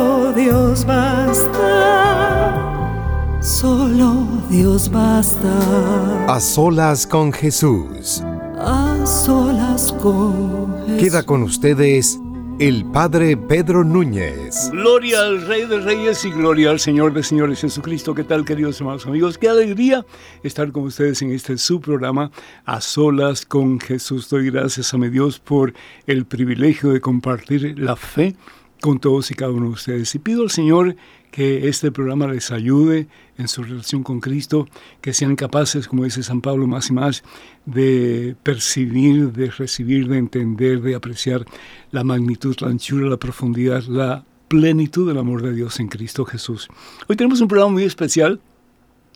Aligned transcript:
solo 0.00 0.32
Dios 0.32 0.86
basta, 0.86 1.58
solo 3.42 4.26
Dios 4.48 4.90
basta. 4.90 5.52
A 6.26 6.40
solas 6.40 7.06
con 7.06 7.32
Jesús. 7.32 8.22
A 8.58 9.04
solas 9.04 9.92
con 10.00 10.74
Jesús. 10.86 11.00
Queda 11.00 11.22
con 11.22 11.42
ustedes 11.42 12.18
el 12.58 12.86
Padre 12.86 13.36
Pedro 13.36 13.84
Núñez. 13.84 14.70
Gloria 14.70 15.20
al 15.20 15.46
Rey 15.46 15.66
de 15.66 15.80
Reyes 15.80 16.24
y 16.24 16.30
gloria 16.30 16.70
al 16.70 16.80
Señor 16.80 17.12
de 17.12 17.22
Señores 17.22 17.60
Jesucristo. 17.60 18.14
¿Qué 18.14 18.24
tal, 18.24 18.46
queridos 18.46 18.80
hermanos 18.80 19.06
amigos? 19.06 19.36
Qué 19.36 19.48
alegría 19.48 20.06
estar 20.42 20.72
con 20.72 20.84
ustedes 20.84 21.20
en 21.20 21.32
este 21.32 21.58
su 21.58 21.78
programa 21.80 22.30
A 22.64 22.80
Solas 22.80 23.44
con 23.44 23.78
Jesús. 23.80 24.30
Doy 24.30 24.50
gracias 24.50 24.94
a 24.94 24.98
mi 24.98 25.10
Dios 25.10 25.38
por 25.38 25.74
el 26.06 26.24
privilegio 26.24 26.90
de 26.92 27.02
compartir 27.02 27.78
la 27.78 27.96
fe 27.96 28.34
con 28.80 28.98
todos 28.98 29.30
y 29.30 29.34
cada 29.34 29.52
uno 29.52 29.66
de 29.66 29.72
ustedes. 29.72 30.14
Y 30.14 30.18
pido 30.18 30.42
al 30.42 30.50
Señor 30.50 30.96
que 31.30 31.68
este 31.68 31.92
programa 31.92 32.26
les 32.26 32.50
ayude 32.50 33.06
en 33.38 33.48
su 33.48 33.62
relación 33.62 34.02
con 34.02 34.20
Cristo, 34.20 34.66
que 35.00 35.12
sean 35.12 35.36
capaces, 35.36 35.86
como 35.86 36.04
dice 36.04 36.22
San 36.22 36.40
Pablo 36.40 36.66
más 36.66 36.90
y 36.90 36.92
más, 36.92 37.22
de 37.66 38.36
percibir, 38.42 39.32
de 39.32 39.50
recibir, 39.50 40.08
de 40.08 40.18
entender, 40.18 40.80
de 40.80 40.94
apreciar 40.94 41.44
la 41.90 42.04
magnitud, 42.04 42.56
la 42.60 42.68
anchura, 42.68 43.08
la 43.08 43.16
profundidad, 43.16 43.84
la 43.84 44.24
plenitud 44.48 45.06
del 45.06 45.18
amor 45.18 45.42
de 45.42 45.54
Dios 45.54 45.78
en 45.78 45.88
Cristo 45.88 46.24
Jesús. 46.24 46.68
Hoy 47.08 47.16
tenemos 47.16 47.40
un 47.40 47.48
programa 47.48 47.72
muy 47.72 47.84
especial. 47.84 48.40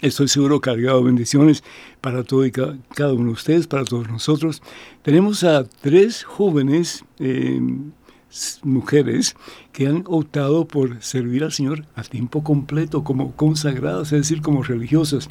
Estoy 0.00 0.28
seguro 0.28 0.60
cargado 0.60 0.98
de 0.98 1.06
bendiciones 1.06 1.64
para 2.00 2.22
todo 2.24 2.44
y 2.44 2.50
cada 2.52 3.12
uno 3.12 3.26
de 3.26 3.32
ustedes, 3.32 3.66
para 3.66 3.84
todos 3.84 4.08
nosotros. 4.08 4.62
Tenemos 5.02 5.42
a 5.42 5.64
tres 5.64 6.24
jóvenes 6.24 7.04
eh, 7.18 7.60
mujeres 8.62 9.36
que 9.72 9.86
han 9.86 10.04
optado 10.06 10.66
por 10.66 11.02
servir 11.02 11.44
al 11.44 11.52
Señor 11.52 11.86
a 11.94 12.02
tiempo 12.02 12.42
completo, 12.42 13.04
como 13.04 13.32
consagradas, 13.32 14.12
es 14.12 14.22
decir, 14.22 14.42
como 14.42 14.62
religiosas. 14.62 15.28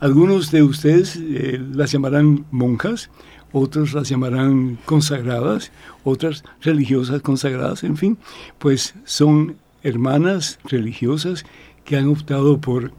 Algunos 0.00 0.50
de 0.50 0.62
ustedes 0.62 1.16
eh, 1.16 1.60
las 1.72 1.92
llamarán 1.92 2.44
monjas, 2.50 3.10
otros 3.52 3.94
las 3.94 4.08
llamarán 4.08 4.78
consagradas, 4.84 5.72
otras 6.04 6.44
religiosas 6.60 7.22
consagradas, 7.22 7.84
en 7.84 7.96
fin, 7.96 8.18
pues 8.58 8.94
son 9.04 9.56
hermanas 9.82 10.58
religiosas 10.64 11.44
que 11.84 11.96
han 11.96 12.08
optado 12.08 12.60
por 12.60 12.92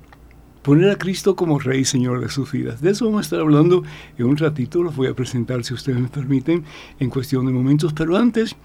poner 0.63 0.89
a 0.89 0.97
Cristo 0.97 1.35
como 1.35 1.59
Rey 1.59 1.81
y 1.81 1.85
Señor 1.85 2.19
de 2.19 2.29
sus 2.29 2.51
vidas. 2.51 2.81
De 2.81 2.91
eso 2.91 3.05
vamos 3.05 3.19
a 3.19 3.21
estar 3.21 3.39
hablando 3.39 3.83
en 4.17 4.25
un 4.25 4.37
ratito, 4.37 4.83
los 4.83 4.95
voy 4.95 5.07
a 5.07 5.13
presentar 5.13 5.63
si 5.63 5.73
ustedes 5.73 5.99
me 5.99 6.09
permiten 6.09 6.65
en 6.99 7.09
cuestión 7.09 7.45
de 7.45 7.53
momentos, 7.53 7.93
pero 7.93 8.17
antes 8.17 8.55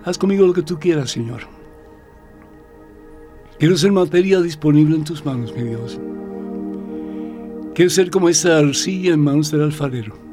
Haz 0.04 0.18
conmigo 0.18 0.44
lo 0.44 0.54
que 0.54 0.62
tú 0.62 0.80
quieras, 0.80 1.12
Señor. 1.12 1.42
Quiero 3.60 3.76
ser 3.76 3.92
materia 3.92 4.40
disponible 4.40 4.96
en 4.96 5.04
tus 5.04 5.24
manos, 5.24 5.54
mi 5.54 5.62
Dios. 5.62 6.00
Quiero 7.76 7.92
ser 7.92 8.10
como 8.10 8.28
esa 8.28 8.58
arcilla 8.58 9.14
en 9.14 9.20
manos 9.20 9.52
del 9.52 9.62
alfarero 9.62 10.23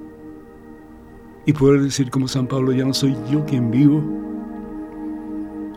y 1.46 1.54
poder 1.54 1.82
decir 1.82 2.10
como 2.10 2.28
San 2.28 2.48
Pablo, 2.48 2.72
ya 2.72 2.86
no 2.86 2.94
soy 2.94 3.16
yo 3.30 3.46
quien 3.46 3.72
vivo, 3.72 4.04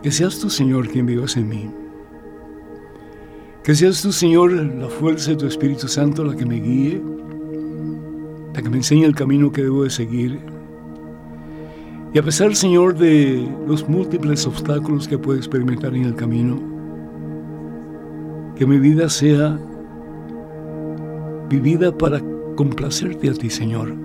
que 0.01 0.11
seas 0.11 0.39
tú, 0.39 0.49
Señor, 0.49 0.87
quien 0.87 1.05
vivas 1.05 1.35
en 1.37 1.49
mí. 1.49 1.71
Que 3.63 3.73
seas 3.73 4.01
tú, 4.01 4.11
Señor, 4.11 4.51
la 4.51 4.87
fuerza 4.87 5.31
de 5.31 5.37
tu 5.37 5.47
Espíritu 5.47 5.87
Santo 5.87 6.23
la 6.23 6.35
que 6.35 6.45
me 6.45 6.59
guíe, 6.59 7.01
la 8.53 8.61
que 8.61 8.69
me 8.69 8.77
enseñe 8.77 9.05
el 9.05 9.15
camino 9.15 9.51
que 9.51 9.63
debo 9.63 9.83
de 9.83 9.89
seguir. 9.89 10.39
Y 12.13 12.19
a 12.19 12.23
pesar, 12.23 12.55
Señor, 12.55 12.95
de 12.95 13.49
los 13.67 13.89
múltiples 13.89 14.45
obstáculos 14.45 15.07
que 15.07 15.17
puedo 15.17 15.37
experimentar 15.37 15.95
en 15.95 16.03
el 16.03 16.15
camino, 16.15 16.61
que 18.55 18.67
mi 18.67 18.77
vida 18.77 19.09
sea 19.09 19.59
vivida 21.49 21.97
para 21.97 22.21
complacerte 22.55 23.29
a 23.29 23.33
ti, 23.33 23.49
Señor 23.49 24.04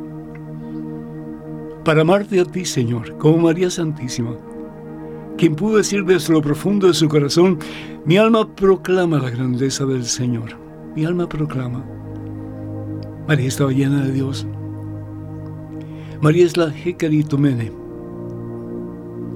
para 1.84 2.02
amarte 2.02 2.40
a 2.40 2.44
ti, 2.44 2.64
Señor, 2.64 3.16
como 3.18 3.38
María 3.38 3.70
Santísima, 3.70 4.36
quien 5.36 5.54
pudo 5.54 5.78
decir 5.78 6.04
desde 6.04 6.34
lo 6.34 6.42
profundo 6.42 6.86
de 6.86 6.94
su 6.94 7.08
corazón, 7.08 7.58
mi 8.04 8.18
alma 8.18 8.46
proclama 8.54 9.18
la 9.18 9.30
grandeza 9.30 9.86
del 9.86 10.04
Señor. 10.04 10.50
Mi 10.94 11.04
alma 11.04 11.28
proclama. 11.28 11.84
María 13.26 13.48
estaba 13.48 13.70
llena 13.70 14.02
de 14.04 14.12
Dios. 14.12 14.46
María 16.20 16.44
es 16.44 16.56
la 16.56 16.66
Hekaritomene, 16.66 17.72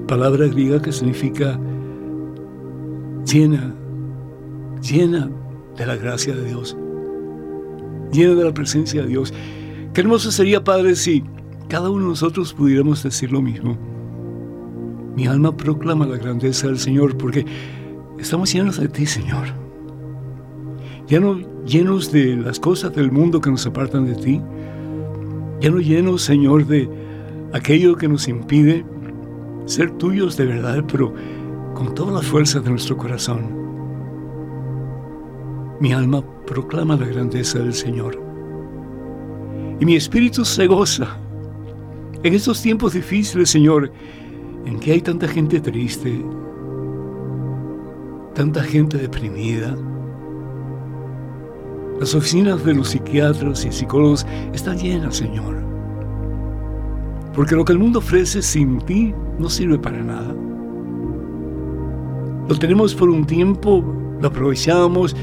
palabra 0.07 0.45
griega 0.45 0.79
que 0.79 0.91
significa 0.91 1.59
llena, 3.25 3.73
llena 4.81 5.31
de 5.77 5.85
la 5.87 5.95
gracia 5.95 6.35
de 6.35 6.45
Dios, 6.45 6.77
llena 8.11 8.35
de 8.35 8.43
la 8.43 8.53
presencia 8.53 9.01
de 9.01 9.07
Dios. 9.07 9.33
Qué 9.93 10.01
hermoso 10.01 10.31
sería, 10.31 10.63
Padre, 10.63 10.95
si 10.95 11.23
cada 11.67 11.89
uno 11.89 12.03
de 12.03 12.09
nosotros 12.09 12.53
pudiéramos 12.53 13.03
decir 13.03 13.31
lo 13.31 13.41
mismo. 13.41 13.77
Mi 15.15 15.27
alma 15.27 15.55
proclama 15.55 16.05
la 16.05 16.17
grandeza 16.17 16.67
del 16.67 16.77
Señor 16.77 17.17
porque 17.17 17.45
estamos 18.19 18.53
llenos 18.53 18.79
de 18.79 18.87
ti, 18.87 19.05
Señor. 19.05 19.47
Ya 21.07 21.19
no 21.19 21.39
llenos 21.65 22.11
de 22.11 22.35
las 22.35 22.59
cosas 22.59 22.93
del 22.95 23.11
mundo 23.11 23.39
que 23.39 23.49
nos 23.49 23.65
apartan 23.65 24.05
de 24.05 24.15
ti. 24.15 24.41
Ya 25.61 25.69
no 25.69 25.79
llenos, 25.79 26.21
Señor, 26.21 26.65
de 26.65 26.89
aquello 27.53 27.95
que 27.95 28.07
nos 28.07 28.27
impide 28.27 28.85
ser 29.65 29.91
tuyos 29.91 30.35
de 30.37 30.45
verdad, 30.45 30.83
pero 30.91 31.13
con 31.73 31.93
toda 31.95 32.13
la 32.13 32.21
fuerza 32.21 32.59
de 32.59 32.69
nuestro 32.69 32.97
corazón. 32.97 33.65
Mi 35.79 35.93
alma 35.93 36.23
proclama 36.45 36.95
la 36.95 37.05
grandeza 37.05 37.59
del 37.59 37.73
Señor. 37.73 38.21
Y 39.79 39.85
mi 39.85 39.95
espíritu 39.95 40.45
se 40.45 40.67
goza. 40.67 41.19
En 42.25 42.33
estos 42.33 42.59
tiempos 42.59 42.93
difíciles, 42.93 43.51
Señor, 43.51 43.91
en 44.65 44.79
que 44.79 44.93
hay 44.93 44.99
tanta 44.99 45.27
gente 45.27 45.59
triste, 45.59 46.25
tanta 48.33 48.63
gente 48.63 48.97
deprimida. 48.97 49.77
Las 51.99 52.15
oficinas 52.15 52.65
de 52.65 52.73
los 52.73 52.89
psiquiatras 52.89 53.63
y 53.63 53.71
psicólogos 53.71 54.25
están 54.53 54.79
llenas, 54.79 55.17
Señor. 55.17 55.57
Porque 57.35 57.55
lo 57.55 57.63
que 57.63 57.73
el 57.73 57.77
mundo 57.77 57.99
ofrece 57.99 58.41
sin 58.41 58.79
ti 58.79 59.13
no 59.37 59.47
sirve 59.47 59.77
para 59.77 60.01
nada. 60.01 60.35
Lo 62.49 62.57
tenemos 62.57 62.95
por 62.95 63.11
un 63.11 63.23
tiempo, 63.27 63.85
lo 64.19 64.27
aprovechamos, 64.27 65.15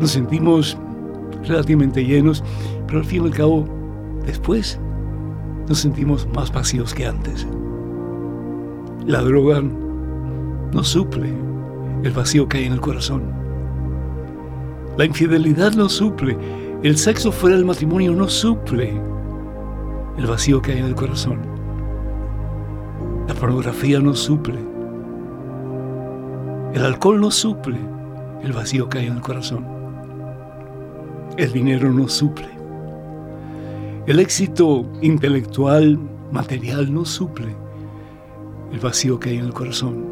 nos 0.00 0.12
sentimos 0.12 0.78
relativamente 1.42 2.04
llenos, 2.04 2.44
pero 2.86 3.00
al 3.00 3.04
fin 3.04 3.24
y 3.24 3.26
al 3.26 3.34
cabo, 3.34 3.64
después 4.24 4.78
nos 5.68 5.78
sentimos 5.78 6.28
más 6.34 6.52
vacíos 6.52 6.92
que 6.94 7.06
antes. 7.06 7.46
La 9.06 9.20
droga 9.22 9.62
no 9.62 10.82
suple 10.84 11.32
el 12.02 12.12
vacío 12.12 12.48
que 12.48 12.58
hay 12.58 12.64
en 12.64 12.72
el 12.72 12.80
corazón. 12.80 13.22
La 14.96 15.04
infidelidad 15.04 15.72
no 15.72 15.88
suple, 15.88 16.36
el 16.82 16.96
sexo 16.96 17.32
fuera 17.32 17.56
del 17.56 17.64
matrimonio 17.64 18.12
no 18.12 18.28
suple 18.28 19.00
el 20.18 20.26
vacío 20.26 20.62
que 20.62 20.72
hay 20.72 20.78
en 20.78 20.86
el 20.86 20.94
corazón. 20.94 21.40
La 23.26 23.34
pornografía 23.34 24.00
no 24.00 24.14
suple. 24.14 24.58
El 26.74 26.84
alcohol 26.84 27.20
no 27.20 27.30
suple 27.30 27.78
el 28.42 28.52
vacío 28.52 28.88
que 28.88 28.98
hay 28.98 29.06
en 29.06 29.14
el 29.14 29.20
corazón. 29.20 29.66
El 31.36 31.52
dinero 31.52 31.92
no 31.92 32.08
suple. 32.08 32.53
El 34.06 34.18
éxito 34.18 34.84
intelectual, 35.00 35.98
material, 36.30 36.92
no 36.92 37.06
suple 37.06 37.56
el 38.70 38.78
vacío 38.78 39.18
que 39.18 39.30
hay 39.30 39.38
en 39.38 39.46
el 39.46 39.54
corazón. 39.54 40.04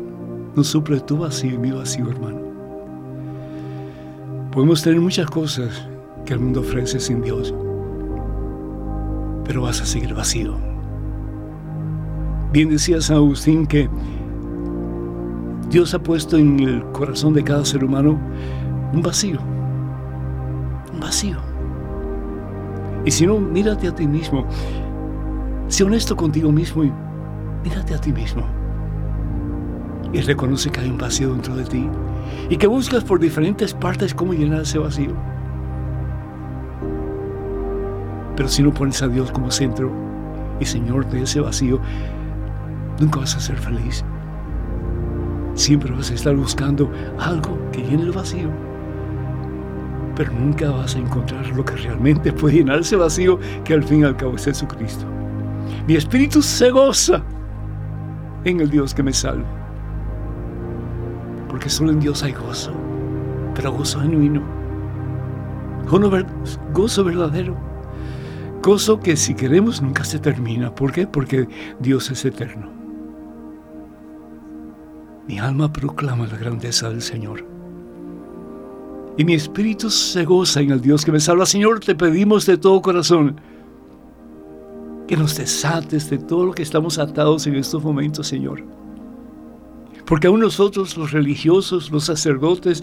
No 0.56 0.64
suple 0.64 0.98
tu 1.00 1.18
vacío 1.18 1.52
y 1.52 1.58
mi 1.58 1.72
vacío, 1.72 2.08
hermano. 2.08 2.40
Podemos 4.50 4.82
tener 4.82 4.98
muchas 4.98 5.26
cosas 5.26 5.86
que 6.24 6.32
el 6.32 6.40
mundo 6.40 6.60
ofrece 6.60 7.00
sin 7.00 7.20
Dios, 7.20 7.52
pero 9.44 9.60
vas 9.60 9.82
a 9.82 9.84
seguir 9.84 10.14
vacío. 10.14 10.56
Bien 12.50 12.70
decía 12.70 12.98
San 13.02 13.16
Agustín 13.16 13.66
que 13.66 13.90
Dios 15.68 15.92
ha 15.92 16.02
puesto 16.02 16.38
en 16.38 16.60
el 16.60 16.82
corazón 16.92 17.34
de 17.34 17.44
cada 17.44 17.66
ser 17.66 17.84
humano 17.84 18.18
un 18.94 19.02
vacío, 19.02 19.38
un 20.94 21.00
vacío 21.00 21.51
y 23.04 23.10
si 23.10 23.26
no, 23.26 23.38
mírate 23.38 23.88
a 23.88 23.94
ti 23.94 24.06
mismo. 24.06 24.46
Sé 25.69 25.84
honesto 25.84 26.16
contigo 26.16 26.52
mismo 26.52 26.84
y 26.84 26.93
mírate 27.64 27.94
a 27.94 27.99
ti 27.99 28.12
mismo. 28.12 28.46
Y 30.12 30.20
reconoce 30.20 30.70
que 30.70 30.81
hay 30.81 30.90
un 30.90 30.99
vacío 30.99 31.32
dentro 31.32 31.56
de 31.56 31.64
ti 31.64 31.88
y 32.49 32.56
que 32.56 32.66
buscas 32.66 33.02
por 33.02 33.19
diferentes 33.19 33.75
partes 33.75 34.14
cómo 34.14 34.34
llenar 34.34 34.62
ese 34.62 34.78
vacío. 34.78 35.14
Pero 38.37 38.49
si 38.49 38.62
no 38.62 38.72
pones 38.72 39.02
a 39.02 39.08
Dios 39.08 39.31
como 39.32 39.50
centro 39.50 39.90
y 40.60 40.64
Señor 40.64 41.08
de 41.08 41.22
ese 41.22 41.40
vacío, 41.40 41.81
nunca 43.00 43.20
vas 43.20 43.37
a 43.37 43.40
ser 43.40 43.56
feliz. 43.56 44.05
Siempre 45.55 45.93
vas 45.93 46.10
a 46.10 46.14
estar 46.14 46.34
buscando 46.34 46.90
algo 47.19 47.58
que 47.72 47.82
llene 47.82 48.02
el 48.02 48.12
vacío 48.12 48.71
pero 50.14 50.32
nunca 50.32 50.70
vas 50.70 50.94
a 50.94 50.98
encontrar 50.98 51.46
lo 51.48 51.64
que 51.64 51.74
realmente 51.76 52.32
puede 52.32 52.56
llenar 52.56 52.80
ese 52.80 52.96
vacío 52.96 53.38
que 53.64 53.74
al 53.74 53.82
fin 53.82 54.00
y 54.00 54.04
al 54.04 54.16
cabo 54.16 54.36
es 54.36 54.44
Jesucristo. 54.44 55.06
Mi 55.86 55.94
espíritu 55.94 56.42
se 56.42 56.70
goza 56.70 57.22
en 58.44 58.60
el 58.60 58.70
Dios 58.70 58.94
que 58.94 59.02
me 59.02 59.12
salva. 59.12 59.46
Porque 61.48 61.68
solo 61.68 61.92
en 61.92 62.00
Dios 62.00 62.22
hay 62.22 62.32
gozo, 62.32 62.72
pero 63.54 63.72
gozo 63.72 64.00
genuino, 64.00 64.42
gozo 66.72 67.04
verdadero, 67.04 67.56
gozo 68.62 69.00
que 69.00 69.16
si 69.16 69.34
queremos 69.34 69.82
nunca 69.82 70.04
se 70.04 70.18
termina. 70.18 70.74
¿Por 70.74 70.92
qué? 70.92 71.06
Porque 71.06 71.48
Dios 71.80 72.10
es 72.10 72.24
eterno. 72.24 72.70
Mi 75.28 75.38
alma 75.38 75.72
proclama 75.72 76.26
la 76.26 76.36
grandeza 76.36 76.88
del 76.88 77.02
Señor 77.02 77.44
y 79.16 79.24
mi 79.24 79.34
espíritu 79.34 79.90
se 79.90 80.24
goza 80.24 80.60
en 80.60 80.70
el 80.70 80.81
Dios 80.81 81.04
que 81.04 81.12
me 81.12 81.20
salva. 81.20 81.46
Señor, 81.46 81.81
te 81.81 81.94
pedimos 81.94 82.46
de 82.46 82.56
todo 82.56 82.81
corazón 82.81 83.36
que 85.06 85.16
nos 85.16 85.36
desates 85.36 86.08
de 86.08 86.19
todo 86.19 86.46
lo 86.46 86.52
que 86.52 86.62
estamos 86.62 86.98
atados 86.98 87.46
en 87.46 87.56
estos 87.56 87.82
momentos, 87.82 88.26
Señor. 88.26 88.64
Porque 90.06 90.26
aún 90.26 90.40
nosotros, 90.40 90.96
los 90.96 91.12
religiosos, 91.12 91.90
los 91.90 92.04
sacerdotes, 92.04 92.82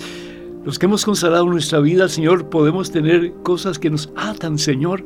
los 0.64 0.78
que 0.78 0.86
hemos 0.86 1.06
consagrado 1.06 1.46
nuestra 1.46 1.80
vida 1.80 2.10
Señor, 2.10 2.50
podemos 2.50 2.92
tener 2.92 3.34
cosas 3.44 3.80
que 3.80 3.90
nos 3.90 4.12
atan, 4.16 4.58
Señor. 4.58 5.04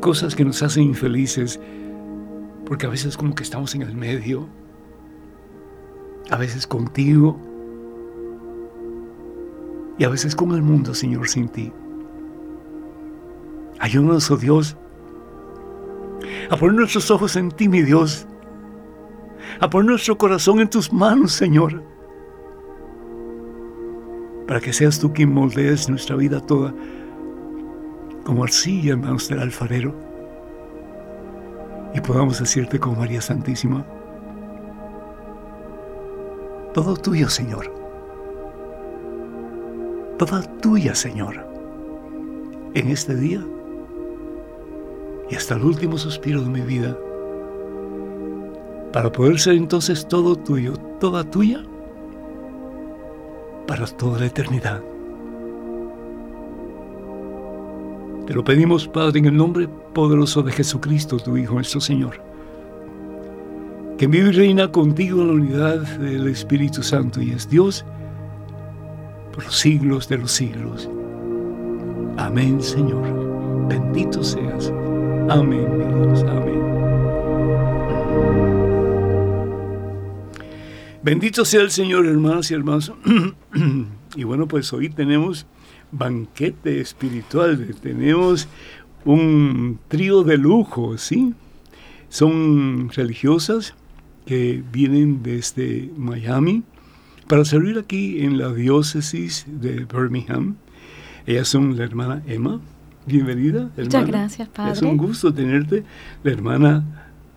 Cosas 0.00 0.34
que 0.34 0.44
nos 0.44 0.62
hacen 0.62 0.84
infelices, 0.84 1.60
porque 2.64 2.86
a 2.86 2.88
veces 2.88 3.16
como 3.16 3.34
que 3.34 3.42
estamos 3.42 3.74
en 3.74 3.82
el 3.82 3.94
medio, 3.94 4.48
a 6.30 6.38
veces 6.38 6.66
contigo, 6.66 7.38
y 10.00 10.04
a 10.04 10.08
veces 10.08 10.34
como 10.34 10.54
el 10.54 10.62
mundo, 10.62 10.94
Señor, 10.94 11.28
sin 11.28 11.50
ti. 11.50 11.70
Ayúdanos, 13.78 14.30
oh 14.30 14.38
Dios, 14.38 14.74
a 16.48 16.56
poner 16.56 16.74
nuestros 16.74 17.10
ojos 17.10 17.36
en 17.36 17.50
ti, 17.50 17.68
mi 17.68 17.82
Dios, 17.82 18.26
a 19.60 19.68
poner 19.68 19.90
nuestro 19.90 20.16
corazón 20.16 20.60
en 20.60 20.70
tus 20.70 20.90
manos, 20.90 21.32
Señor, 21.32 21.82
para 24.46 24.58
que 24.58 24.72
seas 24.72 24.98
tú 24.98 25.12
quien 25.12 25.34
moldees 25.34 25.90
nuestra 25.90 26.16
vida 26.16 26.40
toda 26.40 26.74
como 28.24 28.44
arcilla 28.44 28.94
en 28.94 29.02
manos 29.02 29.28
del 29.28 29.40
alfarero. 29.40 29.94
Y 31.94 32.00
podamos 32.00 32.38
decirte 32.38 32.80
con 32.80 32.96
María 32.96 33.20
Santísima, 33.20 33.84
todo 36.72 36.96
tuyo, 36.96 37.28
Señor 37.28 37.79
toda 40.26 40.42
tuya, 40.60 40.94
Señor, 40.94 41.34
en 42.74 42.88
este 42.88 43.16
día 43.16 43.42
y 45.30 45.34
hasta 45.34 45.54
el 45.54 45.64
último 45.64 45.96
suspiro 45.96 46.42
de 46.42 46.50
mi 46.50 46.60
vida, 46.60 46.94
para 48.92 49.10
poder 49.10 49.38
ser 49.38 49.54
entonces 49.54 50.06
todo 50.06 50.36
tuyo, 50.36 50.74
toda 51.00 51.24
tuya, 51.24 51.64
para 53.66 53.86
toda 53.86 54.18
la 54.18 54.26
eternidad. 54.26 54.82
Te 58.26 58.34
lo 58.34 58.44
pedimos, 58.44 58.86
Padre, 58.88 59.20
en 59.20 59.24
el 59.24 59.36
nombre 59.38 59.68
poderoso 59.94 60.42
de 60.42 60.52
Jesucristo, 60.52 61.16
tu 61.16 61.38
Hijo, 61.38 61.54
nuestro 61.54 61.80
Señor, 61.80 62.20
que 63.96 64.06
vive 64.06 64.28
y 64.28 64.32
reina 64.32 64.70
contigo 64.70 65.22
en 65.22 65.28
la 65.28 65.32
unidad 65.32 65.78
del 65.96 66.28
Espíritu 66.28 66.82
Santo 66.82 67.22
y 67.22 67.30
es 67.30 67.48
Dios 67.48 67.86
por 69.32 69.44
los 69.44 69.56
siglos 69.58 70.08
de 70.08 70.18
los 70.18 70.32
siglos. 70.32 70.88
Amén, 72.16 72.60
Señor. 72.60 73.68
Bendito 73.68 74.22
seas. 74.22 74.72
Amén, 75.28 75.78
mi 75.78 75.84
Dios. 75.84 76.22
Amén. 76.24 76.60
Bendito 81.02 81.44
sea 81.44 81.62
el 81.62 81.70
Señor, 81.70 82.06
hermanas 82.06 82.50
y 82.50 82.54
hermanos. 82.54 82.92
y 84.16 84.24
bueno, 84.24 84.46
pues 84.46 84.72
hoy 84.72 84.90
tenemos 84.90 85.46
banquete 85.92 86.80
espiritual, 86.80 87.74
tenemos 87.80 88.48
un 89.04 89.78
trío 89.88 90.22
de 90.24 90.36
lujo, 90.36 90.98
¿sí? 90.98 91.34
Son 92.08 92.90
religiosas 92.90 93.74
que 94.26 94.62
vienen 94.72 95.22
desde 95.22 95.90
Miami, 95.96 96.64
para 97.30 97.44
servir 97.44 97.78
aquí 97.78 98.24
en 98.24 98.38
la 98.38 98.52
diócesis 98.52 99.46
de 99.46 99.84
Birmingham. 99.84 100.56
Ellas 101.26 101.46
son 101.46 101.76
la 101.76 101.84
hermana 101.84 102.24
Emma. 102.26 102.60
Bienvenida. 103.06 103.70
Muchas 103.76 104.04
gracias, 104.08 104.48
Padre. 104.48 104.72
Es 104.72 104.82
un 104.82 104.96
gusto 104.96 105.32
tenerte. 105.32 105.84
La 106.24 106.32
hermana 106.32 106.84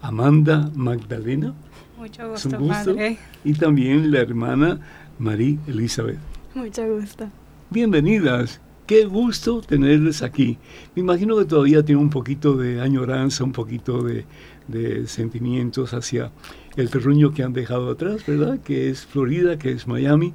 Amanda 0.02 0.72
Magdalena. 0.74 1.54
Mucho 1.96 2.28
gusto, 2.28 2.50
Padre. 2.68 3.20
Y 3.44 3.54
también 3.54 4.12
la 4.12 4.22
hermana 4.22 4.80
María 5.20 5.60
Elizabeth. 5.68 6.18
Mucho 6.56 6.88
gusto. 6.88 7.30
Bienvenidas. 7.70 8.62
Qué 8.88 9.06
gusto 9.06 9.62
tenerles 9.62 10.24
aquí. 10.24 10.58
Me 10.96 11.04
imagino 11.04 11.38
que 11.38 11.46
todavía 11.46 11.86
tiene 11.86 12.02
un 12.02 12.10
poquito 12.10 12.58
de 12.58 12.82
añoranza, 12.82 13.44
un 13.44 13.52
poquito 13.52 14.02
de, 14.02 14.26
de 14.68 15.06
sentimientos 15.06 15.94
hacia 15.94 16.32
el 16.76 16.90
terruño 16.90 17.34
que 17.34 17.44
han 17.44 17.54
dejado 17.54 17.92
atrás, 17.92 18.26
¿verdad? 18.26 18.60
Que 18.60 18.90
es 18.90 19.06
Florida, 19.06 19.58
que 19.58 19.72
es 19.72 19.88
Miami. 19.88 20.34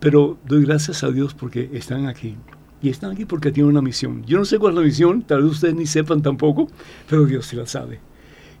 Pero 0.00 0.38
doy 0.46 0.64
gracias 0.64 1.04
a 1.04 1.10
Dios 1.10 1.34
porque 1.34 1.70
están 1.72 2.06
aquí. 2.06 2.36
Y 2.80 2.88
están 2.88 3.12
aquí 3.12 3.24
porque 3.24 3.52
tienen 3.52 3.70
una 3.70 3.82
misión. 3.82 4.24
Yo 4.24 4.38
no 4.38 4.44
sé 4.44 4.58
cuál 4.58 4.72
es 4.72 4.78
la 4.78 4.84
misión, 4.84 5.22
tal 5.22 5.42
vez 5.42 5.52
ustedes 5.52 5.74
ni 5.74 5.86
sepan 5.86 6.22
tampoco, 6.22 6.68
pero 7.08 7.24
Dios 7.26 7.46
sí 7.46 7.56
la 7.56 7.66
sabe. 7.66 8.00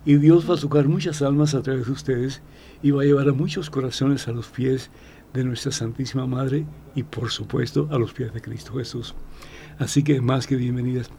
Y 0.04 0.16
Dios 0.16 0.48
va 0.48 0.54
a 0.54 0.58
tocar 0.58 0.86
muchas 0.86 1.22
almas 1.22 1.54
a 1.54 1.62
través 1.62 1.86
de 1.86 1.92
ustedes 1.92 2.42
y 2.82 2.90
va 2.90 3.02
a 3.02 3.04
llevar 3.04 3.28
a 3.28 3.32
muchos 3.32 3.70
corazones 3.70 4.28
a 4.28 4.32
los 4.32 4.48
pies 4.48 4.90
de 5.32 5.44
nuestra 5.44 5.72
Santísima 5.72 6.26
Madre 6.26 6.66
y 6.94 7.02
por 7.04 7.30
supuesto 7.30 7.88
a 7.90 7.98
los 7.98 8.12
pies 8.12 8.32
de 8.32 8.40
Cristo 8.40 8.74
Jesús. 8.74 9.14
Así 9.78 10.02
que 10.02 10.20
más 10.20 10.46
que 10.46 10.56
bienvenidas. 10.56 11.10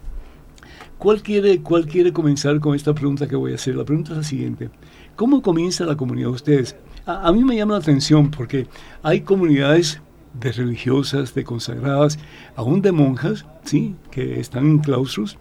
¿Cuál 0.97 1.21
quiere, 1.21 1.61
¿Cuál 1.61 1.85
quiere 1.85 2.13
comenzar 2.13 2.59
con 2.59 2.75
esta 2.75 2.93
pregunta 2.93 3.27
que 3.27 3.35
voy 3.35 3.51
a 3.51 3.55
hacer? 3.55 3.75
La 3.75 3.83
pregunta 3.83 4.11
es 4.11 4.17
la 4.17 4.23
siguiente. 4.23 4.69
¿Cómo 5.15 5.43
comienza 5.43 5.85
la 5.85 5.95
comunidad 5.95 6.29
de 6.29 6.33
ustedes? 6.33 6.75
A, 7.05 7.31
mí 7.31 7.43
me 7.43 7.55
llama 7.55 7.73
la 7.73 7.79
atención 7.79 8.31
porque 8.31 8.67
hay 9.03 9.21
comunidades 9.21 10.01
de 10.33 10.51
religiosas, 10.51 11.35
de 11.35 11.43
consagradas, 11.43 12.17
aún 12.55 12.81
de 12.81 12.91
monjas, 12.91 13.45
¿sí? 13.63 13.95
que 14.09 14.39
están 14.39 14.65
en 14.65 14.79
claustros, 14.79 15.37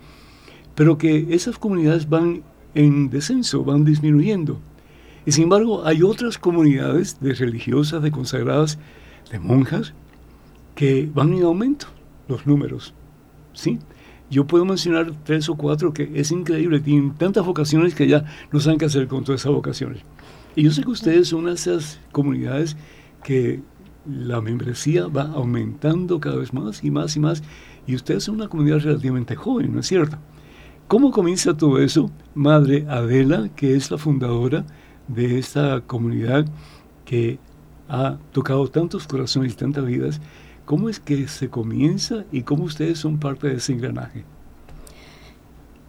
pero 0.74 0.98
que 0.98 1.28
esas 1.30 1.58
comunidades 1.58 2.08
van 2.08 2.42
en 2.74 3.08
descenso, 3.08 3.64
van 3.64 3.84
disminuyendo. 3.84 4.60
Y 5.24 5.32
sin 5.32 5.44
embargo, 5.44 5.86
hay 5.86 6.02
otras 6.02 6.36
comunidades 6.36 7.18
de 7.20 7.32
religiosas, 7.32 8.02
de 8.02 8.10
consagradas, 8.10 8.78
de 9.30 9.38
monjas, 9.38 9.94
que 10.74 11.08
van 11.14 11.32
en 11.32 11.44
aumento 11.44 11.86
los 12.28 12.46
números. 12.46 12.92
¿sí? 13.54 13.78
Yo 14.32 14.46
puedo 14.46 14.64
mencionar 14.64 15.12
tres 15.24 15.50
o 15.50 15.56
cuatro 15.56 15.92
que 15.92 16.10
es 16.14 16.32
increíble, 16.32 16.80
tienen 16.80 17.12
tantas 17.12 17.44
vocaciones 17.44 17.94
que 17.94 18.08
ya 18.08 18.24
no 18.50 18.60
saben 18.60 18.78
qué 18.78 18.86
hacer 18.86 19.06
con 19.06 19.24
todas 19.24 19.42
esas 19.42 19.52
vocaciones. 19.52 20.00
Y 20.56 20.62
yo 20.62 20.70
sé 20.70 20.82
que 20.82 20.88
ustedes 20.88 21.28
son 21.28 21.40
una 21.40 21.50
de 21.50 21.56
esas 21.56 22.00
comunidades 22.12 22.74
que 23.22 23.60
la 24.06 24.40
membresía 24.40 25.06
va 25.06 25.24
aumentando 25.24 26.18
cada 26.18 26.36
vez 26.36 26.54
más 26.54 26.82
y 26.82 26.90
más 26.90 27.14
y 27.14 27.20
más, 27.20 27.42
y 27.86 27.94
ustedes 27.94 28.24
son 28.24 28.36
una 28.36 28.48
comunidad 28.48 28.78
relativamente 28.78 29.36
joven, 29.36 29.74
¿no 29.74 29.80
es 29.80 29.86
cierto? 29.86 30.16
¿Cómo 30.88 31.10
comienza 31.10 31.54
todo 31.54 31.78
eso? 31.78 32.10
Madre 32.34 32.86
Adela, 32.88 33.50
que 33.54 33.76
es 33.76 33.90
la 33.90 33.98
fundadora 33.98 34.64
de 35.08 35.38
esta 35.38 35.82
comunidad 35.82 36.46
que 37.04 37.38
ha 37.86 38.16
tocado 38.32 38.66
tantos 38.68 39.06
corazones 39.06 39.52
y 39.52 39.56
tantas 39.56 39.84
vidas, 39.84 40.22
¿cómo 40.64 40.88
es 40.88 41.00
que 41.00 41.28
se 41.28 41.49
comienza 41.49 42.25
y 42.33 42.42
cómo 42.42 42.64
ustedes 42.64 42.99
son 42.99 43.19
parte 43.19 43.49
de 43.49 43.57
ese 43.57 43.73
engranaje? 43.73 44.25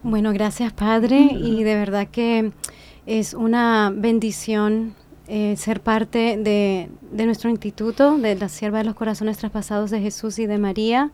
Bueno, 0.03 0.34
gracias 0.34 0.74
Padre 0.74 1.30
y 1.32 1.63
de 1.63 1.75
verdad 1.75 2.08
que 2.10 2.51
es 3.06 3.34
una 3.34 3.92
bendición 3.96 4.96
eh, 5.27 5.56
ser 5.56 5.80
parte 5.82 6.38
de, 6.38 6.89
de, 7.12 7.25
nuestro 7.25 7.50
instituto, 7.50 8.18
de 8.18 8.36
la 8.36 8.50
Sierva 8.50 8.80
de 8.80 8.84
los 8.84 8.96
Corazones 8.96 9.38
Traspasados 9.38 9.89
de 9.89 10.01
Jesús 10.01 10.38
y 10.39 10.48
de 10.48 10.58
María. 10.58 11.12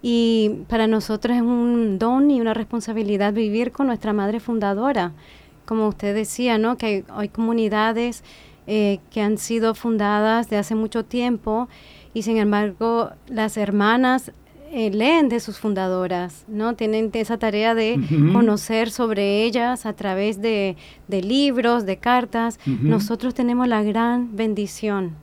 Y 0.00 0.60
para 0.68 0.86
nosotros 0.86 1.36
es 1.36 1.42
un 1.42 1.98
don 1.98 2.30
y 2.30 2.40
una 2.40 2.54
responsabilidad 2.54 3.32
vivir 3.32 3.72
con 3.72 3.88
nuestra 3.88 4.12
madre 4.12 4.38
fundadora. 4.38 5.12
Como 5.64 5.88
usted 5.88 6.14
decía, 6.14 6.56
¿no? 6.56 6.76
que 6.76 6.86
hay, 6.86 7.04
hay 7.08 7.28
comunidades 7.28 8.22
eh, 8.70 9.00
que 9.10 9.22
han 9.22 9.38
sido 9.38 9.74
fundadas 9.74 10.50
de 10.50 10.58
hace 10.58 10.74
mucho 10.74 11.02
tiempo 11.02 11.70
y 12.14 12.22
sin 12.22 12.38
embargo 12.38 13.10
las 13.28 13.56
hermanas 13.56 14.32
eh, 14.70 14.90
leen 14.90 15.30
de 15.30 15.40
sus 15.40 15.58
fundadoras, 15.58 16.44
¿no? 16.46 16.74
Tienen 16.74 17.10
esa 17.14 17.38
tarea 17.38 17.74
de 17.74 17.98
conocer 18.34 18.90
sobre 18.90 19.44
ellas 19.44 19.86
a 19.86 19.94
través 19.94 20.42
de, 20.42 20.76
de 21.06 21.22
libros, 21.22 21.86
de 21.86 21.96
cartas. 21.96 22.60
Nosotros 22.66 23.32
tenemos 23.32 23.66
la 23.66 23.82
gran 23.82 24.36
bendición 24.36 25.16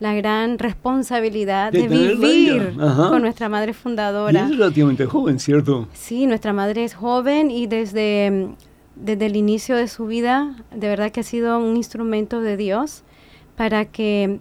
la 0.00 0.14
gran 0.14 0.58
responsabilidad 0.58 1.72
de, 1.72 1.88
vivir 1.88 2.74
con 2.76 3.22
nuestra 3.22 3.48
madre 3.48 3.72
fundadora. 3.72 4.40
Y 4.40 4.52
es 4.52 4.58
relativamente 4.58 5.06
joven, 5.06 5.38
¿cierto? 5.38 5.88
Sí, 5.92 6.26
nuestra 6.26 6.52
madre 6.52 6.84
es 6.84 6.94
joven 6.94 7.50
y 7.50 7.66
desde, 7.66 8.50
desde 8.96 9.26
el 9.26 9.36
inicio 9.36 9.76
de 9.76 9.88
su 9.88 10.06
vida, 10.06 10.56
de 10.74 10.88
verdad 10.88 11.10
que 11.10 11.20
ha 11.20 11.24
sido 11.24 11.58
un 11.58 11.76
instrumento 11.76 12.40
de 12.40 12.56
Dios 12.56 13.02
para 13.56 13.84
que 13.84 14.40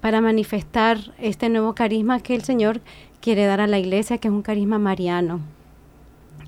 para 0.00 0.20
manifestar 0.20 0.98
este 1.18 1.48
nuevo 1.48 1.74
carisma 1.74 2.20
que 2.20 2.34
el 2.34 2.42
Señor 2.42 2.80
quiere 3.20 3.46
dar 3.46 3.60
a 3.60 3.66
la 3.66 3.78
iglesia, 3.78 4.18
que 4.18 4.28
es 4.28 4.34
un 4.34 4.42
carisma 4.42 4.78
mariano. 4.78 5.40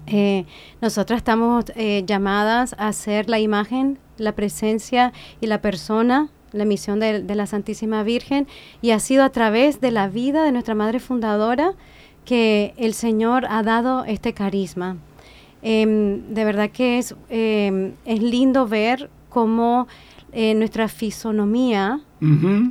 Eh, 0.06 0.44
nosotras 0.80 1.18
estamos 1.18 1.64
eh, 1.76 2.02
llamadas 2.06 2.74
a 2.78 2.92
ser 2.92 3.28
la 3.28 3.38
imagen, 3.38 3.98
la 4.16 4.32
presencia 4.32 5.12
y 5.40 5.46
la 5.46 5.60
persona 5.60 6.30
la 6.52 6.64
misión 6.64 7.00
de, 7.00 7.22
la 7.22 7.46
Santísima 7.46 8.02
Virgen 8.02 8.46
y 8.82 8.90
ha 8.90 9.00
sido 9.00 9.24
a 9.24 9.30
través 9.30 9.80
de 9.80 9.90
la 9.90 10.08
vida 10.08 10.44
de 10.44 10.52
nuestra 10.52 10.74
Madre 10.74 11.00
Fundadora 11.00 11.74
que 12.24 12.74
el 12.76 12.94
Señor 12.94 13.46
ha 13.48 13.62
dado 13.62 14.04
este 14.04 14.32
carisma. 14.34 14.96
Em, 15.62 16.34
de 16.34 16.44
verdad 16.44 16.70
que 16.70 16.98
es, 16.98 17.14
em, 17.28 17.92
es 18.04 18.22
lindo 18.22 18.66
ver 18.66 19.10
cómo 19.28 19.86
eh, 20.32 20.54
nuestra 20.54 20.88
fisonomía 20.88 22.00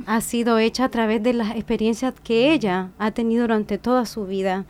ha 0.06 0.20
sido 0.20 0.58
hecha 0.58 0.84
a 0.84 0.88
través 0.90 1.22
de 1.22 1.32
las 1.32 1.54
experiencias 1.56 2.14
que 2.22 2.52
ella 2.52 2.90
ha 2.98 3.10
tenido 3.10 3.42
durante 3.42 3.78
toda 3.78 4.06
su 4.06 4.26
vida. 4.26 4.64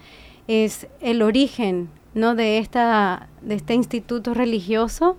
Es 0.49 0.87
el 1.01 1.23
origen 1.23 1.89
¿no? 2.15 2.35
de, 2.35 2.59
esta, 2.59 3.29
de 3.43 3.55
este 3.55 3.75
instituto 3.75 4.35
religioso 4.35 5.17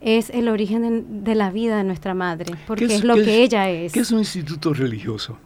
es 0.00 0.30
el 0.30 0.48
origen 0.48 1.24
de, 1.24 1.34
la 1.34 1.50
vida 1.50 1.76
de 1.78 1.84
nuestra 1.84 2.14
madre, 2.14 2.54
porque 2.66 2.84
es, 2.84 3.04
lo 3.04 3.16
que 3.16 3.42
ella 3.42 3.68
es. 3.68 3.92
¿Qué 3.92 4.00
es 4.00 4.10
un 4.10 4.20
instituto 4.20 4.72
religioso? 4.72 5.36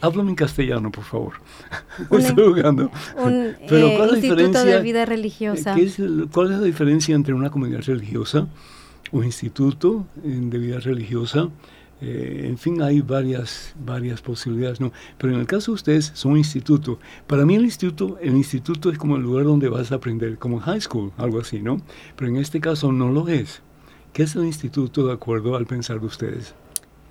Háblame 0.00 0.30
en 0.30 0.36
castellano, 0.36 0.90
por 0.90 1.04
favor. 1.04 1.34
Estoy 2.10 2.52
jugando. 2.52 2.90
Un 3.16 3.54
Pero, 3.68 3.96
¿cuál 3.96 4.10
es 4.10 4.16
instituto 4.16 4.36
diferencia, 4.36 4.64
de 4.64 4.82
vida 4.82 5.04
religiosa. 5.06 5.76
¿Cuál 6.32 6.52
es 6.52 6.58
la 6.58 6.64
diferencia 6.64 7.14
entre 7.14 7.34
una 7.34 7.50
comunidad 7.50 7.82
religiosa, 7.82 8.48
un 9.12 9.24
instituto 9.24 10.04
de 10.22 10.58
vida 10.58 10.80
religiosa, 10.80 11.48
eh, 12.04 12.46
en 12.48 12.58
fin, 12.58 12.82
hay 12.82 13.00
varias, 13.00 13.76
varias 13.78 14.20
posibilidades, 14.20 14.80
¿no? 14.80 14.90
Pero 15.18 15.34
en 15.34 15.38
el 15.38 15.46
caso 15.46 15.70
de 15.70 15.76
ustedes, 15.76 16.10
son 16.14 16.32
un 16.32 16.38
instituto. 16.38 16.98
Para 17.28 17.46
mí 17.46 17.54
el 17.54 17.62
instituto, 17.62 18.18
el 18.20 18.36
instituto 18.36 18.90
es 18.90 18.98
como 18.98 19.14
el 19.14 19.22
lugar 19.22 19.44
donde 19.44 19.68
vas 19.68 19.92
a 19.92 19.94
aprender, 19.94 20.36
como 20.36 20.58
high 20.58 20.80
school, 20.80 21.12
algo 21.16 21.38
así, 21.38 21.60
¿no? 21.60 21.80
Pero 22.16 22.28
en 22.28 22.38
este 22.38 22.60
caso 22.60 22.90
no 22.90 23.08
lo 23.10 23.28
es. 23.28 23.62
¿Qué 24.12 24.24
es 24.24 24.34
el 24.34 24.44
instituto 24.44 25.06
de 25.06 25.12
acuerdo 25.12 25.54
al 25.54 25.66
pensar 25.66 26.00
de 26.00 26.06
ustedes? 26.06 26.56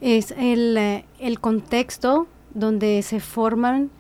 Es 0.02 0.32
el, 0.32 0.76
eh, 0.76 1.06
el 1.20 1.40
contexto 1.40 2.28
donde 2.54 3.02
se 3.02 3.22
forman 3.22 3.92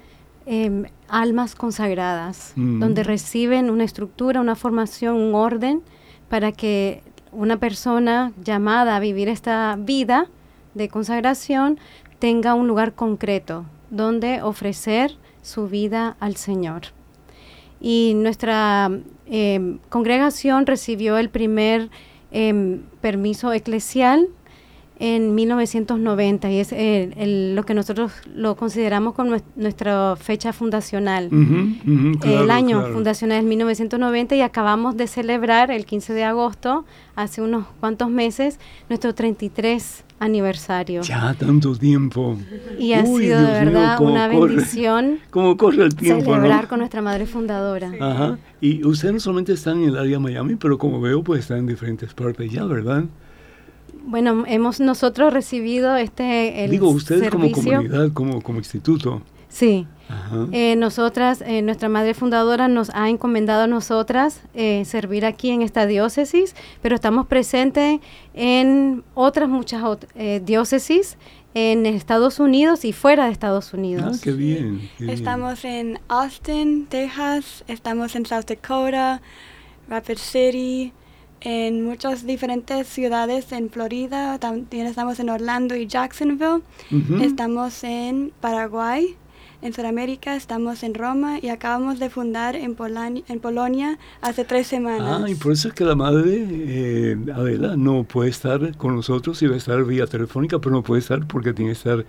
em, 0.46 0.88
almas 1.08 1.56
consagradas, 1.56 2.52
mm. 2.58 2.80
donde 2.82 3.04
reciben 3.04 3.70
una 3.70 3.86
estructura, 3.86 4.42
una 4.42 4.56
formación, 4.56 5.16
un 5.16 5.36
orden, 5.36 5.84
para 6.28 6.52
que 6.52 7.02
una 7.32 7.58
persona 7.58 8.34
llamada 8.44 8.98
a 8.98 9.00
vivir 9.00 9.30
esta 9.30 9.78
vida, 9.80 10.28
de 10.74 10.90
consagración 10.90 11.80
tenga 12.20 12.54
un 12.54 12.68
lugar 12.68 12.94
concreto 12.94 13.66
donde 13.90 14.42
ofrecer 14.42 15.18
su 15.42 15.68
vida 15.68 16.16
al 16.20 16.36
Señor. 16.36 16.84
Y 17.80 18.14
nuestra 18.16 18.92
em, 19.26 19.80
congregación 19.90 20.66
recibió 20.66 21.18
el 21.18 21.30
primer 21.30 21.90
em, 22.32 22.84
permiso 23.02 23.52
eclesial 23.54 24.28
en 25.04 25.34
1990 25.34 26.52
y 26.52 26.60
es 26.60 26.72
el- 26.72 27.14
el- 27.18 27.56
lo 27.56 27.64
que 27.64 27.74
nosotros 27.74 28.12
lo 28.36 28.56
consideramos 28.56 29.16
como 29.16 29.32
nues- 29.32 29.44
nuestra 29.56 30.16
fecha 30.16 30.54
fundacional. 30.54 31.30
Claro, 32.22 32.44
el 32.44 32.52
año 32.52 32.78
claro. 32.80 32.94
fundacional 32.94 33.40
es 33.40 33.44
1990 33.44 34.36
y 34.36 34.42
acabamos 34.42 34.96
de 34.98 35.08
celebrar 35.08 35.72
el 35.72 35.86
15 35.86 36.14
de 36.14 36.24
agosto, 36.24 36.86
hace 37.16 37.42
unos 37.42 37.66
cuantos 37.80 38.10
meses, 38.12 38.60
nuestro 38.90 39.16
33 39.16 40.04
aniversario. 40.20 41.02
Ya 41.02 41.34
tanto 41.34 41.76
tiempo. 41.76 42.38
Y 42.78 42.94
ha 42.94 43.02
Uy, 43.04 43.24
sido 43.24 43.40
de 43.42 43.46
Dios 43.48 43.66
verdad 43.74 44.00
una 44.02 44.30
corre. 44.30 44.48
bendición 44.56 45.18
¿Cómo 45.32 45.58
corre 45.58 45.84
el 45.84 45.96
tiempo? 45.96 46.30
¿no? 46.30 46.36
celebrar 46.36 46.68
con 46.68 46.78
nuestra 46.78 47.02
madre 47.02 47.26
fundadora. 47.26 47.92
Ajá. 48.00 48.38
Y 48.62 48.86
ustedes 48.86 49.16
no 49.16 49.20
solamente 49.20 49.54
están 49.54 49.82
en 49.82 49.90
el 49.90 49.98
área 49.98 50.12
de 50.12 50.20
Miami, 50.20 50.56
pero 50.58 50.78
como 50.78 51.02
veo, 51.02 51.24
pues 51.24 51.40
están 51.40 51.58
en 51.58 51.66
diferentes 51.66 52.14
partes 52.14 52.52
ya, 52.52 52.66
¿verdad? 52.66 53.06
Bueno, 54.06 54.44
hemos 54.48 54.80
nosotros 54.80 55.34
recibido 55.34 55.96
este 55.96 56.64
el 56.66 56.72
Digo, 56.72 56.90
ustedes 56.90 57.30
como 57.30 57.46
servicio. 57.46 57.74
comunidad, 57.78 58.12
como, 58.14 58.42
como 58.42 58.58
instituto. 58.60 59.22
Sí, 59.50 59.86
Ajá. 60.08 60.48
Eh, 60.54 60.76
nosotras, 60.78 61.42
eh, 61.46 61.62
nuestra 61.62 61.90
madre 61.90 62.14
fundadora 62.14 62.68
nos 62.70 62.90
ha 62.94 63.10
encomendado 63.10 63.64
a 63.64 63.68
nosotras 63.68 64.42
eh, 64.54 64.84
servir 64.86 65.26
aquí 65.26 65.50
en 65.52 65.62
esta 65.62 65.86
diócesis, 65.86 66.56
pero 66.82 66.96
estamos 66.96 67.28
presentes 67.28 68.00
en 68.34 69.04
otras 69.14 69.50
muchas 69.50 69.84
ot- 69.84 70.08
eh, 70.16 70.42
diócesis 70.44 71.18
en 71.54 71.86
Estados 71.86 72.40
Unidos 72.40 72.86
y 72.86 72.94
fuera 72.94 73.26
de 73.26 73.32
Estados 73.34 73.74
ah, 73.74 73.78
Unidos. 73.78 74.22
qué 74.22 74.32
bien. 74.32 74.90
qué 74.98 75.04
bien. 75.06 75.18
Estamos 75.18 75.66
en 75.66 76.00
Austin, 76.08 76.86
Texas, 76.88 77.66
estamos 77.68 78.16
en 78.16 78.26
South 78.26 78.46
Dakota, 78.48 79.22
Rapid 79.90 80.18
City, 80.18 80.94
en 81.42 81.84
muchas 81.84 82.26
diferentes 82.26 82.88
ciudades 82.88 83.52
en 83.52 83.70
Florida, 83.70 84.38
también 84.40 84.86
estamos 84.88 85.20
en 85.20 85.30
Orlando 85.30 85.76
y 85.76 85.88
Jacksonville, 85.88 86.62
estamos 87.22 87.84
en 87.84 88.32
Paraguay, 88.42 89.16
en 89.64 89.74
Sudamérica, 89.74 90.36
estamos 90.36 90.84
en 90.84 90.94
Roma 90.96 91.38
y 91.42 91.50
acabamos 91.50 92.00
de 92.00 92.10
fundar 92.10 92.56
en, 92.56 92.76
Polani- 92.76 93.24
en 93.28 93.40
Polonia 93.40 94.00
hace 94.22 94.44
tres 94.46 94.68
semanas. 94.68 95.22
Ah, 95.24 95.30
y 95.30 95.36
por 95.36 95.52
eso 95.52 95.68
es 95.68 95.74
que 95.74 95.84
la 95.84 95.96
madre, 95.96 96.46
eh, 96.50 97.18
Adela, 97.34 97.76
no 97.76 98.04
puede 98.04 98.30
estar 98.30 98.76
con 98.78 98.96
nosotros 98.96 99.42
y 99.42 99.48
va 99.48 99.56
a 99.56 99.58
estar 99.58 99.84
vía 99.84 100.08
telefónica, 100.08 100.60
pero 100.60 100.72
no 100.76 100.84
puede 100.84 101.02
estar 101.02 101.26
porque 101.28 101.54
tiene 101.54 101.72
que 101.72 101.78
estar 101.78 102.06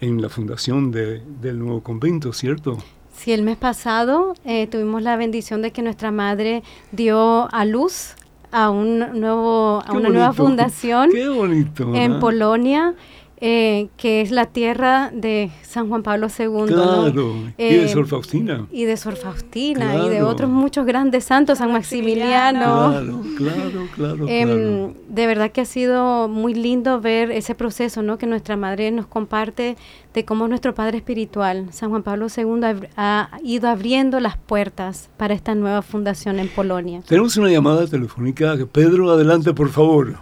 en 0.00 0.20
la 0.22 0.28
fundación 0.28 0.90
de- 0.90 1.20
del 1.40 1.58
nuevo 1.58 1.80
convento, 1.82 2.32
¿cierto? 2.32 2.78
Sí, 3.16 3.32
el 3.32 3.42
mes 3.42 3.56
pasado 3.56 4.34
eh, 4.44 4.66
tuvimos 4.66 5.02
la 5.02 5.16
bendición 5.16 5.62
de 5.62 5.70
que 5.70 5.82
nuestra 5.82 6.10
madre 6.10 6.62
dio 6.92 7.48
a 7.54 7.64
luz 7.64 8.14
a 8.54 8.70
un 8.70 9.00
nuevo 9.20 9.82
a 9.84 9.90
Qué 9.90 9.96
una 9.96 10.08
nueva 10.10 10.28
bonito. 10.28 10.44
fundación 10.44 11.10
Qué 11.10 11.28
bonito. 11.28 11.92
en. 11.94 12.20
Polonia, 12.20 12.94
eh, 13.40 13.88
que 13.96 14.20
es 14.20 14.30
la 14.30 14.46
tierra 14.46 15.10
de 15.12 15.50
San 15.62 15.88
Juan 15.88 16.02
Pablo 16.02 16.28
II. 16.38 16.46
¿no? 16.46 16.66
Claro, 16.66 17.34
y 17.58 17.62
de 17.64 17.84
Eh, 17.84 17.88
Sor 17.88 18.06
Faustina. 18.06 18.66
Y 18.72 18.84
de 18.84 18.96
Sor 18.96 19.16
Faustina 19.16 20.06
y 20.06 20.08
de 20.08 20.22
otros 20.22 20.48
muchos 20.50 20.86
grandes 20.86 21.24
santos, 21.24 21.58
San 21.58 21.72
Maximiliano. 21.72 22.90
Claro, 22.90 23.20
claro, 23.36 23.88
claro, 23.94 24.28
Em, 24.28 24.48
claro. 24.48 24.94
De 25.08 25.26
verdad 25.26 25.50
que 25.52 25.60
ha 25.60 25.64
sido 25.64 26.28
muy 26.28 26.54
lindo 26.54 27.00
ver 27.00 27.30
ese 27.30 27.54
proceso, 27.54 28.02
¿no? 28.02 28.18
Que 28.18 28.26
nuestra 28.26 28.56
madre 28.56 28.90
nos 28.90 29.06
comparte 29.06 29.76
de 30.12 30.24
cómo 30.24 30.46
nuestro 30.48 30.74
padre 30.74 30.98
espiritual, 30.98 31.66
San 31.72 31.90
Juan 31.90 32.02
Pablo 32.02 32.26
II, 32.34 32.86
ha, 32.96 33.28
ha 33.30 33.38
ido 33.42 33.68
abriendo 33.68 34.20
las 34.20 34.36
puertas 34.36 35.10
para 35.16 35.34
esta 35.34 35.54
nueva 35.54 35.82
fundación 35.82 36.38
en 36.38 36.48
Polonia. 36.48 37.02
Tenemos 37.06 37.36
una 37.36 37.50
llamada 37.50 37.86
telefónica. 37.86 38.56
Pedro, 38.72 39.10
adelante, 39.10 39.52
por 39.52 39.68
favor. 39.70 40.18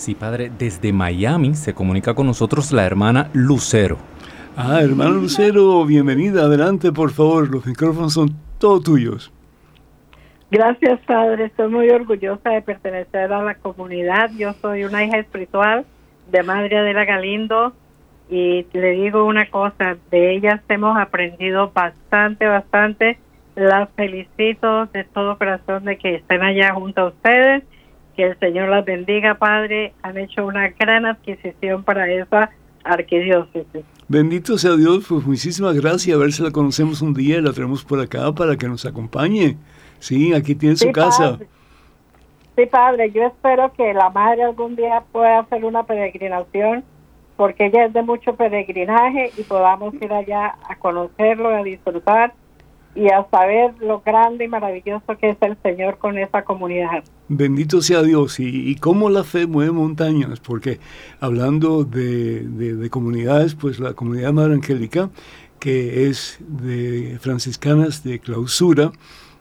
Sí, 0.00 0.14
padre, 0.14 0.50
desde 0.58 0.94
Miami 0.94 1.54
se 1.54 1.74
comunica 1.74 2.14
con 2.14 2.26
nosotros 2.26 2.72
la 2.72 2.86
hermana 2.86 3.28
Lucero. 3.34 3.98
Ah, 4.56 4.80
hermano 4.80 5.10
Lucero, 5.10 5.84
bienvenida. 5.84 6.44
Adelante, 6.44 6.90
por 6.90 7.10
favor. 7.10 7.50
Los 7.50 7.66
micrófonos 7.66 8.14
son 8.14 8.30
todos 8.58 8.82
tuyos. 8.82 9.30
Gracias, 10.50 11.00
Padre. 11.00 11.44
Estoy 11.44 11.68
muy 11.68 11.90
orgullosa 11.90 12.48
de 12.48 12.62
pertenecer 12.62 13.30
a 13.30 13.42
la 13.42 13.56
comunidad. 13.56 14.30
Yo 14.38 14.54
soy 14.62 14.84
una 14.84 15.04
hija 15.04 15.18
espiritual 15.18 15.84
de 16.32 16.42
Madre 16.44 16.78
Adela 16.78 17.04
Galindo 17.04 17.74
y 18.30 18.64
le 18.72 18.92
digo 18.92 19.26
una 19.26 19.50
cosa, 19.50 19.98
de 20.10 20.34
ellas 20.34 20.62
hemos 20.70 20.96
aprendido 20.98 21.72
bastante, 21.74 22.46
bastante. 22.46 23.18
Las 23.54 23.90
felicito 23.90 24.86
de 24.86 25.04
todo 25.04 25.36
corazón 25.36 25.84
de 25.84 25.98
que 25.98 26.14
estén 26.14 26.40
allá 26.40 26.72
junto 26.72 27.02
a 27.02 27.08
ustedes. 27.08 27.64
Que 28.16 28.24
el 28.24 28.38
Señor 28.38 28.68
las 28.68 28.84
bendiga, 28.84 29.34
Padre. 29.34 29.92
Han 30.02 30.18
hecho 30.18 30.46
una 30.46 30.68
gran 30.68 31.06
adquisición 31.06 31.84
para 31.84 32.10
esa 32.10 32.50
arquidiócesis. 32.84 33.84
Bendito 34.08 34.58
sea 34.58 34.76
Dios, 34.76 35.06
pues 35.08 35.24
muchísimas 35.24 35.74
gracias. 35.80 36.16
A 36.16 36.18
ver 36.18 36.32
si 36.32 36.42
la 36.42 36.50
conocemos 36.50 37.02
un 37.02 37.14
día 37.14 37.38
y 37.38 37.42
la 37.42 37.52
traemos 37.52 37.84
por 37.84 38.00
acá 38.00 38.32
para 38.32 38.56
que 38.56 38.66
nos 38.66 38.84
acompañe. 38.84 39.56
Sí, 39.98 40.34
aquí 40.34 40.54
tiene 40.54 40.76
su 40.76 40.90
casa. 40.90 41.32
padre. 41.32 41.46
Sí, 42.56 42.66
padre, 42.66 43.10
yo 43.12 43.26
espero 43.26 43.72
que 43.72 43.94
la 43.94 44.10
madre 44.10 44.42
algún 44.42 44.76
día 44.76 45.02
pueda 45.12 45.40
hacer 45.40 45.64
una 45.64 45.84
peregrinación, 45.84 46.84
porque 47.36 47.66
ella 47.66 47.86
es 47.86 47.92
de 47.92 48.02
mucho 48.02 48.34
peregrinaje 48.34 49.30
y 49.36 49.42
podamos 49.44 49.94
ir 49.94 50.12
allá 50.12 50.56
a 50.68 50.76
conocerlo, 50.76 51.48
a 51.50 51.62
disfrutar 51.62 52.34
y 52.94 53.08
a 53.08 53.26
saber 53.30 53.74
lo 53.80 54.00
grande 54.00 54.44
y 54.44 54.48
maravilloso 54.48 55.16
que 55.18 55.30
es 55.30 55.36
el 55.42 55.56
Señor 55.62 55.98
con 55.98 56.18
esa 56.18 56.42
comunidad. 56.42 57.04
Bendito 57.28 57.80
sea 57.82 58.02
Dios. 58.02 58.40
Y, 58.40 58.68
y 58.70 58.74
cómo 58.76 59.08
la 59.10 59.22
fe 59.24 59.46
mueve 59.46 59.70
montañas, 59.72 60.40
porque 60.40 60.80
hablando 61.20 61.84
de, 61.84 62.40
de- 62.40 62.74
de 62.74 62.90
comunidades, 62.90 63.54
pues 63.54 63.78
la 63.78 63.92
comunidad 63.94 64.32
Madre 64.32 64.54
Angélica, 64.54 65.10
que 65.60 66.08
es 66.08 66.38
de 66.40 67.18
franciscanas 67.20 68.02
de 68.02 68.18
clausura, 68.18 68.90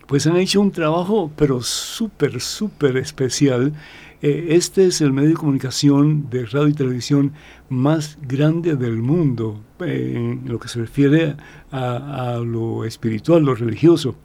pues 0.07 0.25
han 0.27 0.37
hecho 0.37 0.59
un 0.61 0.71
trabajo, 0.71 1.31
pero 1.35 1.61
súper, 1.61 2.41
súper 2.41 2.97
especial. 2.97 3.73
Eh, 4.21 4.47
este 4.49 4.85
es 4.85 4.99
el 4.99 5.13
medio 5.13 5.29
de 5.29 5.35
comunicación 5.35 6.29
de 6.29 6.45
radio 6.45 6.67
y 6.67 6.73
televisión 6.73 7.31
más 7.69 8.17
grande 8.21 8.75
del 8.75 8.97
mundo 8.97 9.61
eh, 9.79 10.13
en 10.15 10.41
lo 10.45 10.59
que 10.59 10.67
se 10.67 10.79
refiere 10.79 11.37
a, 11.71 12.41
lo 12.45 12.83
espiritual, 12.83 13.43
lo 13.43 13.55
religioso. 13.55 14.15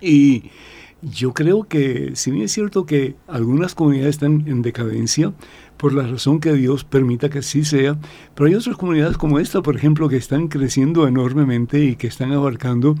Y 0.00 0.50
yo 1.00 1.32
creo 1.32 1.64
que, 1.64 2.12
si 2.14 2.30
bien 2.30 2.44
es 2.44 2.52
cierto 2.52 2.84
que 2.84 3.14
algunas 3.26 3.74
comunidades 3.74 4.16
están 4.16 4.44
en 4.46 4.60
decadencia, 4.60 5.32
por 5.78 5.92
la 5.92 6.06
razón 6.06 6.38
que 6.38 6.52
Dios 6.52 6.84
permita 6.84 7.30
que 7.30 7.38
así 7.38 7.64
sea, 7.64 7.98
pero 8.34 8.48
hay 8.48 8.54
otras 8.54 8.76
comunidades 8.76 9.16
como 9.16 9.38
esta, 9.38 9.62
por 9.62 9.76
ejemplo, 9.76 10.08
que 10.08 10.16
están 10.16 10.48
creciendo 10.48 11.08
enormemente 11.08 11.82
y 11.82 11.96
que 11.96 12.06
están 12.06 12.32
abarcando 12.32 12.94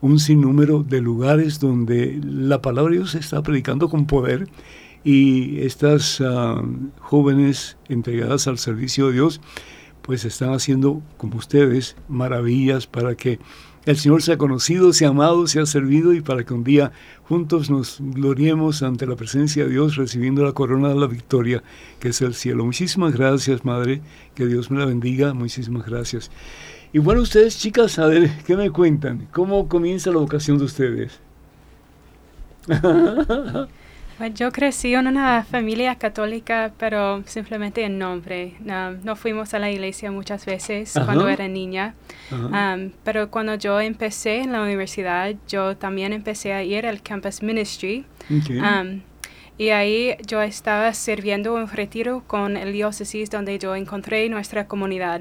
un 0.00 0.18
sinnúmero 0.18 0.82
de 0.82 1.00
lugares 1.00 1.60
donde 1.60 2.20
la 2.22 2.60
palabra 2.60 2.90
de 2.90 2.98
Dios 2.98 3.12
se 3.12 3.18
está 3.18 3.42
predicando 3.42 3.88
con 3.88 4.06
poder 4.06 4.48
y 5.04 5.60
estas 5.60 6.20
ah, 6.20 6.62
jóvenes 7.00 7.76
entregadas 7.88 8.46
al 8.46 8.58
servicio 8.58 9.08
de 9.08 9.14
Dios, 9.14 9.40
pues 10.02 10.24
están 10.24 10.52
haciendo, 10.54 11.02
como 11.16 11.36
ustedes, 11.36 11.96
maravillas 12.08 12.86
para 12.86 13.14
que 13.14 13.38
el 13.84 13.96
Señor 13.96 14.22
sea 14.22 14.36
conocido, 14.36 14.92
sea 14.92 15.08
amado, 15.08 15.46
sea 15.46 15.64
servido 15.64 16.12
y 16.12 16.20
para 16.20 16.44
que 16.44 16.52
un 16.52 16.64
día 16.64 16.92
juntos 17.24 17.70
nos 17.70 17.98
gloriemos 18.00 18.82
ante 18.82 19.06
la 19.06 19.16
presencia 19.16 19.64
de 19.64 19.70
Dios 19.70 19.96
recibiendo 19.96 20.44
la 20.44 20.52
corona 20.52 20.90
de 20.90 20.96
la 20.96 21.06
victoria 21.06 21.62
que 22.00 22.08
es 22.08 22.20
el 22.20 22.34
cielo. 22.34 22.64
Muchísimas 22.64 23.14
gracias, 23.14 23.64
Madre, 23.64 24.02
que 24.34 24.46
Dios 24.46 24.70
me 24.70 24.78
la 24.78 24.86
bendiga, 24.86 25.32
muchísimas 25.32 25.86
gracias. 25.86 26.30
Y 26.92 26.98
bueno, 26.98 27.22
ustedes, 27.22 27.58
chicas, 27.58 27.98
a 27.98 28.06
ver, 28.06 28.30
¿qué 28.46 28.56
me 28.56 28.70
cuentan? 28.70 29.28
¿Cómo 29.32 29.68
comienza 29.68 30.10
la 30.10 30.18
vocación 30.18 30.58
de 30.58 30.64
ustedes? 30.64 31.20
Pues 34.18 34.34
yo 34.34 34.50
crecí 34.50 34.94
en 34.94 35.06
una 35.06 35.44
familia 35.44 35.94
católica, 35.94 36.72
pero 36.76 37.22
simplemente 37.24 37.84
en 37.84 37.98
nombre. 37.98 38.54
No, 38.58 38.90
no 38.90 39.14
fuimos 39.14 39.54
a 39.54 39.60
la 39.60 39.70
iglesia 39.70 40.10
muchas 40.10 40.44
veces 40.44 40.96
Ajá. 40.96 41.06
cuando 41.06 41.28
era 41.28 41.46
niña. 41.46 41.94
Um, 42.32 42.90
pero 43.04 43.30
cuando 43.30 43.54
yo 43.54 43.80
empecé 43.80 44.38
en 44.40 44.50
la 44.50 44.60
universidad, 44.60 45.36
yo 45.46 45.76
también 45.76 46.12
empecé 46.12 46.52
a 46.52 46.64
ir 46.64 46.84
al 46.84 47.00
campus 47.00 47.44
ministry. 47.44 48.04
Um, 48.28 49.02
y 49.56 49.68
ahí 49.68 50.16
yo 50.26 50.42
estaba 50.42 50.92
sirviendo 50.94 51.54
un 51.54 51.68
retiro 51.68 52.24
con 52.26 52.56
el 52.56 52.72
diócesis 52.72 53.30
donde 53.30 53.56
yo 53.60 53.76
encontré 53.76 54.28
nuestra 54.28 54.66
comunidad. 54.66 55.20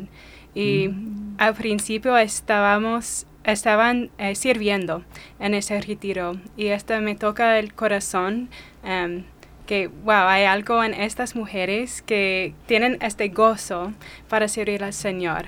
Y 0.55 0.89
al 1.37 1.53
principio 1.53 2.17
estábamos, 2.17 3.27
estaban 3.51 4.09
eh, 4.17 4.35
sirviendo 4.35 5.03
en 5.39 5.53
ese 5.53 5.79
retiro. 5.81 6.37
Y 6.55 6.67
esto 6.67 6.99
me 7.01 7.15
toca 7.15 7.59
el 7.59 7.73
corazón. 7.73 8.49
em, 8.83 9.23
que, 9.65 9.87
wow, 9.87 10.27
hay 10.29 10.45
algo 10.45 10.81
en 10.81 10.93
estas 10.93 11.35
mujeres 11.35 12.01
que 12.01 12.53
tienen 12.67 12.97
este 13.01 13.27
gozo 13.27 13.91
para 14.29 14.47
servir 14.47 14.81
al 14.81 14.93
Señor. 14.93 15.47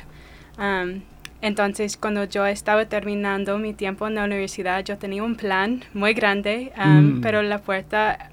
Um, 0.57 1.03
entonces, 1.41 1.95
cuando 1.95 2.25
yo 2.25 2.45
estaba 2.45 2.83
terminando 2.85 3.57
mi 3.59 3.73
tiempo 3.73 4.07
en 4.07 4.15
la 4.15 4.25
universidad, 4.25 4.83
yo 4.83 4.97
tenía 4.97 5.23
un 5.23 5.35
plan 5.37 5.85
muy 5.93 6.13
grande, 6.13 6.73
um, 6.77 7.19
Mm. 7.19 7.21
pero 7.21 7.41
la 7.43 7.59
puerta 7.59 8.29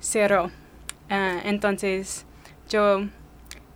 cerró. 0.00 0.52
Ah, 1.10 1.40
entonces, 1.44 2.24
yo 2.70 3.06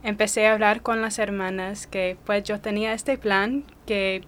empecé 0.04 0.46
a 0.46 0.52
hablar 0.52 0.80
con 0.82 1.00
las 1.02 1.18
hermanas 1.18 1.88
que 1.88 2.16
pues 2.24 2.44
yo 2.44 2.60
tenía 2.60 2.92
este 2.92 3.18
plan 3.18 3.64
que 3.84 4.22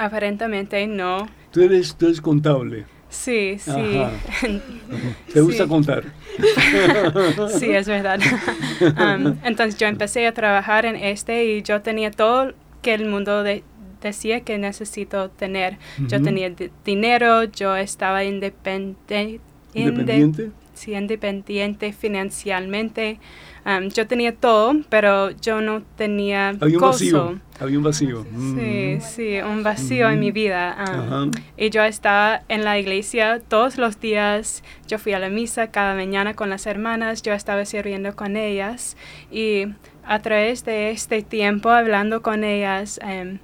aparentemente 0.00 0.86
no. 0.86 1.28
Tú 1.50 1.62
eres, 1.62 1.94
tú 1.94 2.06
eres 2.06 2.20
contable. 2.20 2.86
Sí, 3.10 3.56
sí. 3.58 3.72
¿Te 5.32 5.40
gusta 5.40 5.66
contar? 5.66 6.04
sí, 7.58 7.70
es 7.70 7.86
verdad. 7.86 8.20
Um, 8.80 9.36
entonces 9.44 9.78
yo 9.78 9.86
empecé 9.88 10.26
a 10.26 10.32
trabajar 10.32 10.86
en 10.86 10.96
este 10.96 11.44
y 11.44 11.62
yo 11.62 11.82
tenía 11.82 12.10
todo 12.10 12.54
que 12.80 12.94
el 12.94 13.04
mundo 13.04 13.44
decía 14.00 14.40
que 14.40 14.56
necesito 14.56 15.28
tener. 15.28 15.76
Yo 16.08 16.22
tenía 16.22 16.50
dinero, 16.82 17.44
yo 17.44 17.76
estaba 17.76 18.24
independiente. 18.24 19.40
¿Independiente? 19.74 20.50
sí, 20.72 20.94
independiente 20.94 21.92
financieramente. 21.92 23.18
Um, 23.64 23.88
yo 23.90 24.06
tenía 24.06 24.34
todo, 24.34 24.74
pero 24.88 25.30
yo 25.30 25.60
no 25.60 25.82
tenía 25.96 26.48
Había 26.48 26.78
un 26.78 26.82
vacío. 26.82 27.40
Había 27.58 27.78
un 27.78 27.84
vacío. 27.84 28.24
Sí, 28.24 28.96
mm. 28.96 29.00
sí, 29.00 29.38
un 29.42 29.62
vacío 29.62 30.08
en 30.08 30.18
mi 30.18 30.32
vida. 30.32 30.76
Um, 31.10 31.30
y 31.58 31.68
yo 31.68 31.82
estaba 31.84 32.42
en 32.48 32.64
la 32.64 32.78
iglesia 32.78 33.40
todos 33.46 33.76
los 33.76 34.00
días. 34.00 34.62
Yo 34.86 34.98
fui 34.98 35.12
a 35.12 35.18
la 35.18 35.28
misa 35.28 35.70
cada 35.70 35.94
mañana 35.94 36.34
con 36.34 36.48
las 36.48 36.66
hermanas. 36.66 37.20
Yo 37.22 37.34
estaba 37.34 37.64
sirviendo 37.66 38.16
con 38.16 38.36
ellas. 38.36 38.96
Y 39.30 39.66
a 40.04 40.20
través 40.20 40.64
de 40.64 40.90
este 40.90 41.22
tiempo, 41.22 41.68
hablando 41.68 42.22
con 42.22 42.44
ellas, 42.44 42.98
um, 43.04 43.38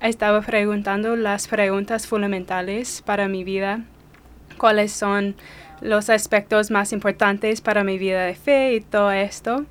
estaba 0.00 0.40
preguntando 0.40 1.14
las 1.14 1.46
preguntas 1.46 2.08
fundamentales 2.08 3.02
para 3.02 3.28
mi 3.28 3.44
vida. 3.44 3.84
¿Cuáles 4.58 4.92
son 4.92 5.36
los 5.80 6.10
aspectos 6.10 6.70
más 6.70 6.92
importantes 6.92 7.60
para 7.60 7.84
mi 7.84 7.98
vida 7.98 8.24
de 8.24 8.34
fe 8.34 8.74
y 8.74 8.80
todo 8.80 9.12
esto, 9.12 9.66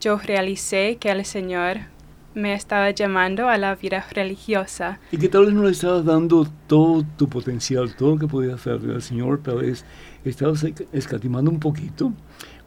yo 0.00 0.18
realicé 0.18 0.96
que 0.96 1.10
el 1.10 1.24
Señor 1.24 1.94
me 2.34 2.54
estaba 2.54 2.90
llamando 2.90 3.48
a 3.48 3.58
la 3.58 3.74
vida 3.76 4.04
religiosa. 4.12 4.98
Y 5.12 5.18
que 5.18 5.28
tal 5.28 5.46
vez 5.46 5.54
no 5.54 5.62
le 5.62 5.70
estabas 5.70 6.04
dando 6.04 6.46
todo 6.66 7.04
tu 7.16 7.28
potencial, 7.28 7.94
todo 7.94 8.10
lo 8.10 8.18
que 8.18 8.26
podías 8.26 8.54
hacer 8.54 8.90
al 8.90 9.02
Señor, 9.02 9.40
pero 9.42 9.60
es, 9.60 9.84
estabas 10.24 10.64
escatimando 10.92 11.50
un 11.50 11.60
poquito, 11.60 12.12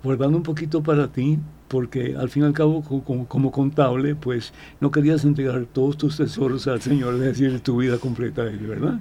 guardando 0.04 0.38
un 0.38 0.44
poquito 0.44 0.82
para 0.82 1.12
ti, 1.12 1.40
porque 1.68 2.16
al 2.18 2.30
fin 2.30 2.44
y 2.44 2.46
al 2.46 2.54
cabo, 2.54 2.82
como, 2.82 3.28
como, 3.28 3.52
contable, 3.52 4.16
pues 4.16 4.54
no 4.80 4.90
querías 4.90 5.26
entregar 5.26 5.66
todos 5.66 5.98
tus 5.98 6.16
tesoros 6.16 6.66
al 6.68 6.82
Señor, 6.82 7.16
es 7.16 7.20
decir, 7.20 7.60
tu 7.60 7.78
vida 7.78 7.98
completa 7.98 8.44
a 8.44 8.48
Él, 8.48 8.60
¿verdad? 8.60 9.00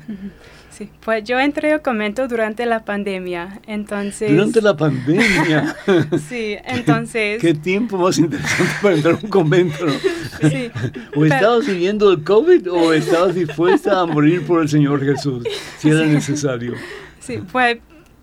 Sí, 0.77 0.91
pues 1.03 1.25
yo 1.25 1.41
entré 1.41 1.73
a 1.73 1.79
convento 1.79 2.29
durante 2.29 2.67
la 2.67 2.85
pandemia, 2.85 3.62
entonces... 3.67 4.31
Durante 4.31 4.61
la 4.61 4.77
pandemia. 4.77 5.75
sí, 6.29 6.55
entonces... 6.67 7.41
Qué 7.41 7.55
tiempo 7.55 7.97
más 7.97 8.19
interesante 8.19 8.75
para 8.83 8.95
entrar 8.95 9.15
a 9.15 9.19
un 9.23 9.31
convento, 9.31 9.87
¿no? 9.87 9.93
Sí. 10.51 10.71
o 11.17 11.25
estabas 11.25 11.67
viviendo 11.67 12.12
el 12.12 12.23
COVID 12.23 12.71
o 12.71 12.93
estabas 12.93 13.35
dispuesta 13.35 14.01
a 14.01 14.05
morir 14.05 14.45
por 14.45 14.61
el 14.61 14.69
Señor 14.69 15.03
Jesús, 15.03 15.45
si 15.79 15.89
era 15.89 16.05
necesario. 16.05 16.75
Sí, 17.21 17.39
pues 17.51 17.79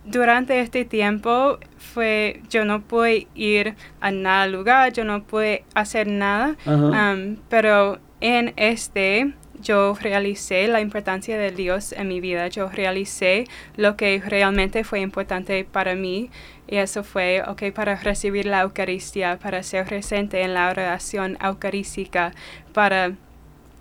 durante 0.05 0.59
este 0.59 0.85
tiempo 0.85 1.57
fue, 1.79 2.43
yo 2.51 2.65
no 2.65 2.83
pude 2.83 3.27
ir 3.33 3.73
a 3.99 4.11
nada 4.11 4.45
lugar, 4.45 4.93
yo 4.93 5.03
no 5.05 5.23
pude 5.23 5.63
hacer 5.73 6.05
nada, 6.05 6.55
um, 6.67 7.37
pero 7.49 7.97
en 8.21 8.53
este 8.57 9.33
yo 9.63 9.95
realicé 9.99 10.67
la 10.67 10.81
importancia 10.81 11.37
de 11.37 11.51
Dios 11.51 11.93
en 11.93 12.07
mi 12.07 12.19
vida, 12.19 12.47
yo 12.47 12.69
realicé 12.69 13.45
lo 13.75 13.95
que 13.97 14.21
realmente 14.23 14.83
fue 14.83 14.99
importante 14.99 15.65
para 15.65 15.95
mí 15.95 16.29
y 16.67 16.77
eso 16.77 17.03
fue, 17.03 17.41
ok, 17.47 17.71
para 17.73 17.95
recibir 17.95 18.45
la 18.45 18.61
Eucaristía, 18.61 19.39
para 19.39 19.63
ser 19.63 19.85
presente 19.85 20.41
en 20.41 20.53
la 20.53 20.69
oración 20.69 21.37
eucarística, 21.41 22.33
para, 22.73 23.13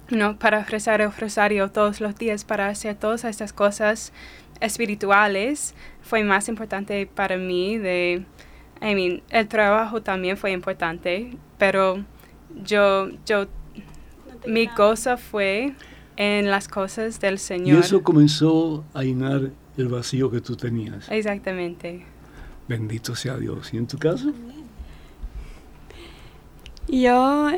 no, 0.08 0.38
para 0.38 0.64
rezar 0.64 1.00
el 1.00 1.12
rosario 1.12 1.70
todos 1.70 2.00
los 2.00 2.16
días, 2.16 2.44
para 2.44 2.68
hacer 2.68 2.94
todas 2.94 3.24
estas 3.24 3.52
cosas 3.52 4.12
espirituales, 4.60 5.74
fue 6.02 6.24
más 6.24 6.48
importante 6.48 7.06
para 7.06 7.36
mí 7.36 7.78
de, 7.78 8.24
I 8.80 8.94
mean, 8.94 9.22
el 9.30 9.48
trabajo 9.48 10.02
también 10.02 10.36
fue 10.36 10.52
importante, 10.52 11.36
pero 11.58 12.04
yo, 12.64 13.08
yo 13.26 13.46
mi 14.46 14.68
cosa 14.68 15.16
fue 15.16 15.74
en 16.16 16.50
las 16.50 16.68
cosas 16.68 17.20
del 17.20 17.38
Señor. 17.38 17.78
Y 17.78 17.80
eso 17.80 18.02
comenzó 18.02 18.84
a 18.94 19.02
llenar 19.02 19.50
el 19.76 19.88
vacío 19.88 20.30
que 20.30 20.40
tú 20.40 20.56
tenías. 20.56 21.10
Exactamente. 21.10 22.04
Bendito 22.68 23.14
sea 23.14 23.36
Dios. 23.36 23.72
¿Y 23.72 23.78
en 23.78 23.86
tu 23.86 23.98
caso? 23.98 24.32
Yo 26.88 27.50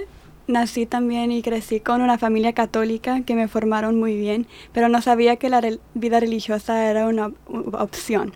nací 0.47 0.87
también 0.87 1.33
y 1.33 1.43
crecí 1.43 1.81
con 1.81 2.03
una 2.03 2.19
familia 2.19 2.53
católica 2.53 3.23
que 3.23 3.35
me 3.35 3.49
formaron 3.49 3.99
muy 3.99 4.17
bien, 4.17 4.47
pero 4.73 4.89
no 4.89 5.01
sabía 5.01 5.37
que 5.37 5.49
la 5.49 5.63
vida 5.95 6.21
religiosa 6.21 6.91
era 6.91 7.07
una 7.07 7.33
opción. 7.73 8.33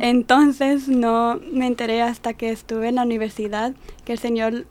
Entonces 0.00 0.88
no 0.88 1.40
me 1.52 1.66
enteré 1.66 2.02
hasta 2.02 2.34
que 2.34 2.50
estuve 2.50 2.88
en 2.88 2.96
la 2.96 3.02
universidad 3.02 3.74
que 4.04 4.12
el 4.12 4.18
Señor 4.18 4.66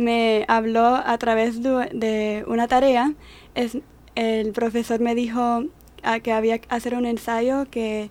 me 0.00 0.46
habló 0.48 0.96
a 0.96 1.18
través 1.18 1.62
de, 1.62 2.44
una 2.48 2.66
tarea. 2.66 3.12
Es, 3.54 3.78
el 4.14 4.52
profesor 4.52 5.00
me 5.00 5.14
dijo 5.14 5.64
ah, 6.02 6.20
que 6.20 6.32
había 6.32 6.58
que 6.58 6.74
hacer 6.74 6.94
un 6.94 7.04
ensayo 7.04 7.66
que, 7.70 8.10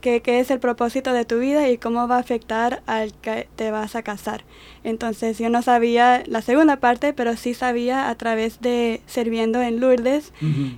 que, 0.00 0.20
es 0.24 0.50
el 0.50 0.60
propósito 0.60 1.12
de 1.12 1.24
tu 1.24 1.38
vida 1.38 1.68
y 1.68 1.78
cómo 1.78 2.06
va 2.06 2.16
a 2.16 2.20
afectar 2.20 2.82
al 2.86 3.14
que 3.14 3.48
te 3.56 3.70
vas 3.70 3.96
a 3.96 4.02
casar. 4.02 4.44
Entonces 4.84 5.38
yo 5.38 5.48
no 5.48 5.62
sabía 5.62 6.22
la 6.26 6.42
segunda 6.42 6.76
parte, 6.76 7.14
pero 7.14 7.36
sí 7.36 7.54
sabía 7.54 8.10
a 8.10 8.14
través 8.16 8.60
de 8.60 9.00
sirviendo 9.06 9.62
en 9.62 9.80
Lourdes 9.80 10.32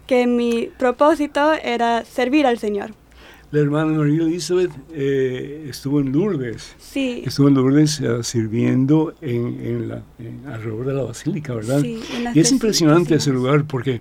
que 0.06 0.26
mi 0.26 0.68
propósito 0.78 1.52
era 1.54 2.04
servir 2.04 2.46
al 2.46 2.58
Señor. 2.58 2.94
La 3.52 3.60
hermana 3.60 3.92
María 3.98 4.22
Elizabeth 4.22 4.70
eh, 4.94 5.66
estuvo 5.68 6.00
en 6.00 6.10
Lourdes. 6.10 6.74
Sí. 6.78 7.22
Estuvo 7.26 7.48
en 7.48 7.54
Lourdes 7.54 8.00
uh, 8.00 8.22
sirviendo 8.22 9.12
en, 9.20 9.60
en 9.60 9.88
la, 9.88 10.02
alrededor 10.50 10.86
de 10.86 10.94
la 10.94 11.02
basílica, 11.02 11.54
¿verdad? 11.54 11.82
Sí, 11.82 12.00
y 12.34 12.40
es 12.40 12.50
impresionante 12.50 13.14
ese 13.14 13.30
lugar 13.30 13.66
porque 13.66 14.00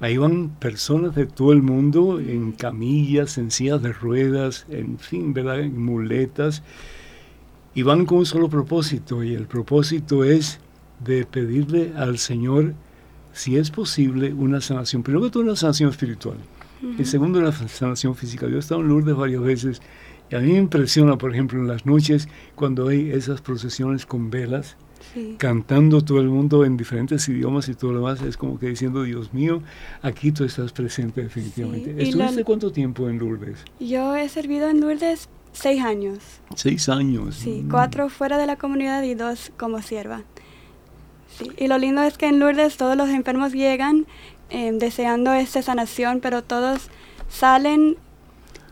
ahí 0.00 0.16
van 0.16 0.48
personas 0.48 1.14
de 1.14 1.26
todo 1.26 1.52
el 1.52 1.62
mundo 1.62 2.18
en 2.18 2.50
camillas, 2.50 3.38
en 3.38 3.52
sillas 3.52 3.80
de 3.82 3.92
ruedas, 3.92 4.66
en 4.68 4.98
fin, 4.98 5.32
¿verdad? 5.32 5.60
En 5.60 5.80
muletas. 5.80 6.64
Y 7.76 7.82
van 7.82 8.04
con 8.04 8.18
un 8.18 8.26
solo 8.26 8.48
propósito 8.48 9.22
y 9.22 9.32
el 9.32 9.46
propósito 9.46 10.24
es 10.24 10.58
de 11.04 11.24
pedirle 11.24 11.92
al 11.96 12.18
Señor, 12.18 12.74
si 13.32 13.58
es 13.58 13.70
posible, 13.70 14.32
una 14.32 14.60
sanación. 14.60 15.04
Primero 15.04 15.22
que 15.22 15.30
todo, 15.30 15.44
una 15.44 15.54
sanación 15.54 15.88
espiritual 15.90 16.38
y 16.98 17.04
segundo, 17.04 17.40
la 17.40 17.52
sanación 17.52 18.14
física. 18.14 18.46
Yo 18.48 18.56
he 18.56 18.60
estado 18.60 18.80
en 18.80 18.88
Lourdes 18.88 19.16
varias 19.16 19.42
veces 19.42 19.82
y 20.30 20.36
a 20.36 20.40
mí 20.40 20.52
me 20.52 20.58
impresiona, 20.58 21.16
por 21.16 21.32
ejemplo, 21.32 21.58
en 21.58 21.68
las 21.68 21.86
noches 21.86 22.28
cuando 22.54 22.88
hay 22.88 23.10
esas 23.10 23.40
procesiones 23.40 24.06
con 24.06 24.30
velas, 24.30 24.76
cantando 25.38 26.02
todo 26.02 26.20
el 26.20 26.28
mundo 26.28 26.64
en 26.64 26.76
diferentes 26.76 27.28
idiomas 27.28 27.68
y 27.68 27.74
todo 27.74 27.92
lo 27.92 27.98
demás, 27.98 28.20
es 28.22 28.36
como 28.36 28.58
que 28.58 28.68
diciendo, 28.68 29.02
Dios 29.04 29.32
mío, 29.32 29.62
aquí 30.02 30.32
tú 30.32 30.44
estás 30.44 30.72
presente 30.72 31.22
definitivamente. 31.22 31.94
¿Estuviste 32.02 32.44
cuánto 32.44 32.70
tiempo 32.70 33.08
en 33.08 33.18
Lourdes? 33.18 33.64
Yo 33.80 34.14
he 34.16 34.28
servido 34.28 34.68
en 34.68 34.80
Lourdes 34.80 35.28
seis 35.52 35.82
años. 35.82 36.18
Seis 36.54 36.88
años. 36.88 37.36
Sí, 37.36 37.62
mm. 37.64 37.70
cuatro 37.70 38.08
fuera 38.08 38.38
de 38.38 38.46
la 38.46 38.56
comunidad 38.56 39.02
y 39.02 39.14
dos 39.14 39.50
como 39.56 39.80
sierva. 39.80 40.22
Sí. 41.38 41.50
Y 41.56 41.68
lo 41.68 41.78
lindo 41.78 42.02
es 42.02 42.18
que 42.18 42.26
en 42.26 42.38
Lourdes 42.38 42.76
todos 42.76 42.96
los 42.96 43.08
enfermos 43.08 43.52
llegan 43.52 44.06
Em, 44.50 44.78
deseando 44.78 45.34
esta 45.34 45.60
sanación, 45.60 46.20
pero 46.20 46.42
todos 46.42 46.88
salen 47.28 47.96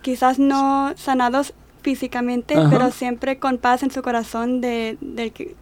quizás 0.00 0.38
no 0.38 0.94
sanados 0.96 1.52
físicamente, 1.82 2.54
pero 2.70 2.90
siempre 2.90 3.38
con 3.38 3.58
paz 3.58 3.82
en 3.82 3.90
su 3.90 4.00
corazón 4.00 4.62
de, 4.62 4.96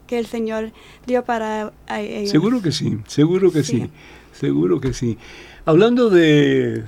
que, 0.06 0.18
el 0.18 0.26
Señor 0.26 0.72
dio 1.06 1.24
para 1.24 1.72
ellos. 1.88 2.30
Seguro 2.30 2.62
que 2.62 2.70
sí, 2.70 2.98
seguro 3.08 3.50
que 3.50 3.64
sí, 3.64 3.90
seguro 4.32 4.80
que 4.80 4.92
sí. 4.92 5.18
Hablando 5.66 6.10
de, 6.10 6.84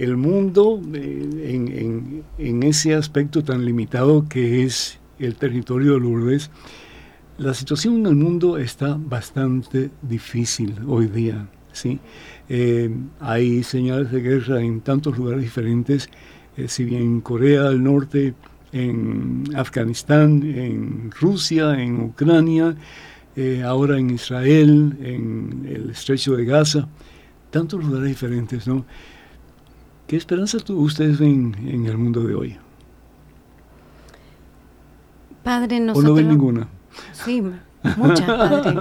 el 0.00 0.16
mundo 0.16 0.80
en, 0.92 2.24
en, 2.38 2.62
ese 2.64 2.94
aspecto 2.94 3.44
tan 3.44 3.64
limitado 3.64 4.28
que 4.28 4.64
es 4.64 4.98
el 5.20 5.36
territorio 5.36 5.94
de 5.94 6.00
Lourdes, 6.00 6.50
la 7.38 7.54
situación 7.54 7.98
en 7.98 8.06
el 8.06 8.16
mundo 8.16 8.58
está 8.58 8.98
bastante 8.98 9.90
difícil 10.02 10.74
hoy 10.88 11.06
día. 11.06 11.46
¿Sí? 11.72 11.98
Eh, 12.48 12.90
hay 13.20 13.62
señales 13.62 14.10
de 14.10 14.20
guerra 14.20 14.60
en 14.60 14.80
tantos 14.80 15.16
lugares 15.16 15.42
diferentes, 15.42 16.08
eh, 16.56 16.68
si 16.68 16.84
bien 16.84 17.02
en 17.02 17.20
Corea 17.20 17.64
del 17.64 17.82
Norte, 17.82 18.34
en 18.72 19.44
Afganistán, 19.54 20.42
en 20.42 21.10
Rusia, 21.10 21.80
en 21.80 22.00
Ucrania, 22.00 22.74
eh, 23.36 23.62
ahora 23.64 23.98
en 23.98 24.10
Israel, 24.10 24.96
en 25.00 25.66
el 25.68 25.90
estrecho 25.90 26.36
de 26.36 26.44
Gaza, 26.44 26.88
tantos 27.50 27.82
lugares 27.82 28.08
diferentes, 28.08 28.66
¿no? 28.66 28.84
¿Qué 30.06 30.16
esperanza 30.16 30.58
ustedes 30.68 31.18
ven 31.18 31.56
en 31.66 31.86
el 31.86 31.96
mundo 31.96 32.22
de 32.22 32.34
hoy? 32.34 32.56
Padre, 35.42 35.80
nosotros... 35.80 36.04
¿O 36.04 36.08
no 36.08 36.14
ven 36.14 36.28
ninguna? 36.28 36.68
Sí, 37.12 37.42
muchas, 37.96 38.26
Padre. 38.26 38.74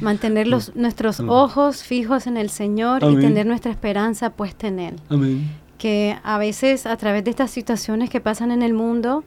Mantener 0.00 0.46
los, 0.46 0.74
nuestros 0.76 1.20
ojos 1.20 1.82
fijos 1.82 2.26
en 2.26 2.36
el 2.36 2.50
Señor 2.50 3.04
Amén. 3.04 3.18
y 3.18 3.20
tener 3.22 3.46
nuestra 3.46 3.70
esperanza 3.70 4.30
puesta 4.30 4.68
en 4.68 4.78
Él. 4.78 4.94
Amén. 5.08 5.48
Que 5.78 6.16
a 6.24 6.38
veces 6.38 6.86
a 6.86 6.96
través 6.96 7.24
de 7.24 7.30
estas 7.30 7.50
situaciones 7.50 8.08
que 8.10 8.20
pasan 8.20 8.50
en 8.50 8.62
el 8.62 8.72
mundo, 8.72 9.24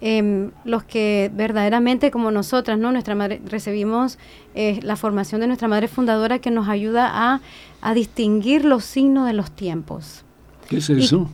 em, 0.00 0.50
los 0.64 0.84
que 0.84 1.30
verdaderamente 1.34 2.10
como 2.12 2.30
nosotras, 2.30 2.78
¿no? 2.78 2.92
Nuestra 2.92 3.14
madre, 3.16 3.40
recibimos 3.44 4.16
eh, 4.54 4.78
la 4.82 4.94
formación 4.96 5.40
de 5.40 5.48
nuestra 5.48 5.66
madre 5.66 5.88
fundadora 5.88 6.38
que 6.38 6.50
nos 6.52 6.68
ayuda 6.68 7.10
a, 7.12 7.40
a 7.80 7.94
distinguir 7.94 8.64
los 8.64 8.84
signos 8.84 9.26
de 9.26 9.32
los 9.32 9.50
tiempos. 9.50 10.24
¿Qué 10.68 10.76
es 10.78 10.90
eso? 10.90 11.30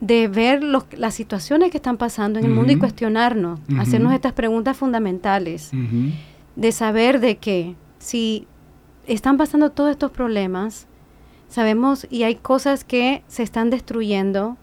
de 0.00 0.28
ver 0.28 0.62
los- 0.62 0.84
las 0.96 1.12
situaciones 1.14 1.72
que 1.72 1.78
están 1.78 1.96
pasando 1.96 2.38
en 2.38 2.44
el 2.44 2.52
mundo 2.52 2.70
y 2.72 2.76
cuestionarnos, 2.76 3.58
hacernos 3.80 4.12
estas 4.12 4.32
preguntas 4.32 4.76
fundamentales, 4.76 5.72
Ujú. 5.72 6.12
De 6.58 6.72
saber 6.72 7.20
de 7.20 7.36
que 7.36 7.76
si 8.00 8.46
están 9.06 9.36
pasando 9.38 9.70
todos 9.70 9.90
estos 9.92 10.10
problemas, 10.10 10.86
sabemos 11.48 12.06
y 12.10 12.24
hay 12.24 12.34
cosas 12.34 12.82
que 12.84 13.22
se 13.28 13.42
están 13.44 13.70
destruyendo, 13.70 14.56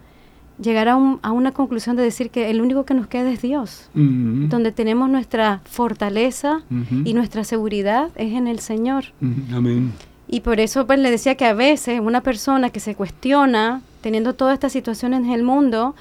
llegar 0.62 0.88
a, 0.90 0.98
un- 0.98 1.20
a 1.24 1.32
una 1.32 1.52
conclusión 1.54 1.96
de 1.96 2.04
decir 2.04 2.30
que 2.30 2.50
el 2.50 2.62
único 2.62 2.84
que 2.86 2.94
nos 2.94 3.08
queda 3.08 3.32
es 3.32 3.42
Dios, 3.42 3.90
Ujú. 3.96 4.48
donde 4.50 4.72
tenemos 4.74 5.10
nuestra 5.10 5.62
fortaleza 5.66 6.64
Ujú. 6.70 7.02
y 7.06 7.14
nuestra 7.14 7.44
seguridad 7.46 8.10
es 8.16 8.34
en 8.34 8.48
el 8.48 8.60
Señor. 8.60 9.06
Ujú. 9.22 9.56
Amén. 9.56 9.94
Y 10.28 10.42
por 10.42 10.60
eso 10.60 10.86
pues 10.86 11.00
le 11.00 11.10
decía 11.12 11.36
que 11.36 11.46
a 11.46 11.54
veces 11.54 12.00
una 12.02 12.22
persona 12.22 12.70
que 12.72 12.80
se 12.82 12.96
cuestiona, 12.96 13.82
teniendo 14.02 14.34
todas 14.34 14.54
estas 14.54 14.74
situaciones 14.74 15.22
en 15.22 15.32
el 15.32 15.44
mundo, 15.44 15.96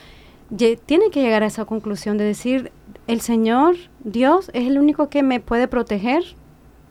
tiene 0.87 1.11
que 1.11 1.23
llegar 1.23 1.43
a 1.43 1.47
esa 1.47 1.65
conclusión 1.65 2.17
de 2.19 2.25
decir, 2.25 2.71
el 3.07 3.21
Señor, 3.21 3.77
Dios, 4.03 4.51
es 4.55 4.67
el 4.67 4.79
único 4.79 5.09
que 5.09 5.23
me 5.23 5.41
puede 5.41 5.69
proteger, 5.69 6.23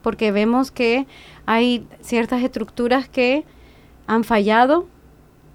porque 0.01 0.31
vemos 0.31 0.71
que 0.71 1.07
hay 1.45 1.87
ciertas 2.01 2.43
estructuras 2.43 3.09
que 3.09 3.45
han 4.07 4.23
fallado 4.23 4.87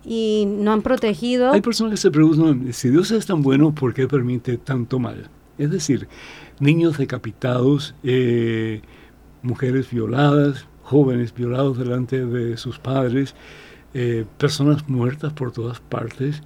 y 0.05 0.47
no 0.49 0.73
han 0.73 0.83
protegido. 0.83 1.53
Hay 1.53 1.61
personas 1.61 1.93
que 1.93 1.97
se 1.99 2.11
preguntan, 2.11 2.73
si 2.73 2.89
Dios 2.89 3.11
es 3.11 3.27
tan 3.27 3.43
bueno, 3.43 3.75
¿por 3.75 3.95
qué 3.95 4.09
permite 4.09 4.57
tanto 4.57 4.99
mal? 4.99 5.29
Es 5.59 5.71
decir, 5.71 6.09
niños 6.61 6.99
decapitados, 6.99 7.95
eh, 8.03 8.81
mujeres 9.43 9.91
violadas, 9.91 10.67
jóvenes 10.83 11.35
violados 11.35 11.79
delante 11.79 12.25
de 12.25 12.57
sus 12.57 12.79
padres, 12.79 13.35
eh, 13.95 14.25
personas 14.39 14.89
muertas 14.89 15.33
por 15.33 15.53
todas 15.53 15.81
partes. 15.81 16.43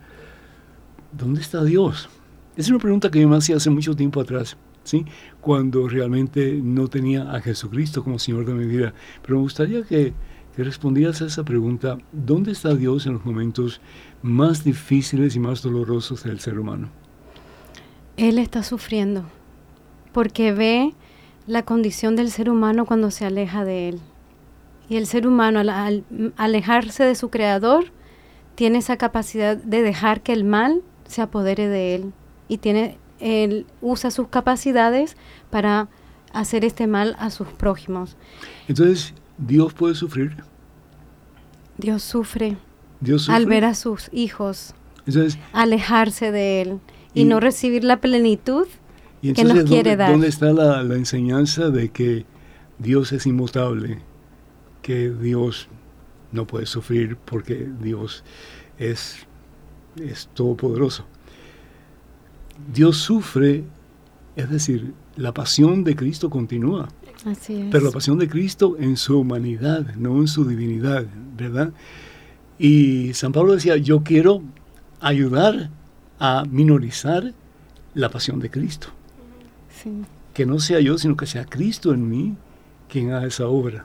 ¿Dónde 1.12 1.40
está 1.40 1.62
Dios? 1.62 2.08
Es 2.56 2.68
una 2.68 2.78
pregunta 2.78 3.10
que 3.10 3.26
me 3.26 3.36
hacía 3.36 3.56
hace 3.56 3.70
mucho 3.70 3.96
tiempo 3.96 4.20
atrás, 4.20 4.58
¿sí? 4.84 5.06
Cuando 5.40 5.88
realmente 5.88 6.60
no 6.62 6.88
tenía 6.88 7.32
a 7.32 7.40
Jesucristo 7.40 8.04
como 8.04 8.18
Señor 8.18 8.44
de 8.44 8.52
mi 8.52 8.66
vida. 8.66 8.92
Pero 9.22 9.36
me 9.36 9.42
gustaría 9.42 9.82
que, 9.84 10.12
que 10.54 10.64
respondieras 10.64 11.22
a 11.22 11.26
esa 11.26 11.44
pregunta, 11.44 11.96
¿dónde 12.12 12.52
está 12.52 12.74
Dios 12.74 13.06
en 13.06 13.14
los 13.14 13.24
momentos 13.24 13.80
más 14.20 14.64
difíciles 14.64 15.34
y 15.34 15.40
más 15.40 15.62
dolorosos 15.62 16.24
del 16.24 16.40
ser 16.40 16.58
humano? 16.58 16.90
Él 18.18 18.38
está 18.38 18.62
sufriendo 18.62 19.24
porque 20.12 20.52
ve 20.52 20.92
la 21.46 21.62
condición 21.62 22.16
del 22.16 22.30
ser 22.30 22.50
humano 22.50 22.84
cuando 22.84 23.10
se 23.10 23.24
aleja 23.24 23.64
de 23.64 23.88
Él. 23.88 24.00
Y 24.90 24.96
el 24.96 25.06
ser 25.06 25.26
humano, 25.26 25.60
al, 25.60 25.70
al 25.70 26.04
alejarse 26.36 27.04
de 27.04 27.14
su 27.14 27.30
creador, 27.30 27.86
tiene 28.56 28.78
esa 28.78 28.98
capacidad 28.98 29.56
de 29.56 29.80
dejar 29.80 30.20
que 30.20 30.34
el 30.34 30.44
mal 30.44 30.82
se 31.06 31.22
apodere 31.22 31.68
de 31.68 31.94
Él. 31.94 32.12
Y 32.52 32.58
tiene, 32.58 32.98
Él 33.18 33.64
usa 33.80 34.10
sus 34.10 34.28
capacidades 34.28 35.16
para 35.50 35.88
hacer 36.34 36.66
este 36.66 36.86
mal 36.86 37.16
a 37.18 37.30
sus 37.30 37.48
prójimos. 37.48 38.16
Entonces, 38.68 39.14
¿Dios 39.38 39.72
puede 39.72 39.94
sufrir? 39.94 40.36
Dios 41.78 42.02
sufre 42.02 42.58
¿Dios 43.00 43.22
sufre? 43.22 43.34
al 43.36 43.46
ver 43.46 43.64
a 43.64 43.74
sus 43.74 44.10
hijos 44.12 44.74
Entonces, 45.06 45.38
alejarse 45.54 46.30
de 46.30 46.60
Él 46.60 46.80
y, 47.14 47.22
Y- 47.22 47.24
no 47.24 47.40
recibir 47.40 47.84
la 47.84 48.00
plenitud 48.02 48.66
y 49.22 49.32
que 49.32 49.44
nos 49.44 49.64
quiere 49.64 49.90
¿dónde, 49.92 49.96
dar. 49.96 50.10
dónde 50.12 50.28
está 50.28 50.52
la, 50.52 50.82
la 50.82 50.94
enseñanza 50.96 51.70
de 51.70 51.88
que 51.90 52.26
Dios 52.78 53.12
es 53.12 53.24
inmutable? 53.26 54.00
Que 54.82 55.08
Dios 55.10 55.68
no 56.32 56.46
puede 56.46 56.66
sufrir 56.66 57.16
porque 57.16 57.68
Dios 57.80 58.24
es, 58.78 59.26
es 59.96 60.28
todopoderoso. 60.34 61.06
Dios 62.72 62.98
sufre, 62.98 63.64
es 64.36 64.50
decir, 64.50 64.92
la 65.16 65.32
pasión 65.32 65.84
de 65.84 65.96
Cristo 65.96 66.30
continúa. 66.30 66.88
Así 67.24 67.54
es. 67.54 67.68
Pero 67.70 67.86
la 67.86 67.90
pasión 67.90 68.18
de 68.18 68.28
Cristo 68.28 68.76
en 68.78 68.96
su 68.96 69.18
humanidad, 69.18 69.94
no 69.96 70.16
en 70.18 70.28
su 70.28 70.44
divinidad, 70.44 71.06
¿verdad? 71.36 71.72
Y 72.58 73.14
San 73.14 73.32
Pablo 73.32 73.54
decía, 73.54 73.76
yo 73.76 74.02
quiero 74.02 74.42
ayudar 75.00 75.70
a 76.18 76.44
minorizar 76.48 77.32
la 77.94 78.08
pasión 78.08 78.40
de 78.40 78.50
Cristo. 78.50 78.88
Sí. 79.82 79.90
Que 80.34 80.46
no 80.46 80.58
sea 80.58 80.80
yo, 80.80 80.98
sino 80.98 81.16
que 81.16 81.26
sea 81.26 81.44
Cristo 81.44 81.92
en 81.92 82.08
mí 82.08 82.36
quien 82.88 83.12
haga 83.12 83.26
esa 83.26 83.48
obra. 83.48 83.84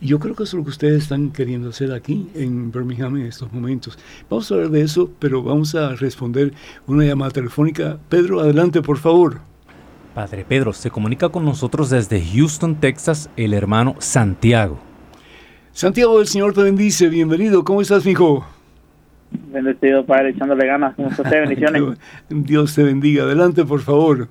Yo 0.00 0.20
creo 0.20 0.36
que 0.36 0.44
eso 0.44 0.56
es 0.56 0.58
lo 0.60 0.64
que 0.64 0.70
ustedes 0.70 1.02
están 1.02 1.30
queriendo 1.30 1.70
hacer 1.70 1.92
aquí 1.92 2.28
en 2.34 2.70
Birmingham 2.70 3.16
en 3.16 3.26
estos 3.26 3.52
momentos. 3.52 3.98
Vamos 4.30 4.50
a 4.50 4.54
hablar 4.54 4.70
de 4.70 4.82
eso, 4.82 5.10
pero 5.18 5.42
vamos 5.42 5.74
a 5.74 5.96
responder 5.96 6.52
una 6.86 7.04
llamada 7.04 7.32
telefónica. 7.32 7.98
Pedro, 8.08 8.38
adelante, 8.40 8.80
por 8.80 8.98
favor. 8.98 9.40
Padre 10.14 10.44
Pedro, 10.48 10.72
se 10.72 10.90
comunica 10.90 11.28
con 11.28 11.44
nosotros 11.44 11.90
desde 11.90 12.20
Houston, 12.24 12.76
Texas, 12.76 13.28
el 13.36 13.54
hermano 13.54 13.96
Santiago. 13.98 14.78
Santiago, 15.72 16.20
el 16.20 16.26
Señor 16.26 16.54
te 16.54 16.62
bendice. 16.62 17.08
Bienvenido. 17.08 17.64
¿Cómo 17.64 17.80
estás, 17.80 18.06
hijo? 18.06 18.46
Bendecido, 19.52 20.06
Padre, 20.06 20.30
echándole 20.30 20.66
ganas. 20.66 20.94
Dios 22.30 22.74
te 22.74 22.82
bendiga. 22.82 23.24
Adelante, 23.24 23.64
por 23.64 23.80
favor. 23.80 24.28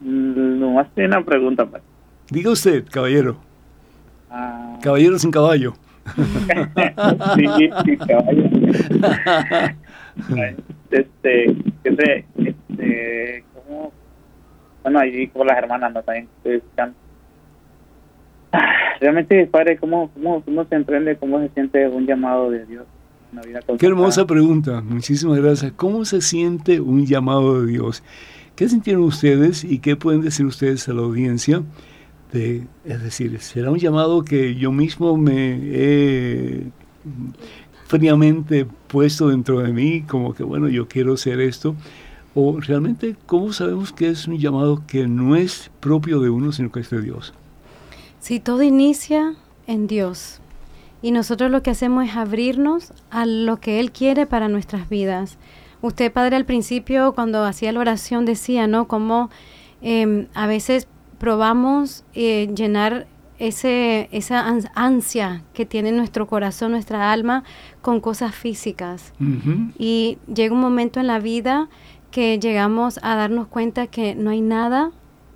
Mm, 0.00 0.60
Nomás 0.60 0.88
tiene 0.94 1.16
una 1.16 1.24
pregunta, 1.24 1.66
Padre. 1.66 1.93
Diga 2.34 2.50
usted, 2.50 2.84
caballero. 2.90 3.36
Ah, 4.28 4.76
Caballero 4.82 5.16
sin 5.20 5.30
caballo. 5.30 5.74
sí, 7.36 7.46
sí, 7.84 7.96
caballo. 7.96 8.44
este, 10.90 11.56
que 11.84 11.94
sé, 11.94 12.24
este, 12.36 13.44
¿cómo? 13.54 13.92
Bueno, 14.82 14.98
ahí 14.98 15.28
con 15.28 15.46
las 15.46 15.58
hermanas, 15.58 15.94
¿no? 15.94 16.02
También 16.02 16.28
estoy. 16.42 16.60
Ah, 18.50 18.74
Realmente, 19.00 19.46
Padre, 19.46 19.76
¿cómo, 19.76 20.10
cómo, 20.10 20.42
¿cómo 20.42 20.64
se 20.64 20.74
emprende, 20.74 21.16
cómo 21.16 21.38
se 21.38 21.50
siente 21.50 21.86
un 21.86 22.04
llamado 22.04 22.50
de 22.50 22.66
Dios? 22.66 22.84
en 23.30 23.38
Una 23.38 23.46
vida 23.46 23.60
Qué 23.78 23.86
hermosa 23.86 24.26
pregunta. 24.26 24.80
Muchísimas 24.80 25.38
gracias. 25.38 25.70
¿Cómo 25.76 26.04
se 26.04 26.20
siente 26.20 26.80
un 26.80 27.06
llamado 27.06 27.62
de 27.62 27.70
Dios? 27.70 28.02
¿Qué 28.56 28.68
sintieron 28.68 29.04
ustedes 29.04 29.62
y 29.62 29.78
qué 29.78 29.94
pueden 29.94 30.22
decir 30.22 30.46
ustedes 30.46 30.88
a 30.88 30.94
la 30.94 31.02
audiencia? 31.02 31.62
Es 32.34 33.02
decir, 33.02 33.40
¿será 33.40 33.70
un 33.70 33.78
llamado 33.78 34.24
que 34.24 34.56
yo 34.56 34.72
mismo 34.72 35.16
me 35.16 35.58
he 35.62 36.62
fríamente 37.86 38.66
puesto 38.88 39.28
dentro 39.28 39.60
de 39.60 39.72
mí, 39.72 40.02
como 40.02 40.34
que, 40.34 40.42
bueno, 40.42 40.68
yo 40.68 40.88
quiero 40.88 41.16
ser 41.16 41.40
esto? 41.40 41.76
¿O 42.34 42.58
realmente 42.60 43.14
cómo 43.26 43.52
sabemos 43.52 43.92
que 43.92 44.08
es 44.08 44.26
un 44.26 44.38
llamado 44.38 44.82
que 44.88 45.06
no 45.06 45.36
es 45.36 45.70
propio 45.78 46.18
de 46.18 46.30
uno, 46.30 46.50
sino 46.50 46.72
que 46.72 46.80
es 46.80 46.90
de 46.90 47.00
Dios? 47.00 47.32
Si 48.18 48.40
todo 48.40 48.62
inicia 48.62 49.34
en 49.68 49.86
Dios 49.86 50.40
y 51.02 51.12
nosotros 51.12 51.50
lo 51.50 51.62
que 51.62 51.70
hacemos 51.70 52.08
es 52.08 52.16
abrirnos 52.16 52.92
a 53.10 53.26
lo 53.26 53.60
que 53.60 53.78
Él 53.78 53.92
quiere 53.92 54.26
para 54.26 54.48
nuestras 54.48 54.88
vidas. 54.88 55.38
Usted, 55.82 56.10
Padre, 56.10 56.34
al 56.34 56.46
principio 56.46 57.12
cuando 57.12 57.44
hacía 57.44 57.70
la 57.70 57.80
oración 57.80 58.24
decía, 58.24 58.66
¿no? 58.66 58.88
Como 58.88 59.30
em, 59.82 60.26
a 60.34 60.46
veces 60.46 60.88
probamos 61.28 62.04
eh, 62.12 62.50
llenar 62.54 63.06
ese, 63.38 64.10
esa 64.12 64.46
ans- 64.46 64.70
ansia 64.74 65.42
que 65.54 65.64
tiene 65.64 65.90
nuestro 65.90 66.26
corazón, 66.26 66.72
nuestra 66.72 67.10
alma, 67.12 67.44
con 67.80 68.00
cosas 68.00 68.34
físicas. 68.34 69.14
Y 69.78 70.18
llega 70.32 70.52
un 70.54 70.60
momento 70.60 71.00
en 71.00 71.06
la 71.06 71.18
vida 71.20 71.68
que 72.10 72.38
llegamos 72.38 73.00
a 73.02 73.16
darnos 73.16 73.46
cuenta 73.46 73.86
que 73.86 74.14
no 74.14 74.28
hay 74.28 74.42
nada 74.42 74.90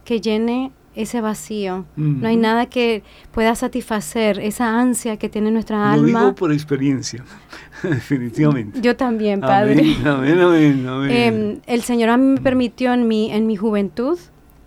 que 0.05 0.20
llene 0.20 0.72
ese 0.94 1.22
vacío. 1.22 1.87
No 1.96 2.29
hay 2.29 2.37
nada 2.37 2.66
que 2.66 3.03
pueda 3.33 3.55
satisfacer 3.55 4.40
esa 4.40 4.79
ansia 4.79 5.16
que 5.16 5.31
tiene 5.31 5.51
nuestra 5.51 5.79
Lo 5.79 5.85
alma. 6.03 6.20
digo 6.20 6.35
por 6.35 6.53
experiencia, 6.53 7.24
definitivamente. 7.83 8.79
Yo 8.83 8.94
también, 8.94 9.40
Padre. 9.40 9.72
Amén, 10.05 10.07
amén, 10.07 10.38
amén, 10.40 10.87
amén. 10.87 11.11
Em, 11.11 11.61
el 11.66 11.81
Señor 11.81 12.11
a 12.11 12.18
mí 12.18 12.27
me 12.35 12.40
permitió 12.42 12.92
en 12.92 13.09
mi, 13.09 13.31
en 13.33 13.46
mi 13.46 13.57
juventud 13.57 14.18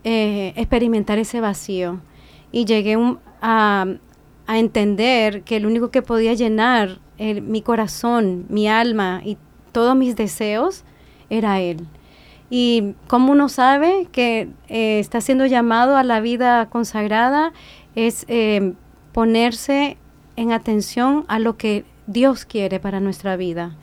eh, 0.04 0.54
experimentar 0.56 1.18
ese 1.20 1.42
vacío 1.42 2.00
y 2.52 2.66
llegué 2.66 2.98
a, 3.42 3.86
a 4.48 4.60
entender 4.60 5.44
que 5.44 5.58
el 5.58 5.66
único 5.66 5.92
que 5.92 6.02
podía 6.02 6.34
llenar 6.34 7.00
el- 7.18 7.42
mi 7.42 7.62
corazón, 7.62 8.46
mi 8.50 8.68
alma 8.68 9.22
y 9.24 9.38
todos 9.72 9.96
mis 9.96 10.16
deseos 10.16 10.84
era 11.30 11.60
Él. 11.62 11.86
Y 12.50 12.96
como 13.08 13.32
uno 13.32 13.48
sabe 13.48 14.08
que 14.12 14.50
eh, 14.68 15.00
está 15.00 15.22
siendo 15.22 15.46
llamado 15.46 15.96
a 15.96 16.04
la 16.04 16.20
vida 16.20 16.68
consagrada, 16.70 17.54
es 17.96 18.26
eh, 18.28 18.74
ponerse 19.14 19.98
en 20.36 20.52
atención 20.52 21.24
a 21.30 21.40
lo 21.40 21.56
que 21.58 21.86
Dios 22.08 22.44
quiere 22.46 22.80
para 22.82 23.00
nuestra 23.00 23.38
vida. 23.38 23.76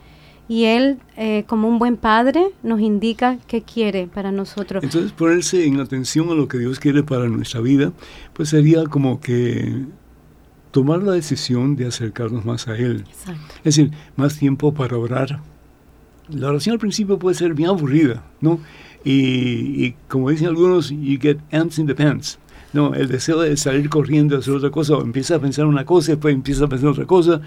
Y 0.49 0.65
Él, 0.65 0.99
eh, 1.17 1.45
como 1.47 1.69
un 1.69 1.79
buen 1.79 1.97
padre, 1.99 2.49
nos 2.63 2.81
indica 2.81 3.39
qué 3.47 3.63
quiere 3.63 4.07
para 4.07 4.33
nosotros. 4.33 4.83
Entonces, 4.83 5.13
ponerse 5.13 5.67
en 5.67 5.79
atención 5.79 6.31
a 6.31 6.35
lo 6.35 6.49
que 6.49 6.59
Dios 6.59 6.81
quiere 6.81 7.03
para 7.03 7.29
nuestra 7.29 7.61
vida, 7.61 7.93
pues 8.33 8.49
sería 8.49 8.85
como 8.85 9.21
que 9.21 9.85
tomar 10.71 11.03
la 11.03 11.13
decisión 11.13 11.77
de 11.77 11.87
acercarnos 11.87 12.45
más 12.47 12.67
a 12.67 12.77
Él. 12.77 13.05
Exacto. 13.09 13.55
Es 13.59 13.77
decir, 13.77 13.91
más 14.17 14.39
tiempo 14.39 14.73
para 14.73 14.97
orar. 14.97 15.41
La 16.31 16.49
oración 16.49 16.75
al 16.75 16.79
principio 16.79 17.19
puede 17.19 17.35
ser 17.37 17.55
bien 17.55 17.69
aburrida, 17.69 18.25
¿no? 18.41 18.59
Y, 19.05 19.85
y 19.85 19.97
como 20.09 20.31
dicen 20.31 20.49
algunos, 20.49 20.91
you 20.91 21.19
get 21.21 21.39
ants 21.53 21.79
in 21.79 21.87
the 21.87 21.95
pants. 21.95 22.39
No, 22.73 22.95
el 22.95 23.09
deseo 23.09 23.41
de 23.41 23.57
salir 23.57 23.89
corriendo 23.89 24.37
a 24.37 24.41
hacer 24.41 24.55
otra 24.55 24.71
cosa, 24.71 24.95
o 24.95 25.03
empieza 25.03 25.37
a 25.37 25.39
pensar 25.39 25.67
una 25.67 25.85
cosa, 25.85 26.13
después 26.13 26.35
empieza 26.35 26.67
a 26.67 26.69
pensar 26.69 26.91
otra 26.91 27.07
cosa, 27.07 27.41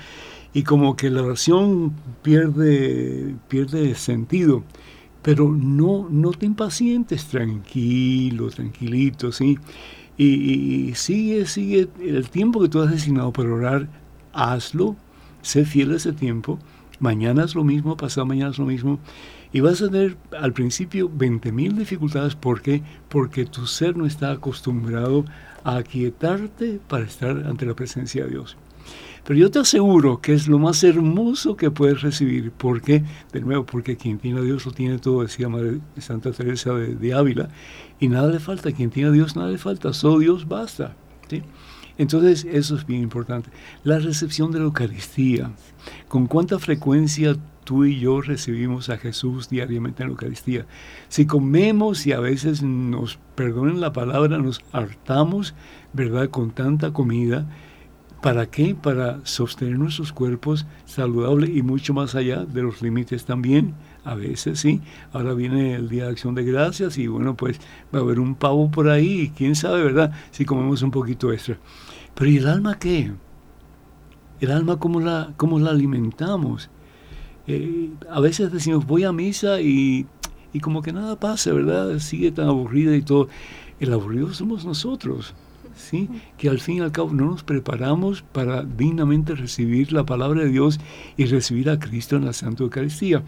y 0.54 0.64
como 0.64 0.96
que 0.96 1.10
la 1.10 1.24
oración 1.24 1.94
pierde, 2.22 3.36
pierde 3.48 3.96
sentido. 3.96 4.64
Pero 5.22 5.52
no, 5.52 6.08
no 6.10 6.32
te 6.32 6.46
impacientes, 6.46 7.26
tranquilo, 7.26 8.50
tranquilito, 8.50 9.32
¿sí? 9.32 9.60
Y, 10.18 10.94
sigue, 10.96 11.46
sigue, 11.46 11.90
el 12.00 12.30
tiempo 12.30 12.62
que 12.62 12.70
tú 12.70 12.82
has 12.82 12.92
designado 12.92 13.32
para 13.32 13.54
orar, 13.54 13.88
hazlo, 14.34 14.96
sé 15.42 15.66
fiel 15.66 15.94
a 15.94 15.96
ese 15.98 16.14
tiempo. 16.14 16.60
Mañana 17.00 17.44
es 17.44 17.56
lo 17.56 17.64
mismo, 17.64 17.98
pasado 17.98 18.26
mañana 18.26 18.52
es 18.52 18.60
lo 18.60 18.66
mismo. 18.66 19.00
Y 19.54 19.60
vas 19.62 19.82
a 19.82 19.90
tener 19.90 20.18
al 20.40 20.54
principio 20.54 21.10
20.000 21.10 21.74
dificultades. 21.74 22.36
¿Por 22.36 22.62
qué? 22.62 22.84
Porque 23.10 23.46
tu 23.46 23.66
ser 23.68 23.98
no 23.98 24.06
está 24.06 24.32
acostumbrado 24.32 25.26
a 25.64 25.78
aquietarte 25.78 26.80
para 26.88 27.06
estar 27.06 27.46
ante 27.46 27.66
la 27.66 27.76
presencia 27.76 28.24
de 28.24 28.32
Dios. 28.32 28.58
Pero 29.26 29.40
yo 29.40 29.52
te 29.52 29.60
aseguro 29.60 30.20
que 30.20 30.34
es 30.34 30.48
lo 30.48 30.58
más 30.58 30.84
hermoso 30.84 31.56
que 31.56 31.70
puedes 31.70 32.02
recibir. 32.02 32.52
¿Por 32.52 32.82
qué? 32.82 33.04
De 33.32 33.42
nuevo, 33.42 33.66
porque 33.66 33.96
quien 33.96 34.18
tiene 34.18 34.40
a 34.40 34.44
Dios 34.44 34.66
lo 34.66 34.72
tiene 34.72 34.98
todo, 34.98 35.22
decía 35.22 35.48
Santa 36.00 36.32
Teresa 36.32 36.74
de, 36.74 36.96
de 36.96 37.14
Ávila. 37.14 37.50
Y 38.00 38.08
nada 38.08 38.32
le 38.32 38.40
falta. 38.40 38.72
Quien 38.72 38.90
tiene 38.90 39.10
a 39.10 39.12
Dios 39.12 39.36
nada 39.36 39.50
le 39.50 39.58
falta. 39.58 39.94
Solo 39.94 40.20
Dios 40.20 40.48
basta. 40.48 40.96
¿sí? 41.30 41.44
Entonces, 41.98 42.46
eso 42.46 42.76
es 42.76 42.88
bien 42.88 43.04
importante. 43.04 43.50
La 43.84 44.00
recepción 44.00 44.52
de 44.52 44.60
la 44.60 44.66
Eucaristía. 44.66 45.52
¿Con 46.08 46.26
cuánta 46.26 46.58
frecuencia 46.58 47.36
tú 47.64 47.86
y 47.86 48.00
yo 48.00 48.22
recibimos 48.22 48.90
a 48.90 48.98
Jesús 48.98 49.50
diariamente 49.50 50.02
en 50.02 50.10
la 50.10 50.14
Eucaristía? 50.14 50.66
Si 51.10 51.28
comemos 51.28 52.08
y 52.08 52.14
a 52.14 52.20
veces 52.20 52.64
nos, 52.64 53.20
perdonen 53.36 53.82
la 53.82 53.94
palabra, 53.94 54.40
nos 54.40 54.62
hartamos, 54.72 55.54
¿verdad? 55.94 56.30
Con 56.30 56.50
tanta 56.52 56.92
comida, 56.92 57.48
¿para 58.22 58.46
qué? 58.46 58.76
Para 58.76 59.20
sostener 59.24 59.78
nuestros 59.78 60.14
cuerpos 60.14 60.66
saludables 60.86 61.50
y 61.50 61.62
mucho 61.62 61.94
más 61.94 62.16
allá 62.16 62.46
de 62.46 62.62
los 62.62 62.82
límites 62.82 63.26
también. 63.26 63.74
A 64.04 64.16
veces 64.16 64.60
sí. 64.60 64.82
Ahora 65.12 65.34
viene 65.34 65.76
el 65.76 65.90
Día 65.90 66.06
de 66.06 66.12
Acción 66.12 66.36
de 66.36 66.44
Gracias 66.44 66.98
y 66.98 67.08
bueno, 67.08 67.36
pues 67.36 67.60
va 67.94 68.00
a 68.00 68.02
haber 68.02 68.20
un 68.20 68.36
pavo 68.36 68.70
por 68.72 68.90
ahí 68.90 69.22
y 69.22 69.30
quién 69.30 69.56
sabe, 69.56 69.84
¿verdad? 69.84 70.12
Si 70.32 70.46
comemos 70.46 70.82
un 70.82 70.92
poquito 70.92 71.32
extra. 71.32 71.58
Pero 72.16 72.30
¿y 72.30 72.38
el 72.38 72.48
alma 72.48 72.78
qué? 72.78 73.12
El 74.40 74.52
alma, 74.52 74.78
¿cómo 74.78 75.00
la, 75.00 75.34
cómo 75.38 75.60
la 75.60 75.72
alimentamos? 75.72 76.70
Eh, 77.48 77.90
a 78.10 78.20
veces 78.20 78.52
decimos, 78.52 78.86
voy 78.86 79.04
a 79.04 79.12
misa 79.12 79.62
y, 79.62 80.08
y 80.54 80.60
como 80.60 80.82
que 80.82 80.94
nada 80.94 81.20
pasa, 81.20 81.54
¿verdad? 81.54 82.00
Sigue 82.00 82.32
tan 82.32 82.48
aburrida 82.48 82.96
y 82.96 83.02
todo. 83.02 83.30
El 83.80 83.94
aburrido 83.94 84.34
somos 84.34 84.66
nosotros, 84.66 85.34
Que 86.38 86.50
al 86.50 86.60
fin 86.60 86.78
y 86.78 86.82
al 86.82 86.92
cabo 86.92 87.14
no 87.14 87.26
nos 87.26 87.44
preparamos 87.44 88.22
para 88.22 88.64
dignamente 88.64 89.36
recibir 89.36 89.92
la 89.92 90.06
palabra 90.06 90.44
de 90.44 90.50
Dios 90.50 90.80
y 91.18 91.26
recibir 91.26 91.70
a 91.70 91.80
Cristo 91.80 92.16
en 92.16 92.26
la 92.26 92.34
Santa 92.34 92.64
Eucaristía. 92.64 93.24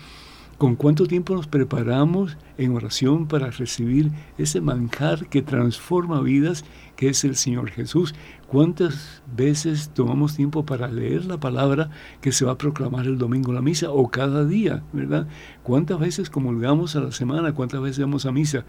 ¿Con 0.58 0.76
cuánto 0.76 1.08
tiempo 1.08 1.36
nos 1.36 1.48
preparamos 1.48 2.38
en 2.58 2.76
oración 2.76 3.28
para 3.28 3.50
recibir 3.50 4.12
ese 4.38 4.62
manjar 4.62 5.28
que 5.28 5.42
transforma 5.42 6.22
vidas, 6.22 6.64
que 6.96 7.10
es 7.10 7.24
el 7.24 7.36
Señor 7.36 7.72
Jesús? 7.72 8.14
¿Cuántas 8.48 9.24
veces 9.36 9.90
tomamos 9.90 10.36
tiempo 10.36 10.66
para 10.66 10.88
leer 10.88 11.26
la 11.26 11.40
palabra 11.40 11.90
que 12.22 12.32
se 12.32 12.46
va 12.46 12.54
a 12.54 12.58
proclamar 12.58 13.08
el 13.08 13.18
domingo 13.18 13.50
en 13.50 13.56
la 13.56 13.62
misa 13.62 13.90
o 13.90 14.10
cada 14.10 14.46
día, 14.46 14.84
verdad? 14.94 15.28
¿Cuántas 15.64 16.00
veces 16.00 16.30
comulgamos 16.30 16.96
a 16.96 17.02
la 17.02 17.12
semana? 17.12 17.54
¿Cuántas 17.54 17.82
veces 17.82 18.00
vamos 18.00 18.26
a 18.26 18.32
misa? 18.32 18.64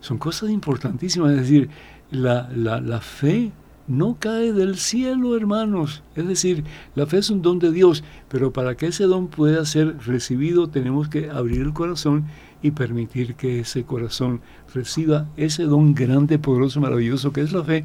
Son 0.00 0.18
cosas 0.18 0.50
importantísimas, 0.50 1.30
es 1.32 1.40
decir, 1.40 1.70
la, 2.10 2.48
la, 2.54 2.80
la 2.80 3.00
fe 3.00 3.52
no 3.90 4.16
cae 4.20 4.52
del 4.52 4.76
cielo, 4.76 5.36
hermanos. 5.36 6.04
Es 6.14 6.28
decir, 6.28 6.64
la 6.94 7.06
fe 7.06 7.18
es 7.18 7.28
un 7.28 7.42
don 7.42 7.58
de 7.58 7.72
Dios, 7.72 8.04
pero 8.28 8.52
para 8.52 8.76
que 8.76 8.86
ese 8.86 9.04
don 9.04 9.26
pueda 9.26 9.64
ser 9.64 9.98
recibido 10.06 10.68
tenemos 10.68 11.08
que 11.08 11.28
abrir 11.28 11.62
el 11.62 11.72
corazón 11.72 12.26
y 12.62 12.70
permitir 12.70 13.34
que 13.34 13.60
ese 13.60 13.84
corazón 13.84 14.42
reciba 14.72 15.28
ese 15.36 15.64
don 15.64 15.94
grande, 15.94 16.38
poderoso, 16.38 16.80
maravilloso 16.80 17.32
que 17.32 17.40
es 17.40 17.52
la 17.52 17.64
fe 17.64 17.84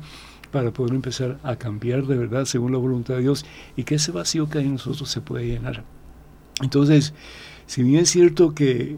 para 0.52 0.72
poder 0.72 0.94
empezar 0.94 1.40
a 1.44 1.56
cambiar 1.56 2.06
de 2.06 2.18
verdad 2.18 2.46
según 2.46 2.72
la 2.72 2.78
voluntad 2.78 3.16
de 3.16 3.22
Dios 3.22 3.46
y 3.76 3.84
que 3.84 3.96
ese 3.96 4.12
vacío 4.12 4.48
que 4.48 4.60
hay 4.60 4.66
en 4.66 4.74
nosotros 4.74 5.10
se 5.10 5.22
pueda 5.22 5.44
llenar. 5.44 5.84
Entonces, 6.62 7.14
si 7.66 7.82
bien 7.82 8.02
es 8.02 8.10
cierto 8.12 8.54
que 8.54 8.98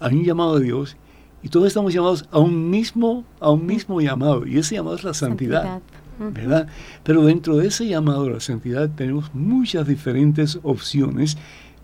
hay 0.00 0.14
un 0.14 0.24
llamado 0.24 0.58
de 0.58 0.66
Dios 0.66 0.96
y 1.42 1.48
todos 1.48 1.66
estamos 1.66 1.92
llamados 1.92 2.28
a 2.30 2.38
un 2.38 2.70
mismo, 2.70 3.24
a 3.40 3.50
un 3.50 3.66
mismo 3.66 4.00
llamado 4.00 4.46
y 4.46 4.58
ese 4.58 4.76
llamado 4.76 4.96
es 4.96 5.04
la 5.04 5.14
santidad. 5.14 5.80
¿verdad? 6.18 6.68
Pero 7.02 7.24
dentro 7.24 7.56
de 7.56 7.66
ese 7.66 7.88
llamado 7.88 8.26
a 8.26 8.30
la 8.30 8.40
santidad 8.40 8.88
tenemos 8.90 9.34
muchas 9.34 9.88
diferentes 9.88 10.60
opciones 10.62 11.36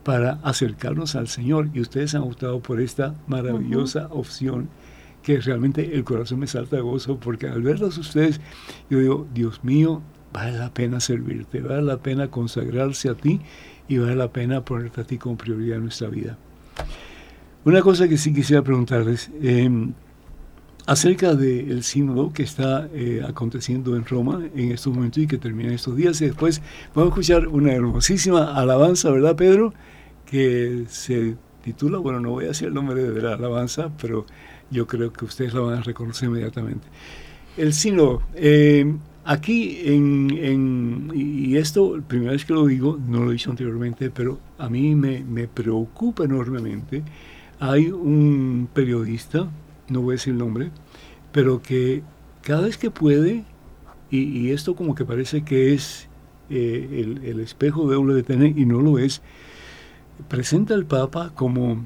para 0.04 0.38
acercarnos 0.42 1.16
al 1.16 1.28
Señor 1.28 1.70
y 1.74 1.80
ustedes 1.80 2.14
han 2.14 2.22
optado 2.22 2.60
por 2.60 2.80
esta 2.80 3.14
maravillosa 3.26 4.08
opción 4.10 4.68
que 5.22 5.40
realmente 5.40 5.94
el 5.94 6.04
corazón 6.04 6.38
me 6.38 6.46
salta 6.46 6.76
de 6.76 6.82
gozo 6.82 7.18
porque 7.18 7.48
al 7.48 7.62
verlos 7.62 7.98
ustedes 7.98 8.40
yo 8.88 9.00
digo, 9.00 9.26
Dios 9.34 9.64
mío, 9.64 10.02
vale 10.32 10.56
la 10.56 10.72
pena 10.72 11.00
servirte, 11.00 11.60
vale 11.60 11.82
la 11.82 11.98
pena 11.98 12.28
consagrarse 12.28 13.08
a 13.08 13.14
ti 13.14 13.40
y 13.88 13.98
vale 13.98 14.14
la 14.14 14.32
pena 14.32 14.64
ponerte 14.64 15.00
a 15.00 15.04
ti 15.04 15.18
como 15.18 15.36
prioridad 15.36 15.78
en 15.78 15.82
nuestra 15.82 16.08
vida. 16.08 16.38
Una 17.64 17.82
cosa 17.82 18.08
que 18.08 18.16
sí 18.16 18.32
quisiera 18.32 18.62
preguntarles, 18.62 19.30
eh, 19.42 19.68
acerca 20.86 21.34
del 21.34 21.82
sínodo 21.82 22.32
que 22.32 22.42
está 22.42 22.88
eh, 22.92 23.22
aconteciendo 23.26 23.94
en 23.96 24.06
Roma 24.06 24.42
en 24.54 24.72
estos 24.72 24.94
momentos 24.94 25.22
y 25.22 25.26
que 25.26 25.38
termina 25.38 25.72
estos 25.74 25.96
días. 25.96 26.20
Y 26.22 26.26
después 26.26 26.62
vamos 26.94 27.10
a 27.10 27.14
escuchar 27.14 27.48
una 27.48 27.72
hermosísima 27.74 28.54
alabanza, 28.56 29.10
¿verdad, 29.10 29.36
Pedro? 29.36 29.74
Que 30.24 30.84
se 30.88 31.36
titula, 31.62 31.98
bueno, 31.98 32.20
no 32.20 32.30
voy 32.30 32.46
a 32.46 32.48
decir 32.48 32.68
el 32.68 32.74
nombre 32.74 33.02
de 33.02 33.22
la 33.22 33.34
alabanza, 33.34 33.90
pero 34.00 34.26
yo 34.70 34.86
creo 34.86 35.12
que 35.12 35.24
ustedes 35.26 35.52
la 35.54 35.60
van 35.60 35.78
a 35.78 35.82
reconocer 35.82 36.28
inmediatamente. 36.28 36.88
El 37.56 37.72
sínodo. 37.74 38.22
eh, 38.34 38.96
aquí, 39.24 39.80
en, 39.84 40.30
en- 40.32 41.12
y 41.14 41.56
esto, 41.56 41.96
la 41.98 42.02
primera 42.06 42.32
vez 42.32 42.44
que 42.46 42.54
lo 42.54 42.66
digo, 42.66 42.98
no 43.08 43.24
lo 43.24 43.30
he 43.30 43.34
dicho 43.34 43.50
anteriormente, 43.50 44.10
pero 44.10 44.40
a 44.58 44.68
mí 44.70 44.94
me, 44.94 45.24
me 45.24 45.48
preocupa 45.48 46.24
enormemente. 46.24 47.04
Hay 47.60 47.88
un 47.88 48.68
periodista, 48.72 49.48
no 49.88 50.02
voy 50.02 50.12
a 50.12 50.16
decir 50.16 50.32
el 50.32 50.38
nombre, 50.38 50.70
pero 51.32 51.60
que 51.60 52.02
cada 52.42 52.62
vez 52.62 52.78
que 52.78 52.90
puede, 52.90 53.44
y, 54.10 54.50
esto 54.50 54.76
como 54.76 54.94
que 54.94 55.04
parece 55.04 55.42
que 55.42 55.74
es 55.74 56.08
eh, 56.50 57.18
el, 57.24 57.40
espejo 57.40 57.90
de 57.90 57.96
WTN 57.96 58.58
y 58.58 58.64
no 58.64 58.80
lo 58.80 58.98
es, 58.98 59.22
presenta 60.28 60.74
al 60.74 60.86
Papa 60.86 61.32
como, 61.34 61.84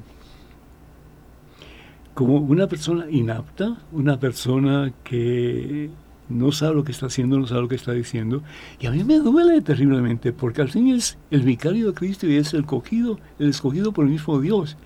como 2.13 2.37
una 2.37 2.67
persona 2.67 3.09
inapta, 3.09 3.77
una 3.91 4.19
persona 4.19 4.93
que 5.03 5.89
no 6.29 6.51
sabe 6.51 6.75
lo 6.75 6.83
que 6.83 6.91
está 6.91 7.07
haciendo, 7.07 7.39
no 7.39 7.47
sabe 7.47 7.61
lo 7.61 7.67
que 7.67 7.75
está 7.75 7.93
diciendo, 7.93 8.43
y 8.79 8.85
a 8.85 8.91
mí 8.91 9.03
me 9.03 9.17
duele 9.17 9.61
terriblemente, 9.61 10.33
porque 10.33 10.61
al 10.61 10.69
fin 10.69 10.87
es 10.89 11.17
el 11.31 11.41
vicario 11.41 11.87
de 11.87 11.93
Cristo 11.93 12.27
y 12.27 12.35
es 12.35 12.53
el 12.53 12.61
escogido, 12.61 13.19
el 13.39 13.49
escogido 13.49 13.91
por 13.91 14.05
el 14.05 14.11
mismo 14.11 14.39
Dios. 14.39 14.77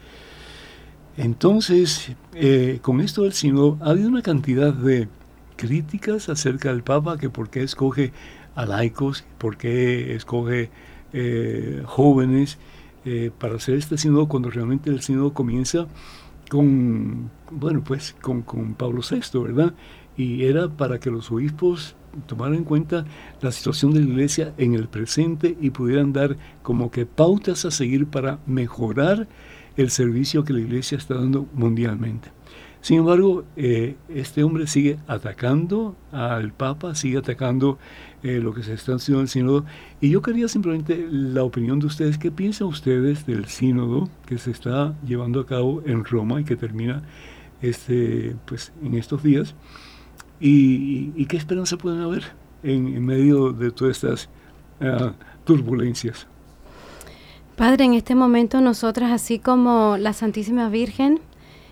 Entonces, 1.18 2.12
eh, 2.36 2.78
con 2.84 3.02
esto 3.02 3.24
del 3.24 3.34
sínodo, 3.34 3.80
ha 3.82 3.90
habido 3.90 4.08
una 4.08 4.22
cantidad 4.22 4.72
de 4.72 5.08
críticas 5.56 6.30
acerca 6.30 6.70
del 6.70 6.84
Papa, 6.84 7.18
que 7.18 7.30
por 7.30 7.50
qué 7.50 7.64
escoge 7.64 8.14
a 8.56 8.66
laicos, 8.68 9.26
por 9.40 9.58
qué 9.58 10.16
escoge 10.16 10.70
eh, 11.14 11.82
jóvenes 11.86 12.60
eh, 13.04 13.32
para 13.38 13.56
hacer 13.56 13.76
este 13.76 13.98
sínodo 13.98 14.28
cuando 14.28 14.52
realmente 14.52 14.92
el 14.92 15.02
sínodo 15.02 15.34
comienza 15.34 15.88
con, 16.50 17.32
bueno, 17.50 17.84
pues 17.84 18.16
con, 18.22 18.44
con 18.44 18.76
Pablo 18.76 19.02
VI, 19.02 19.40
¿verdad? 19.40 19.74
Y 20.18 20.44
era 20.44 20.70
para 20.70 21.00
que 21.00 21.10
los 21.10 21.32
obispos 21.32 21.96
tomaran 22.28 22.56
en 22.56 22.64
cuenta 22.64 23.06
la 23.42 23.52
situación 23.52 23.92
de 23.92 24.02
la 24.02 24.08
iglesia 24.08 24.54
en 24.58 24.76
el 24.76 24.88
presente 24.88 25.58
y 25.60 25.72
pudieran 25.72 26.14
dar 26.14 26.38
como 26.62 26.92
que 26.92 27.06
pautas 27.06 27.66
a 27.66 27.72
seguir 27.72 28.06
para 28.06 28.40
mejorar 28.46 29.28
el 29.78 29.92
servicio 29.92 30.44
que 30.44 30.54
la 30.54 30.60
iglesia 30.60 30.98
está 30.98 31.16
dando 31.16 31.48
mundialmente. 31.54 32.30
Sin 32.82 33.00
embargo, 33.00 33.44
eh, 33.56 33.96
este 34.08 34.44
hombre 34.44 34.68
sigue 34.68 34.98
atacando 35.08 35.96
al 36.12 36.54
Papa, 36.54 36.96
sigue 36.96 37.18
atacando 37.18 37.80
eh, 38.24 38.40
lo 38.40 38.54
que 38.54 38.64
se 38.64 38.74
está 38.74 38.96
haciendo 38.96 39.20
en 39.20 39.24
el 39.24 39.30
sínodo. 39.30 39.66
Y 40.00 40.10
yo 40.10 40.22
quería 40.22 40.48
simplemente 40.48 41.08
la 41.10 41.44
opinión 41.44 41.80
de 41.80 41.88
ustedes. 41.88 42.18
¿Qué 42.18 42.32
piensan 42.32 42.68
ustedes 42.68 43.26
del 43.26 43.46
sínodo 43.46 44.10
que 44.26 44.38
se 44.38 44.52
está 44.52 44.96
llevando 45.06 45.42
a 45.42 45.46
cabo 45.46 45.82
en 45.86 46.06
Roma 46.06 46.40
y 46.40 46.44
que 46.44 46.56
termina 46.56 47.02
este, 47.62 48.36
pues, 48.46 48.72
en 48.84 48.94
estos 48.94 49.24
días? 49.24 49.56
¿Y, 50.40 51.26
qué 51.26 51.36
esperanza 51.36 51.78
pueden 51.78 52.02
haber 52.02 52.24
en, 52.62 53.04
medio 53.04 53.52
de 53.54 53.72
todas 53.72 53.98
estas 53.98 54.30
ah, 54.80 55.14
turbulencias? 55.46 56.28
Padre, 57.58 57.86
en 57.86 57.96
este 57.96 58.14
momento 58.14 58.62
nosotras, 58.62 59.12
así 59.12 59.40
como 59.40 59.98
la 59.98 60.14
Santísima 60.14 60.70
Virgen, 60.70 61.20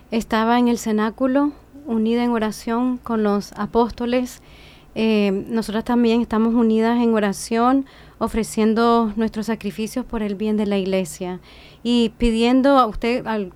estaba 0.10 0.58
en 0.58 0.68
el 0.68 0.80
cenáculo 0.80 1.52
unida 1.86 2.24
en 2.24 2.32
oración 2.32 2.98
con 2.98 3.22
los 3.22 3.54
apóstoles, 3.54 4.42
eh, 4.96 5.46
nosotras 5.48 5.84
también 5.84 6.22
estamos 6.22 6.56
unidas 6.56 7.00
en 7.04 7.14
oración, 7.14 7.86
ofreciendo 8.18 9.14
nuestros 9.16 9.46
sacrificios 9.46 10.06
por 10.06 10.24
el 10.24 10.34
bien 10.34 10.58
de 10.58 10.66
la 10.66 10.80
iglesia. 10.80 11.40
Y 11.84 12.14
pidiendo 12.18 12.80
a 12.80 12.88
usted 12.88 13.24
al, 13.28 13.52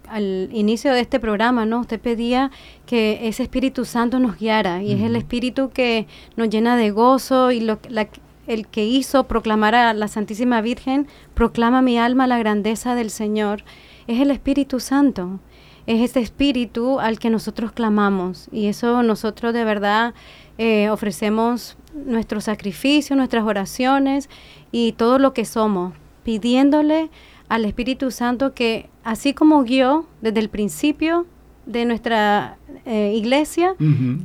inicio 0.52 0.94
de 0.94 1.00
este 1.00 1.20
programa, 1.20 1.66
¿no? 1.66 1.80
Usted 1.80 2.00
pedía 2.00 2.52
que 2.86 3.28
ese 3.28 3.42
Espíritu 3.42 3.86
Santo 3.86 4.20
nos 4.20 4.38
guiara 4.38 4.84
y 4.84 4.92
es 4.92 5.02
el 5.02 5.16
Espíritu 5.16 5.72
que 5.72 6.06
nos 6.36 6.50
llena 6.50 6.78
de 6.78 6.92
gozo 6.92 7.52
y 7.52 7.62
lo, 7.62 7.80
la, 7.90 8.08
el 8.50 8.68
que 8.68 8.84
hizo 8.84 9.26
proclamar 9.26 9.76
a 9.76 9.94
la 9.94 10.08
Santísima 10.08 10.60
Virgen, 10.60 11.08
proclama 11.36 11.82
mi 11.82 12.00
alma 12.00 12.28
la 12.28 12.40
grandeza 12.40 12.96
del 12.96 13.12
Señor, 13.12 13.64
es 14.08 14.20
el 14.20 14.32
Espíritu 14.32 14.80
Santo. 14.80 15.40
Es 15.86 16.02
ese 16.02 16.20
espíritu 16.20 17.00
al 17.00 17.18
que 17.18 17.32
nosotros 17.32 17.72
clamamos 17.72 18.48
y 18.52 18.68
eso 18.68 19.02
nosotros 19.02 19.56
de 19.56 19.64
verdad 19.64 20.14
eh, 20.60 20.90
ofrecemos 20.92 21.78
nuestro 22.06 22.42
sacrificio, 22.42 23.16
nuestras 23.16 23.44
oraciones 23.44 24.30
y 24.72 24.92
todo 24.92 25.18
lo 25.18 25.34
que 25.34 25.46
somos, 25.46 25.94
pidiéndole 26.24 27.10
al 27.48 27.66
Espíritu 27.66 28.12
Santo 28.12 28.54
que 28.54 28.88
así 29.04 29.34
como 29.34 29.64
guió 29.64 30.06
desde 30.22 30.42
el 30.42 30.50
principio 30.50 31.26
de 31.66 31.86
nuestra 31.86 32.58
eh, 32.86 33.14
iglesia, 33.16 33.76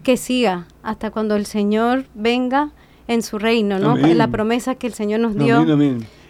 que 0.03 0.17
siga 0.19 0.67
hasta 0.83 1.11
cuando 1.11 1.35
el 1.37 1.47
Señor 1.47 2.05
venga 2.15 2.73
en 3.07 3.23
su 3.23 3.39
reino, 3.39 3.79
¿no? 3.79 3.97
Es 3.97 4.17
la 4.17 4.29
promesa 4.29 4.75
que 4.75 4.87
el 4.87 4.95
Señor 4.95 5.21
nos 5.21 5.37
dio. 5.37 5.65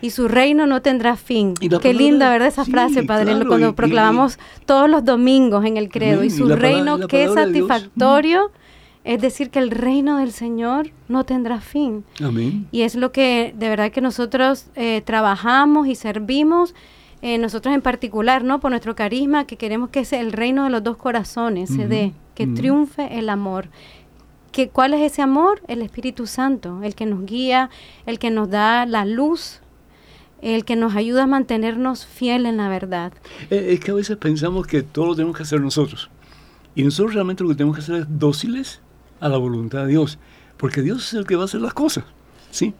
Y 0.00 0.10
su 0.10 0.28
reino 0.28 0.66
no 0.66 0.82
tendrá 0.82 1.16
fin. 1.16 1.54
Qué 1.54 1.94
linda, 1.94 2.30
¿verdad? 2.30 2.48
Esa 2.48 2.64
frase, 2.64 3.04
Padre, 3.04 3.34
cuando 3.46 3.74
proclamamos 3.74 4.38
todos 4.66 4.88
los 4.88 5.04
domingos 5.04 5.64
en 5.64 5.76
el 5.76 5.88
credo. 5.88 6.24
Y 6.24 6.30
su 6.30 6.48
reino, 6.48 7.06
qué 7.08 7.28
satisfactorio. 7.28 8.50
Es 9.04 9.20
decir, 9.20 9.50
que 9.50 9.58
el 9.58 9.70
reino 9.70 10.16
del 10.16 10.32
Señor 10.32 10.90
no 11.08 11.24
tendrá 11.24 11.60
fin. 11.60 12.04
Amén. 12.22 12.66
Y 12.72 12.82
es 12.82 12.94
lo 12.94 13.12
que 13.12 13.54
de 13.54 13.68
verdad 13.68 13.92
que 13.92 14.00
nosotros 14.00 14.68
eh, 14.76 15.02
trabajamos 15.04 15.88
y 15.88 15.94
servimos, 15.94 16.74
eh, 17.20 17.36
nosotros 17.36 17.74
en 17.74 17.82
particular, 17.82 18.44
¿no? 18.44 18.60
Por 18.60 18.70
nuestro 18.70 18.96
carisma, 18.96 19.46
que 19.46 19.58
queremos 19.58 19.90
que 19.90 20.00
ese, 20.00 20.20
el 20.20 20.32
reino 20.32 20.64
de 20.64 20.70
los 20.70 20.82
dos 20.82 20.96
corazones 20.96 21.68
se 21.68 21.86
dé, 21.86 22.14
que 22.34 22.46
triunfe 22.46 23.18
el 23.18 23.28
amor. 23.28 23.68
¿Cuál 24.72 24.94
es 24.94 25.12
ese 25.12 25.22
amor? 25.22 25.60
El 25.66 25.82
Espíritu 25.82 26.26
Santo, 26.26 26.80
el 26.82 26.94
que 26.94 27.06
nos 27.06 27.26
guía, 27.26 27.70
el 28.06 28.18
que 28.18 28.30
nos 28.30 28.48
da 28.50 28.86
la 28.86 29.04
luz, 29.04 29.60
el 30.42 30.64
que 30.64 30.76
nos 30.76 30.94
ayuda 30.94 31.24
a 31.24 31.26
mantenernos 31.26 32.06
fieles 32.06 32.50
en 32.50 32.58
la 32.58 32.68
verdad. 32.68 33.12
Eh, 33.50 33.68
es 33.70 33.80
que 33.80 33.90
a 33.90 33.94
veces 33.94 34.16
pensamos 34.16 34.66
que 34.66 34.82
todo 34.82 35.06
lo 35.06 35.14
tenemos 35.16 35.36
que 35.36 35.42
hacer 35.42 35.60
nosotros. 35.60 36.10
Y 36.74 36.84
nosotros 36.84 37.14
realmente 37.14 37.42
lo 37.42 37.50
que 37.50 37.56
tenemos 37.56 37.76
que 37.76 37.82
hacer 37.82 37.96
es 37.96 38.06
dóciles 38.08 38.80
a 39.20 39.28
la 39.28 39.38
voluntad 39.38 39.82
de 39.82 39.88
Dios, 39.88 40.18
porque 40.56 40.82
Dios 40.82 41.08
es 41.08 41.14
el 41.14 41.26
que 41.26 41.36
va 41.36 41.42
a 41.42 41.44
hacer 41.46 41.60
las 41.60 41.74
cosas. 41.74 42.04
¿sí? 42.50 42.74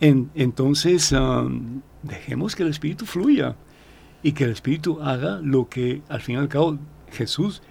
entonces, 0.00 1.14
dejemos 2.02 2.56
que 2.56 2.62
el 2.62 2.70
Espíritu 2.70 3.04
fluya 3.04 3.56
y 4.22 4.32
que 4.32 4.44
el 4.44 4.50
Espíritu 4.50 5.00
haga 5.02 5.40
lo 5.42 5.68
que 5.68 6.02
al 6.08 6.20
fin 6.20 6.36
y 6.36 6.38
al 6.38 6.48
cabo 6.48 6.78
Jesús 7.10 7.62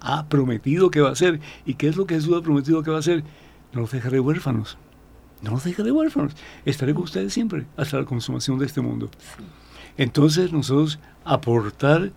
ha 0.00 0.28
prometido 0.28 0.90
que 0.90 1.00
va 1.00 1.10
a 1.10 1.12
hacer. 1.12 1.40
¿Y 1.66 1.74
qué 1.74 1.88
es 1.88 1.96
lo 1.96 2.06
que 2.06 2.14
Jesús 2.14 2.36
ha 2.36 2.42
prometido 2.42 2.82
que 2.82 2.90
va 2.90 2.96
a 2.96 3.00
hacer? 3.00 3.24
No 3.72 3.82
los 3.82 3.92
dejaré 3.92 4.20
huérfanos. 4.20 4.78
No 5.42 5.52
los 5.52 5.64
dejaré 5.64 5.92
huérfanos. 5.92 6.34
Estaré 6.64 6.94
con 6.94 7.04
ustedes 7.04 7.32
siempre 7.32 7.66
hasta 7.76 7.98
la 7.98 8.04
consumación 8.04 8.58
de 8.58 8.66
este 8.66 8.80
mundo. 8.80 9.10
Entonces 9.96 10.52
nosotros 10.52 10.98
aportar 11.24 12.12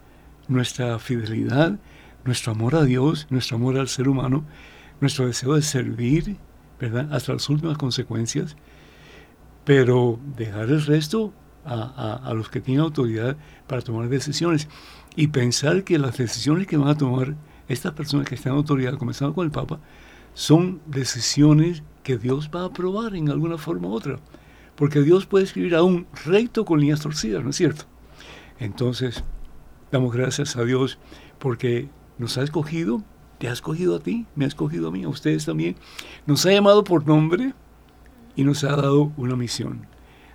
nuestra 0.48 0.98
fidelidad, 1.00 1.80
nuestro 2.26 2.52
amor 2.52 2.76
a 2.76 2.84
Dios, 2.84 3.28
nuestro 3.30 3.58
amor 3.58 3.78
al 3.78 3.88
ser 3.88 4.08
humano, 4.08 4.46
nuestro 5.00 5.26
deseo 5.26 5.56
de 5.56 5.62
servir, 5.62 6.38
¿verdad? 6.80 7.12
Hasta 7.12 7.34
las 7.34 7.50
últimas 7.50 7.78
consecuencias, 7.78 8.56
pero 9.66 10.20
dejar 10.38 10.70
el 10.70 10.84
resto 10.86 11.34
a, 11.64 12.20
a 12.24 12.34
los 12.34 12.50
que 12.50 12.60
tienen 12.60 12.84
autoridad 12.84 13.38
para 13.68 13.82
tomar 13.82 14.10
decisiones 14.10 14.68
y 15.16 15.28
pensar 15.28 15.84
que 15.84 16.00
las 16.00 16.18
decisiones 16.18 16.68
que 16.68 16.78
van 16.78 16.90
a 16.90 16.98
tomar 16.98 17.36
estas 17.72 17.94
personas 17.94 18.28
que 18.28 18.36
están 18.36 18.54
en 18.54 18.58
autoridad, 18.58 18.98
comenzando 18.98 19.34
con 19.34 19.46
el 19.46 19.52
Papa, 19.52 19.80
son 20.34 20.82
decisiones 20.86 21.84
que 22.04 22.18
Dios 22.18 22.50
va 22.54 22.62
a 22.62 22.66
aprobar 22.66 23.16
en 23.16 23.30
alguna 23.30 23.58
forma 23.58 23.88
u 23.88 23.94
otra. 23.94 24.20
Porque 24.76 25.02
Dios 25.02 25.26
puede 25.26 25.46
escribir 25.46 25.76
a 25.76 25.84
un 25.84 26.08
recto 26.26 26.66
con 26.66 26.80
líneas 26.80 27.02
torcidas, 27.02 27.44
¿no 27.44 27.50
es 27.50 27.56
cierto? 27.56 27.86
Entonces, 28.60 29.24
damos 29.92 30.14
gracias 30.14 30.56
a 30.56 30.64
Dios 30.64 30.98
porque 31.40 31.90
nos 32.18 32.38
ha 32.38 32.44
escogido, 32.44 33.04
te 33.38 33.48
ha 33.48 33.52
escogido 33.52 33.96
a 33.96 34.00
ti, 34.00 34.26
me 34.36 34.46
ha 34.46 34.48
escogido 34.48 34.88
a 34.88 34.92
mí, 34.92 35.04
a 35.04 35.10
ustedes 35.10 35.46
también. 35.46 35.76
Nos 36.26 36.46
ha 36.46 36.52
llamado 36.52 36.84
por 36.84 37.06
nombre 37.06 37.54
y 38.36 38.44
nos 38.44 38.64
ha 38.64 38.76
dado 38.76 39.12
una 39.18 39.36
misión. 39.36 39.88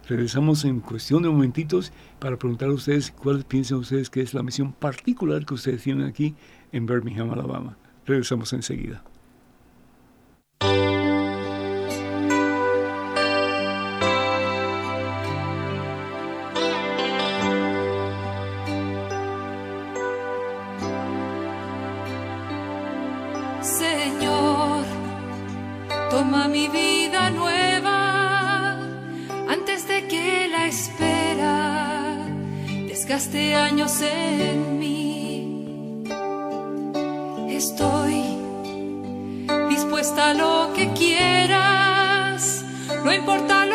Regresamos 0.08 0.64
en 0.64 0.80
cuestión 0.80 1.22
de 1.22 1.28
momentitos 1.28 1.92
para 2.20 2.36
preguntar 2.36 2.68
a 2.68 2.72
ustedes 2.72 3.10
cuál 3.10 3.44
piensan 3.44 3.78
ustedes 3.78 4.08
que 4.08 4.20
es 4.20 4.34
la 4.34 4.42
misión 4.42 4.72
particular 4.72 5.44
que 5.44 5.54
ustedes 5.54 5.82
tienen 5.82 6.06
aquí 6.06 6.34
en 6.70 6.86
Birmingham, 6.86 7.30
Alabama. 7.30 7.76
Regresamos 8.04 8.52
enseguida. 8.52 9.02
Desgaste 33.16 33.54
años 33.54 34.02
en 34.02 34.78
mí. 34.78 36.04
Estoy 37.48 38.22
dispuesta 39.70 40.30
a 40.30 40.34
lo 40.34 40.74
que 40.74 40.92
quieras, 40.92 42.62
no 43.04 43.14
importa 43.14 43.65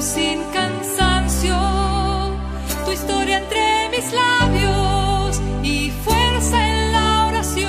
Sin 0.00 0.42
cansancio 0.50 1.54
tu 2.86 2.90
historia 2.90 3.36
entre 3.36 3.90
mis 3.90 4.10
labios 4.14 5.40
y 5.62 5.90
fuerza 5.90 6.56
en 6.66 6.92
la 6.92 7.26
oración. 7.26 7.68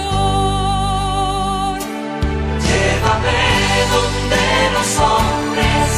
Llévame 2.67 3.43
donde 3.91 4.71
los 4.75 4.97
hombres 4.97 5.89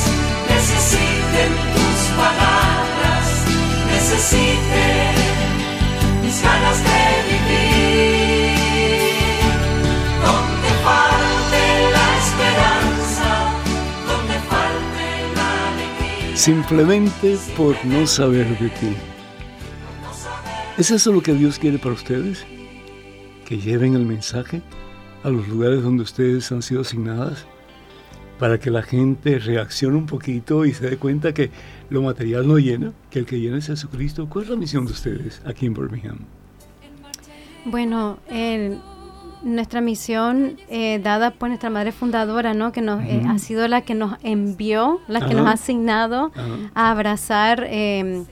necesiten 0.49 1.51
tus 1.75 1.99
palabras, 2.17 3.25
necesiten 3.91 5.13
mis 6.23 6.41
ganas 6.41 6.83
de 6.83 7.22
simplemente 16.43 17.37
por 17.55 17.73
no 17.85 18.05
saber 18.05 18.45
de 18.59 18.67
ti. 18.67 18.93
¿Es 20.77 20.91
eso 20.91 21.13
lo 21.13 21.21
que 21.21 21.33
Dios 21.33 21.57
quiere 21.57 21.79
para 21.79 21.95
ustedes? 21.95 22.45
Que 23.45 23.59
lleven 23.59 23.93
el 23.95 24.05
mensaje 24.05 24.61
a 25.23 25.29
los 25.29 25.47
lugares 25.47 25.81
donde 25.83 26.03
ustedes 26.03 26.51
han 26.51 26.61
sido 26.61 26.81
asignadas 26.81 27.45
para 28.39 28.59
que 28.59 28.69
la 28.71 28.81
gente 28.83 29.39
reaccione 29.39 29.95
un 29.95 30.05
poquito 30.05 30.65
y 30.65 30.73
se 30.73 30.89
dé 30.89 30.97
cuenta 30.97 31.33
que 31.33 31.49
lo 31.89 32.01
material 32.01 32.45
no 32.45 32.57
llena, 32.59 32.91
que 33.09 33.19
el 33.19 33.25
que 33.25 33.39
llena 33.39 33.59
es 33.59 33.67
Jesucristo. 33.67 34.27
¿Cuál 34.27 34.43
es 34.43 34.49
la 34.49 34.57
misión 34.57 34.85
de 34.85 34.91
ustedes 34.91 35.41
aquí 35.45 35.65
en 35.65 35.73
Birmingham? 35.75 36.17
Bueno, 37.63 38.19
el- 38.29 38.79
nuestra 39.43 39.81
misión 39.81 40.57
eh, 40.69 40.99
dada 41.03 41.31
por 41.31 41.49
nuestra 41.49 41.69
madre 41.69 41.91
fundadora, 41.91 42.53
¿no? 42.53 42.71
que 42.71 42.81
nos, 42.81 43.03
eh, 43.03 43.21
ha 43.27 43.37
sido 43.39 43.67
la 43.67 43.81
que 43.81 43.93
nos 43.93 44.17
envió, 44.23 44.99
la 45.07 45.27
que 45.27 45.33
nos 45.33 45.47
ha 45.47 45.51
asignado 45.51 46.31
a 46.73 46.91
abrazar 46.91 47.65
eh, 47.69 48.23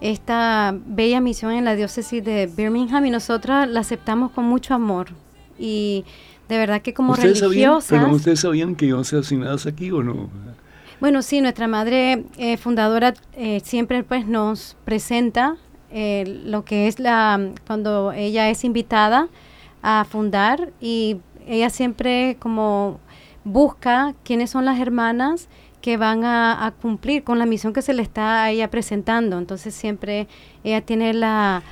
esta 0.00 0.74
bella 0.86 1.20
misión 1.20 1.52
en 1.52 1.64
la 1.64 1.76
diócesis 1.76 2.24
de 2.24 2.46
Birmingham 2.46 3.04
y 3.06 3.10
nosotras 3.10 3.68
la 3.68 3.80
aceptamos 3.80 4.30
con 4.32 4.44
mucho 4.44 4.74
amor. 4.74 5.08
Y 5.58 6.04
de 6.48 6.58
verdad 6.58 6.82
que 6.82 6.94
como 6.94 7.12
¿Ustedes 7.12 7.38
sabían, 7.38 7.52
religiosas... 7.52 7.90
perdón, 7.90 8.10
¿Ustedes 8.12 8.40
sabían 8.40 8.74
que 8.74 8.86
iban 8.86 9.00
a 9.00 9.04
ser 9.04 9.20
asignadas 9.20 9.66
aquí 9.66 9.90
o 9.90 10.02
no? 10.02 10.28
Bueno, 11.00 11.22
sí, 11.22 11.40
nuestra 11.40 11.66
madre 11.66 12.24
eh, 12.36 12.56
fundadora 12.58 13.14
eh, 13.34 13.60
siempre 13.64 14.02
pues 14.02 14.26
nos 14.26 14.76
presenta 14.84 15.56
eh, 15.90 16.42
lo 16.44 16.64
que 16.64 16.88
es 16.88 16.98
la 16.98 17.52
cuando 17.66 18.12
ella 18.12 18.50
es 18.50 18.64
invitada 18.64 19.28
a 19.82 20.04
fundar 20.04 20.72
y 20.80 21.18
ella 21.46 21.70
siempre 21.70 22.36
como 22.38 23.00
busca 23.44 24.14
quiénes 24.24 24.50
son 24.50 24.64
las 24.64 24.78
hermanas 24.78 25.48
que 25.80 25.96
van 25.96 26.24
a, 26.24 26.74
cumplir 26.80 27.24
con 27.24 27.38
la 27.38 27.46
misión 27.46 27.72
que 27.72 27.82
se 27.82 27.94
le 27.94 28.02
está 28.02 28.50
ella 28.50 28.70
presentando. 28.70 29.38
Entonces 29.38 29.74
siempre 29.74 30.28
ella 30.62 30.82
tiene 30.82 31.14
la, 31.14 31.62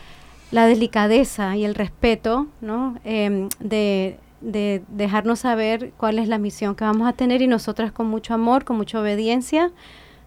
la 0.50 0.66
delicadeza 0.66 1.56
y 1.56 1.64
el 1.64 1.74
respeto, 1.74 2.46
¿no? 2.60 2.98
Em, 3.04 3.48
de, 3.60 4.18
de 4.40 4.82
dejarnos 4.88 5.40
saber 5.40 5.92
cuál 5.96 6.18
es 6.18 6.28
la 6.28 6.38
misión 6.38 6.74
que 6.74 6.84
vamos 6.84 7.06
a 7.06 7.12
tener 7.12 7.42
y 7.42 7.46
nosotras 7.46 7.92
con 7.92 8.06
mucho 8.06 8.32
amor, 8.32 8.64
con 8.64 8.76
mucha 8.76 8.98
obediencia, 8.98 9.72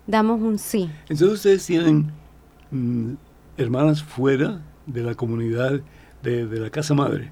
damos 0.05 0.41
un 0.41 0.59
sí. 0.59 0.89
Entonces 1.09 1.29
ustedes 1.29 1.65
tienen 1.65 2.11
mm, 2.69 3.13
hermanas 3.57 4.03
fuera 4.03 4.61
de 4.85 5.01
la 5.01 5.15
comunidad 5.15 5.81
de, 6.21 6.45
de 6.45 6.59
la 6.59 6.69
casa 6.69 6.93
madre 6.93 7.31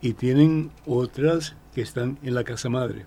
y 0.00 0.12
tienen 0.14 0.70
otras 0.86 1.54
que 1.74 1.82
están 1.82 2.18
en 2.22 2.34
la 2.34 2.44
casa 2.44 2.68
madre. 2.68 3.06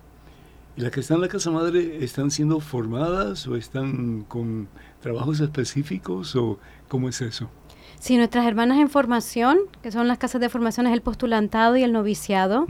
¿Y 0.76 0.82
las 0.82 0.92
que 0.92 1.00
están 1.00 1.16
en 1.16 1.22
la 1.22 1.28
casa 1.28 1.50
madre 1.50 2.04
están 2.04 2.30
siendo 2.30 2.60
formadas 2.60 3.46
o 3.48 3.56
están 3.56 4.24
con 4.28 4.68
trabajos 5.00 5.40
específicos 5.40 6.36
o 6.36 6.58
cómo 6.88 7.08
es 7.08 7.20
eso? 7.20 7.50
Sí, 7.98 8.16
nuestras 8.16 8.46
hermanas 8.46 8.78
en 8.78 8.88
formación, 8.88 9.58
que 9.82 9.90
son 9.92 10.08
las 10.08 10.16
casas 10.16 10.40
de 10.40 10.48
formación, 10.48 10.86
es 10.86 10.92
el 10.94 11.02
postulantado 11.02 11.76
y 11.76 11.82
el 11.82 11.92
noviciado, 11.92 12.66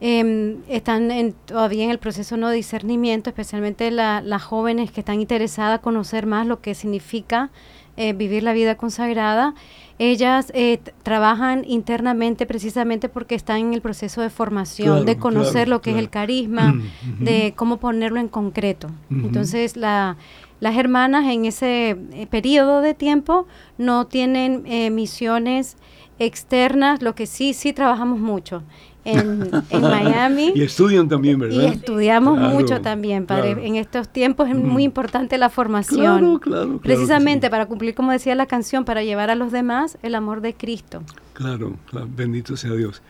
em, 0.00 0.58
están 0.68 1.10
en- 1.10 1.32
todavía 1.32 1.84
en 1.84 1.90
el 1.90 1.98
proceso 1.98 2.36
no 2.36 2.48
de 2.48 2.56
discernimiento, 2.56 3.30
especialmente 3.30 3.90
la- 3.90 4.20
las 4.20 4.42
jóvenes 4.42 4.92
que 4.92 5.00
están 5.00 5.20
interesadas 5.20 5.78
a 5.78 5.82
conocer 5.82 6.26
más 6.26 6.46
lo 6.46 6.60
que 6.60 6.74
significa 6.74 7.50
eh, 7.96 8.12
vivir 8.12 8.42
la 8.42 8.52
vida 8.52 8.76
consagrada. 8.76 9.54
Ellas 9.98 10.50
eh, 10.54 10.80
trabajan 11.02 11.64
internamente 11.66 12.46
precisamente 12.46 13.08
porque 13.08 13.34
están 13.34 13.58
en 13.58 13.74
el 13.74 13.80
proceso 13.82 14.20
de 14.20 14.30
formación, 14.30 14.88
Claro, 14.88 15.04
de 15.04 15.16
conocer 15.18 15.52
claro, 15.66 15.70
lo 15.70 15.82
que 15.82 15.90
es 15.92 15.96
el 15.96 16.10
carisma, 16.10 16.70
Ujú. 16.74 17.24
de 17.24 17.52
cómo 17.56 17.76
ponerlo 17.76 18.18
en 18.18 18.28
concreto. 18.28 18.88
Entonces, 19.10 19.76
la, 19.76 20.16
las 20.60 20.76
hermanas 20.76 21.26
en 21.26 21.44
ese 21.44 21.90
eh, 22.12 22.26
periodo 22.28 22.80
de 22.80 22.94
tiempo 22.94 23.46
no 23.78 24.06
tienen 24.06 24.62
eh, 24.66 24.90
misiones 24.90 25.76
externas, 26.18 27.02
lo 27.02 27.14
que 27.14 27.26
sí, 27.26 27.52
sí 27.52 27.72
trabajamos 27.72 28.18
mucho 28.18 28.62
en, 29.04 29.50
en 29.70 29.80
Miami. 29.82 30.52
Y 30.56 30.62
estudian 30.62 31.08
también, 31.08 31.38
¿verdad? 31.38 31.62
Y 31.62 31.66
estudiamos 31.66 32.38
Claro, 32.38 32.54
mucho 32.54 32.80
también, 32.80 33.26
padre. 33.26 33.52
claro. 33.54 33.66
En 33.66 33.76
estos 33.76 34.08
tiempos 34.08 34.48
es 34.48 34.56
muy 34.56 34.84
importante 34.84 35.38
la 35.38 35.48
formación. 35.50 36.38
Claro, 36.38 36.40
claro, 36.40 36.78
Precisamente 36.80 37.46
sí. 37.46 37.50
para 37.50 37.66
cumplir, 37.66 37.94
como 37.94 38.12
decía 38.12 38.34
la 38.34 38.46
canción, 38.46 38.84
para 38.84 39.02
llevar 39.02 39.30
a 39.30 39.34
los 39.34 39.50
demás 39.52 39.98
el 40.02 40.14
amor 40.14 40.40
de 40.40 40.54
Cristo. 40.54 41.02
Claro, 41.34 41.76
claro, 41.90 42.08
bendito 42.14 42.56
sea 42.56 42.72
Dios. 42.72 43.02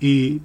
¿Y 0.00 0.40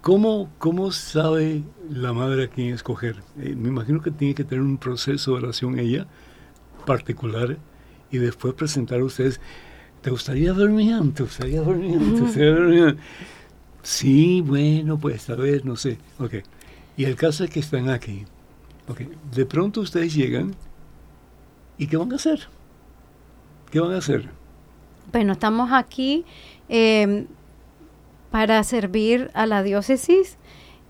cómo, 0.00 0.50
cómo 0.58 0.90
sabe 0.90 1.62
la 1.90 2.12
madre 2.12 2.44
a 2.44 2.48
quién 2.48 2.74
escoger? 2.74 3.16
Eh, 3.38 3.54
me 3.56 3.68
imagino 3.68 4.00
que 4.02 4.10
tiene 4.10 4.34
que 4.34 4.44
tener 4.44 4.62
un 4.64 4.78
proceso 4.78 5.32
de 5.32 5.38
oración 5.44 5.78
ella 5.78 6.06
particular 6.86 7.56
y 8.10 8.18
después 8.18 8.54
presentar 8.54 9.00
a 9.00 9.04
ustedes. 9.04 9.40
¿Te 10.04 10.10
gustaría 10.10 10.52
Birmingham? 10.52 11.12
¿Te 11.12 11.22
gustaría 11.22 11.62
Birmingham? 11.62 12.14
¿Te 12.14 12.20
gustaría 12.20 12.52
Birmingham? 12.52 12.96
Sí, 13.82 14.42
bueno, 14.42 14.98
pues 14.98 15.30
a 15.30 15.34
ver, 15.34 15.64
no 15.64 15.76
sé. 15.76 15.96
Ok. 16.18 16.34
Y 16.98 17.06
el 17.06 17.16
caso 17.16 17.42
es 17.42 17.48
que 17.48 17.60
están 17.60 17.88
aquí. 17.88 18.26
Ok. 18.86 19.00
De 19.34 19.46
pronto 19.46 19.80
ustedes 19.80 20.14
llegan 20.14 20.54
y 21.78 21.86
¿qué 21.86 21.96
van 21.96 22.12
a 22.12 22.16
hacer? 22.16 22.48
¿Qué 23.70 23.80
van 23.80 23.92
a 23.92 23.96
hacer? 23.96 24.28
Bueno, 25.10 25.32
estamos 25.32 25.70
aquí 25.72 26.26
eh, 26.68 27.24
para 28.30 28.62
servir 28.62 29.30
a 29.32 29.46
la 29.46 29.62
diócesis, 29.62 30.36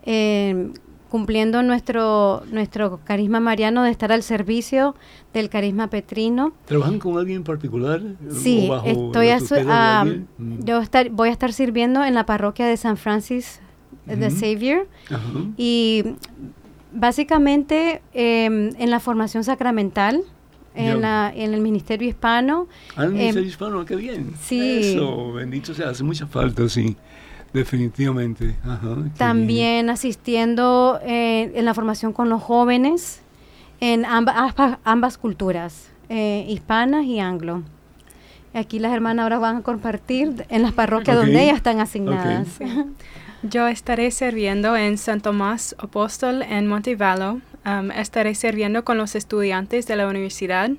eh, 0.06 0.72
cumpliendo 1.18 1.62
nuestro, 1.62 2.42
nuestro 2.50 2.98
carisma 3.04 3.38
mariano 3.38 3.84
de 3.84 3.90
estar 3.92 4.10
al 4.10 4.24
servicio 4.24 4.96
del 5.32 5.48
carisma 5.48 5.86
petrino. 5.86 6.52
¿Trabajan 6.66 6.98
con 6.98 7.16
alguien 7.16 7.36
en 7.36 7.44
particular? 7.44 8.02
Sí, 8.32 8.64
¿O 8.66 8.72
bajo 8.72 8.86
estoy 8.88 9.28
a 9.28 9.38
su- 9.38 9.54
ah? 9.68 10.04
Mm. 10.38 10.64
yo 10.64 10.80
estar, 10.80 11.10
voy 11.10 11.28
a 11.28 11.30
estar 11.30 11.52
sirviendo 11.52 12.02
en 12.04 12.14
la 12.14 12.26
parroquia 12.26 12.66
de 12.66 12.76
San 12.76 12.96
Francis 12.96 13.60
de 14.06 14.26
Ujú. 14.26 14.36
Savior 14.36 14.88
Ajá. 15.08 15.20
y 15.56 16.02
básicamente 16.92 18.02
eh, 18.12 18.46
en 18.76 18.90
la 18.90 18.98
formación 18.98 19.44
sacramental, 19.44 20.20
en, 20.74 21.00
la, 21.00 21.32
en 21.32 21.54
el 21.54 21.60
ministerio 21.60 22.08
hispano. 22.08 22.66
Ah, 22.96 23.04
el 23.04 23.10
eh, 23.10 23.14
ministerio 23.14 23.48
hispano, 23.48 23.84
qué 23.84 23.94
bien. 23.94 24.32
sí. 24.42 24.94
Eso, 24.94 25.32
bendito 25.34 25.74
sea, 25.74 25.90
hace 25.90 26.02
mucha 26.02 26.26
falta, 26.26 26.68
sí. 26.68 26.96
Definitivamente. 27.54 28.56
Ajá, 28.64 28.80
qué 28.80 28.94
bien. 28.94 29.12
También 29.16 29.88
asistiendo 29.88 31.00
eh, 31.02 31.52
en 31.54 31.64
la 31.64 31.72
formación 31.72 32.12
con 32.12 32.28
los 32.28 32.42
jóvenes 32.42 33.22
en 33.80 34.04
ambas 34.04 35.18
culturas, 35.18 35.88
eh, 36.08 36.44
hispanas 36.48 37.04
y 37.04 37.20
anglo. 37.20 37.62
Aquí 38.54 38.78
las 38.78 38.92
hermanas 38.92 39.24
ahora 39.24 39.38
van 39.38 39.56
a 39.56 39.62
compartir 39.62 40.46
en 40.48 40.62
las 40.62 40.72
parroquias 40.72 41.16
donde 41.16 41.42
ellas 41.42 41.56
están 41.56 41.80
asignadas. 41.80 42.46
Yo 43.42 43.68
estaré 43.68 44.10
sirviendo 44.10 44.76
en 44.76 44.96
San 44.96 45.20
Tomás 45.20 45.74
Apóstol 45.78 46.42
en 46.42 46.66
Montevallo. 46.66 47.40
Um, 47.66 47.90
estaré 47.90 48.34
sirviendo 48.34 48.84
con 48.84 48.96
los 48.96 49.14
estudiantes 49.14 49.86
de 49.86 49.96
la 49.96 50.08
universidad 50.08 50.70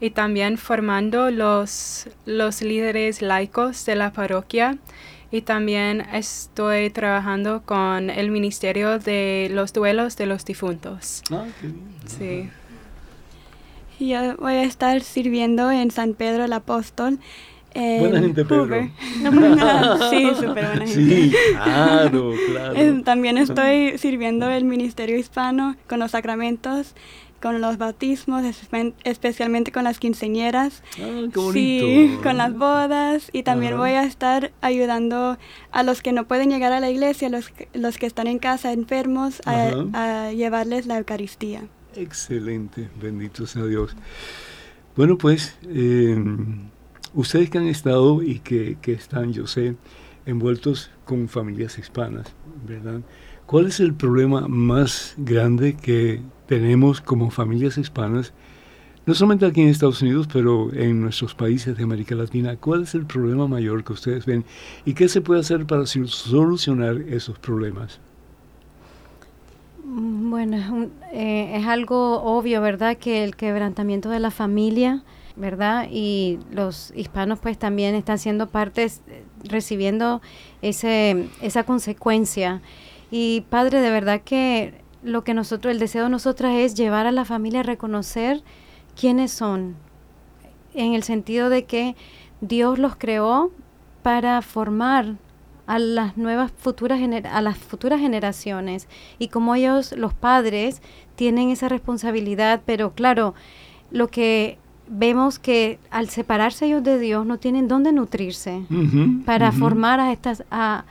y 0.00 0.10
también 0.10 0.58
formando 0.58 1.30
los, 1.30 2.08
los 2.26 2.60
líderes 2.60 3.22
laicos 3.22 3.86
de 3.86 3.94
la 3.96 4.12
parroquia. 4.12 4.76
Y 5.32 5.40
también 5.40 6.02
estoy 6.12 6.90
trabajando 6.90 7.62
con 7.64 8.10
el 8.10 8.30
Ministerio 8.30 8.98
de 8.98 9.48
los 9.50 9.72
Duelos 9.72 10.16
de 10.18 10.26
los 10.26 10.44
Difuntos. 10.44 11.22
Ah, 11.30 11.46
qué 11.58 11.68
bien. 11.68 11.94
Sí. 12.06 12.50
Y 13.98 14.08
Yo 14.10 14.36
voy 14.36 14.54
a 14.54 14.64
estar 14.64 15.00
sirviendo 15.00 15.70
en 15.70 15.90
San 15.90 16.12
Pedro 16.12 16.44
el 16.44 16.52
Apóstol. 16.52 17.18
en 17.72 18.00
Buena 18.00 18.20
gente, 18.20 18.44
Pedro. 18.44 18.64
Hoover. 18.64 18.90
sí, 20.10 20.30
súper 20.38 20.66
buena 20.66 20.86
gente. 20.86 20.92
Sí, 20.92 21.32
claro, 21.54 22.34
claro. 22.50 23.02
También 23.02 23.38
estoy 23.38 23.96
sirviendo 23.96 24.50
el 24.50 24.64
ministerio 24.64 25.16
hispano 25.16 25.76
con 25.88 25.98
los 26.00 26.10
sacramentos, 26.10 26.94
con 27.42 27.60
los 27.60 27.76
bautismos, 27.76 28.42
espe- 28.44 28.94
especialmente 29.04 29.72
con 29.72 29.84
las 29.84 29.98
quinceñeras. 29.98 30.82
Ah, 30.94 31.28
qué 31.32 31.38
bonito. 31.40 31.52
Sí, 31.52 32.18
con 32.22 32.38
las 32.38 32.56
bodas 32.56 33.28
y 33.32 33.42
también 33.42 33.72
Ajá. 33.74 33.80
voy 33.82 33.90
a 33.90 34.04
estar 34.04 34.52
ayudando 34.62 35.36
a 35.72 35.82
los 35.82 36.00
que 36.00 36.12
no 36.12 36.26
pueden 36.26 36.48
llegar 36.50 36.72
a 36.72 36.80
la 36.80 36.88
iglesia, 36.90 37.28
los 37.28 37.52
los 37.74 37.98
que 37.98 38.06
están 38.06 38.28
en 38.28 38.38
casa 38.38 38.72
enfermos, 38.72 39.42
a 39.44 40.30
llevarles 40.30 40.86
la 40.86 40.96
Eucaristía. 40.98 41.64
Excelente, 41.96 42.88
bendito 43.00 43.46
sea 43.46 43.64
Dios. 43.66 43.94
Bueno, 44.96 45.18
pues, 45.18 45.56
eh, 45.68 46.16
ustedes 47.14 47.50
que 47.50 47.58
han 47.58 47.66
estado 47.66 48.22
y 48.22 48.38
que, 48.38 48.76
que 48.80 48.92
están, 48.92 49.32
yo 49.32 49.46
sé, 49.46 49.74
envueltos 50.26 50.90
con 51.04 51.28
familias 51.28 51.78
hispanas, 51.78 52.26
¿verdad? 52.66 53.00
¿Cuál 53.46 53.66
es 53.66 53.80
el 53.80 53.92
problema 53.94 54.46
más 54.48 55.14
grande 55.18 55.74
que 55.76 56.20
tenemos 56.52 57.00
como 57.00 57.30
familias 57.30 57.78
hispanas, 57.78 58.34
no 59.06 59.14
solamente 59.14 59.46
aquí 59.46 59.62
en 59.62 59.68
Estados 59.68 60.02
Unidos, 60.02 60.28
pero 60.32 60.70
en 60.74 61.00
nuestros 61.00 61.34
países 61.34 61.76
de 61.76 61.84
América 61.84 62.14
Latina? 62.14 62.56
¿Cuál 62.56 62.82
es 62.82 62.94
el 62.94 63.06
problema 63.06 63.48
mayor 63.48 63.84
que 63.84 63.94
ustedes 63.94 64.26
ven 64.26 64.44
y 64.84 64.92
qué 64.94 65.08
se 65.08 65.22
puede 65.22 65.40
hacer 65.40 65.64
para 65.66 65.86
sol- 65.86 66.08
solucionar 66.08 66.96
esos 67.08 67.38
problemas? 67.38 68.00
Bueno, 69.84 70.56
es, 70.56 70.64
eh, 71.12 71.56
es 71.56 71.66
algo 71.66 72.22
obvio, 72.22 72.60
¿verdad? 72.60 72.96
Que 72.98 73.24
el 73.24 73.34
quebrantamiento 73.34 74.10
de 74.10 74.20
la 74.20 74.30
familia, 74.30 75.02
¿verdad? 75.36 75.88
Y 75.90 76.38
los 76.50 76.92
hispanos 76.94 77.38
pues 77.40 77.58
también 77.58 77.94
están 77.94 78.18
siendo 78.18 78.48
partes, 78.48 79.02
eh, 79.08 79.24
recibiendo 79.44 80.20
ese, 80.62 81.28
esa 81.40 81.64
consecuencia. 81.64 82.60
Y 83.10 83.42
Padre, 83.50 83.80
de 83.80 83.90
verdad 83.90 84.20
que 84.24 84.81
lo 85.02 85.24
que 85.24 85.34
nosotros, 85.34 85.72
el 85.72 85.78
deseo 85.78 86.04
de 86.04 86.10
nosotras 86.10 86.54
es 86.56 86.74
llevar 86.74 87.06
a 87.06 87.12
la 87.12 87.24
familia 87.24 87.60
a 87.60 87.64
reconocer 87.64 88.42
quiénes 88.98 89.32
son, 89.32 89.76
en 90.74 90.94
el 90.94 91.02
sentido 91.02 91.48
de 91.48 91.64
que 91.64 91.96
Dios 92.40 92.78
los 92.78 92.96
creó 92.96 93.50
para 94.02 94.40
formar 94.42 95.16
a 95.66 95.78
las 95.78 96.16
nuevas 96.16 96.50
futuras 96.50 97.00
a 97.30 97.40
las 97.40 97.56
futuras 97.56 98.00
generaciones. 98.00 98.88
Y 99.18 99.28
como 99.28 99.54
ellos 99.54 99.92
los 99.96 100.12
padres 100.12 100.82
tienen 101.14 101.50
esa 101.50 101.68
responsabilidad 101.68 102.62
pero 102.66 102.92
claro 102.92 103.34
lo 103.90 104.08
que 104.08 104.58
vemos 104.88 105.38
que 105.38 105.78
al 105.90 106.08
separarse 106.08 106.66
ellos 106.66 106.82
de 106.82 106.98
Dios 106.98 107.24
no 107.24 107.38
tienen 107.38 107.68
dónde 107.68 107.92
nutrirse 107.92 108.62
para 109.24 109.52
formar 109.52 110.00
a 110.00 110.12
estas 110.12 110.44
a, 110.50 110.84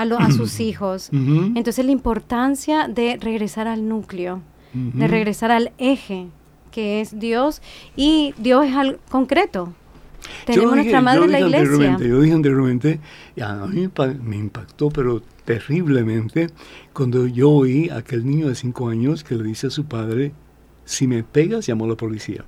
a, 0.00 0.04
lo- 0.04 0.18
a 0.18 0.30
sus 0.30 0.60
hijos 0.60 1.10
entonces 1.56 1.84
la 1.84 1.92
importancia 1.92 2.88
de 2.88 3.16
regresar 3.20 3.66
al 3.68 3.88
núcleo 3.88 4.40
de 4.72 5.06
regresar 5.08 5.50
al 5.50 5.72
eje 5.78 6.28
que 6.70 7.00
es 7.00 7.18
Dios 7.18 7.60
y 7.96 8.34
Dios 8.38 8.66
es 8.66 8.74
algo 8.76 8.98
concreto 9.10 9.72
tenemos 10.44 10.72
dije- 10.72 10.76
nuestra 10.76 11.00
madre 11.00 11.24
en 11.24 11.32
la 11.32 11.38
iglesia 11.48 11.96
Yo 12.08 12.20
dije 12.20 12.34
anteriormente, 12.34 13.00
a 13.40 13.66
mí 13.66 13.80
me 13.82 13.88
pa- 13.88 14.08
me 14.30 14.36
impactó, 14.36 14.88
pero 14.90 15.22
terriblemente, 15.44 16.48
cuando 16.92 17.26
yo 17.26 17.50
oí 17.50 17.88
a 17.88 17.98
aquel 17.98 18.26
niño 18.26 18.48
de 18.48 18.54
cinco 18.54 18.88
años 18.88 19.24
que 19.24 19.34
le 19.36 19.44
dice 19.44 19.68
a 19.68 19.70
su 19.70 19.84
padre, 19.86 20.32
si 20.84 21.06
me 21.06 21.22
pegas, 21.22 21.66
llamo 21.68 21.84
a 21.86 21.88
la 21.88 21.94
policía. 21.96 22.44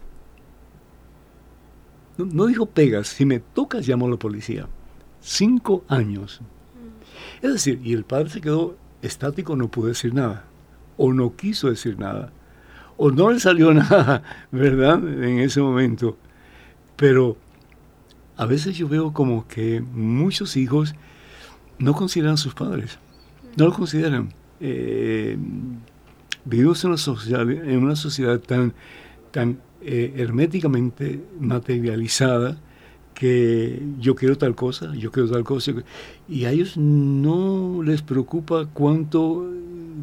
No, 2.18 2.26
no 2.26 2.46
dijo 2.46 2.66
pegas, 2.66 3.08
si 3.08 3.24
me 3.24 3.38
tocas, 3.40 3.86
llamo 3.88 4.06
a 4.06 4.10
la 4.10 4.16
policía. 4.16 4.66
Cinco 5.20 5.84
años. 5.88 6.40
Es 7.42 7.52
decir, 7.52 7.80
y 7.82 7.94
el 7.94 8.04
padre 8.04 8.30
se 8.30 8.40
quedó 8.40 8.76
estático, 9.02 9.56
no 9.56 9.68
pudo 9.68 9.88
decir 9.88 10.14
nada, 10.14 10.44
o 10.96 11.12
no 11.12 11.36
quiso 11.36 11.70
decir 11.70 11.98
nada, 11.98 12.32
o 12.96 13.10
no 13.10 13.30
le 13.30 13.40
salió 13.40 13.72
nada, 13.74 14.22
¿verdad? 14.50 14.98
En 14.98 15.38
ese 15.40 15.60
momento. 15.60 16.16
Pero 16.96 17.36
a 18.36 18.46
veces 18.46 18.76
yo 18.76 18.88
veo 18.88 19.12
como 19.12 19.48
que 19.48 19.80
muchos 19.80 20.56
hijos 20.56 20.94
no 21.78 21.94
consideran 21.94 22.34
a 22.34 22.36
sus 22.36 22.54
padres, 22.54 22.98
no 23.56 23.66
lo 23.66 23.72
consideran. 23.72 24.32
Eh, 24.60 25.38
vivimos 26.44 26.84
en 26.84 26.90
una 26.90 26.98
sociedad, 26.98 27.50
en 27.50 27.82
una 27.82 27.96
sociedad 27.96 28.38
tan, 28.38 28.74
tan 29.30 29.58
eh, 29.80 30.12
herméticamente 30.16 31.24
materializada 31.38 32.58
que 33.20 33.82
yo 33.98 34.14
quiero 34.14 34.38
tal 34.38 34.54
cosa, 34.54 34.94
yo 34.94 35.12
quiero 35.12 35.28
tal 35.28 35.44
cosa, 35.44 35.72
y 36.26 36.46
a 36.46 36.52
ellos 36.52 36.78
no 36.78 37.82
les 37.82 38.00
preocupa 38.00 38.64
cuánto 38.72 39.46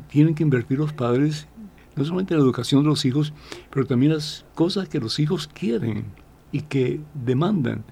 tienen 0.08 0.36
que 0.36 0.44
invertir 0.44 0.78
los 0.78 0.94
padres, 0.94 1.48
no 1.96 2.06
solamente 2.06 2.36
en 2.36 2.40
la 2.40 2.46
educación 2.46 2.84
de 2.84 2.90
los 2.90 3.06
hijos, 3.06 3.34
pero 3.72 3.88
también 3.88 4.14
las 4.14 4.46
cosas 4.54 4.88
que 4.88 5.00
los 5.00 5.18
hijos 5.18 5.50
quieren 5.52 6.06
y 6.52 6.62
que 6.62 7.02
demandan. 7.16 7.84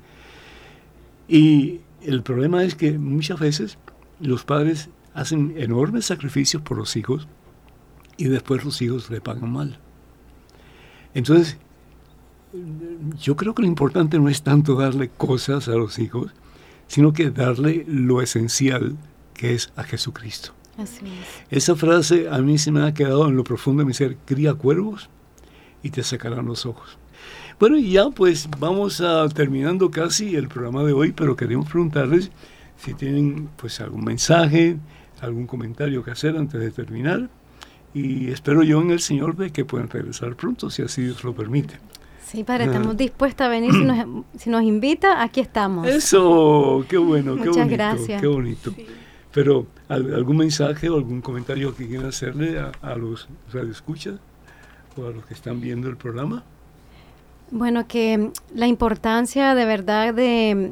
Y 1.27 1.79
el 2.03 2.21
problema 2.21 2.63
es 2.63 2.75
que 2.75 2.99
muchas 2.99 3.39
veces 3.39 3.79
los 4.19 4.43
padres 4.43 4.89
hacen 5.15 5.55
enormes 5.57 6.05
sacrificios 6.05 6.61
por 6.61 6.77
los 6.77 6.95
hijos 6.95 7.27
y 8.15 8.25
después 8.25 8.63
los 8.63 8.79
hijos 8.83 9.09
le 9.09 9.21
pagan 9.21 9.51
mal. 9.51 9.79
Entonces, 11.15 11.57
yo 13.19 13.35
creo 13.35 13.55
que 13.55 13.61
lo 13.61 13.67
importante 13.67 14.19
no 14.19 14.29
es 14.29 14.41
tanto 14.41 14.75
darle 14.75 15.09
cosas 15.09 15.67
a 15.67 15.71
los 15.71 15.99
hijos, 15.99 16.31
sino 16.87 17.13
que 17.13 17.31
darle 17.31 17.85
lo 17.87 18.21
esencial 18.21 18.95
que 19.33 19.53
es 19.53 19.71
a 19.75 19.83
Jesucristo. 19.83 20.51
Así 20.77 21.05
es. 21.05 21.63
Esa 21.63 21.75
frase 21.75 22.27
a 22.29 22.39
mí 22.39 22.57
se 22.57 22.71
me 22.71 22.83
ha 22.83 22.93
quedado 22.93 23.27
en 23.27 23.35
lo 23.35 23.43
profundo 23.43 23.81
de 23.81 23.87
mi 23.87 23.93
ser, 23.93 24.17
cría 24.25 24.53
cuervos 24.53 25.09
y 25.83 25.89
te 25.89 26.03
sacarán 26.03 26.45
los 26.45 26.65
ojos. 26.65 26.97
Bueno, 27.59 27.77
y 27.77 27.91
ya 27.91 28.09
pues 28.09 28.49
vamos 28.59 28.99
a 28.99 29.27
terminando 29.29 29.89
casi 29.89 30.35
el 30.35 30.49
programa 30.49 30.83
de 30.83 30.91
hoy, 30.91 31.13
pero 31.13 31.37
queremos 31.37 31.69
preguntarles 31.69 32.31
si 32.77 32.93
tienen 32.93 33.49
pues 33.55 33.79
algún 33.79 34.03
mensaje, 34.03 34.77
algún 35.21 35.47
comentario 35.47 36.03
que 36.03 36.11
hacer 36.11 36.35
antes 36.35 36.59
de 36.59 36.71
terminar. 36.71 37.29
Y 37.93 38.27
espero 38.27 38.61
yo 38.63 38.81
en 38.81 38.91
el 38.91 38.99
Señor 38.99 39.37
de 39.37 39.51
que 39.51 39.63
puedan 39.63 39.89
regresar 39.89 40.35
pronto, 40.35 40.69
si 40.69 40.81
así 40.81 41.03
Dios 41.03 41.23
lo 41.23 41.33
permite. 41.33 41.75
Sí, 42.25 42.43
padre, 42.43 42.65
estamos 42.65 42.97
dispuestos 42.97 43.45
a 43.45 43.49
venir. 43.49 43.71
Si 43.71 43.83
nos, 43.83 44.25
si 44.37 44.49
nos 44.49 44.63
invita, 44.63 45.21
aquí 45.21 45.39
estamos. 45.41 45.87
Eso, 45.87 46.83
qué 46.89 46.97
bueno, 46.97 47.33
qué 47.35 47.39
Muchas 47.49 47.55
bonito, 47.57 47.73
gracias. 47.75 48.21
qué 48.21 48.27
bonito. 48.27 48.73
Pero 49.31 49.67
¿al- 49.89 50.13
algún 50.13 50.37
mensaje 50.37 50.89
o 50.89 50.95
algún 50.95 51.21
comentario 51.21 51.75
que 51.75 51.87
quieran 51.87 52.07
hacerle 52.07 52.57
a, 52.59 52.71
a 52.81 52.95
los 52.95 53.27
radioescuchas 53.53 54.15
o 54.97 55.05
a 55.05 55.11
los 55.11 55.25
que 55.25 55.33
están 55.33 55.59
viendo 55.61 55.89
el 55.89 55.97
programa. 55.97 56.43
Bueno, 57.51 57.85
que 57.87 58.31
la 58.55 58.65
importancia 58.67 59.53
de 59.53 59.65
verdad 59.65 60.13
de, 60.13 60.71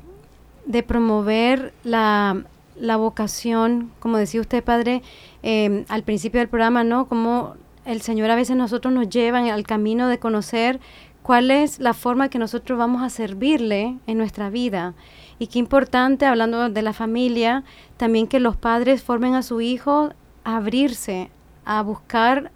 de 0.66 0.84
promover 0.84 1.74
la, 1.84 2.42
la 2.80 2.96
vocación, 2.98 3.92
como 4.00 4.18
decía 4.18 4.42
usted, 4.42 4.64
padre, 4.64 5.04
eh, 5.44 5.86
al 5.90 6.04
principio 6.04 6.40
del 6.40 6.50
programa, 6.50 6.84
¿no? 6.84 7.08
Como 7.08 7.56
el 7.86 8.02
Señor 8.02 8.32
a 8.32 8.36
veces 8.36 8.56
nosotros 8.56 8.94
nos 8.94 9.10
lleva 9.10 9.40
al 9.40 9.68
camino 9.68 10.08
de 10.08 10.18
conocer 10.18 10.80
cuál 11.24 11.50
es 11.50 11.80
la 11.80 11.94
forma 11.94 12.30
que 12.30 12.38
nosotros 12.38 12.78
vamos 12.78 13.02
a 13.02 13.10
servirle 13.10 13.98
en 14.06 14.18
nuestra 14.18 14.50
vida. 14.50 14.94
Y 15.40 15.48
qué 15.48 15.58
importante, 15.58 16.26
hablando 16.26 16.70
de 16.70 16.82
la 16.82 16.94
familia, 16.94 17.64
también 17.98 18.28
que 18.28 18.40
los 18.40 18.56
padres 18.56 19.02
formen 19.02 19.34
a 19.34 19.42
su 19.42 19.62
hijo 19.62 20.12
a 20.44 20.58
abrirse, 20.58 21.32
a 21.66 21.82
buscar 21.82 22.52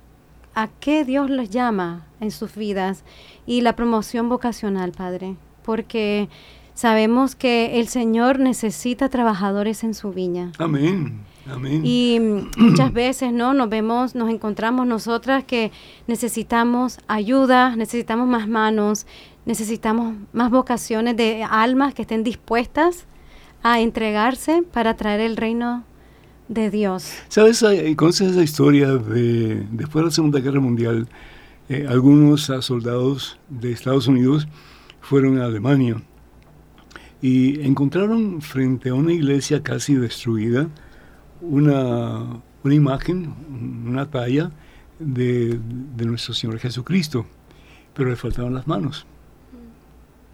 a 0.53 0.67
qué 0.79 1.05
Dios 1.05 1.29
les 1.29 1.49
llama 1.49 2.05
en 2.19 2.31
sus 2.31 2.55
vidas 2.55 3.03
y 3.45 3.61
la 3.61 3.75
promoción 3.75 4.27
vocacional, 4.27 4.91
Padre, 4.91 5.35
porque 5.63 6.29
sabemos 6.73 7.35
que 7.35 7.79
el 7.79 7.87
Señor 7.87 8.39
necesita 8.39 9.09
trabajadores 9.09 9.83
en 9.83 9.93
su 9.93 10.11
viña. 10.11 10.51
Amén, 10.57 11.21
amén. 11.49 11.81
Y 11.85 12.19
muchas 12.57 12.93
veces, 12.93 13.31
¿no? 13.33 13.53
Nos 13.53 13.69
vemos, 13.69 14.15
nos 14.15 14.29
encontramos 14.29 14.87
nosotras 14.87 15.43
que 15.43 15.71
necesitamos 16.07 16.99
ayuda, 17.07 17.75
necesitamos 17.75 18.27
más 18.27 18.47
manos, 18.47 19.05
necesitamos 19.45 20.15
más 20.33 20.51
vocaciones 20.51 21.15
de 21.17 21.43
almas 21.43 21.93
que 21.93 22.03
estén 22.03 22.23
dispuestas 22.23 23.05
a 23.63 23.79
entregarse 23.79 24.63
para 24.71 24.95
traer 24.95 25.21
el 25.21 25.37
reino 25.37 25.83
de 26.47 26.69
Dios. 26.69 27.11
¿Sabes? 27.27 27.63
¿Conoces 27.95 28.31
esa 28.31 28.43
historia 28.43 28.93
de 28.95 29.65
después 29.71 30.03
de 30.03 30.05
la 30.05 30.11
Segunda 30.11 30.39
Guerra 30.39 30.59
Mundial? 30.59 31.07
eh, 31.69 31.85
algunos 31.87 32.49
ah, 32.49 32.61
soldados 32.61 33.39
de 33.49 33.71
Estados 33.71 34.07
Unidos 34.07 34.47
fueron 35.01 35.39
a 35.39 35.45
Alemania 35.45 36.01
y 37.21 37.61
encontraron 37.61 38.41
frente 38.41 38.89
a 38.89 38.93
una 38.93 39.11
iglesia 39.11 39.63
casi 39.63 39.95
destruida 39.95 40.69
una, 41.41 42.41
una 42.63 42.73
imagen, 42.73 43.33
una 43.85 44.09
talla 44.09 44.51
de, 44.99 45.59
de 45.95 46.05
nuestro 46.05 46.33
Señor 46.33 46.59
Jesucristo, 46.59 47.25
pero 47.93 48.09
le 48.09 48.15
faltaban 48.15 48.53
las 48.53 48.67
manos. 48.67 49.05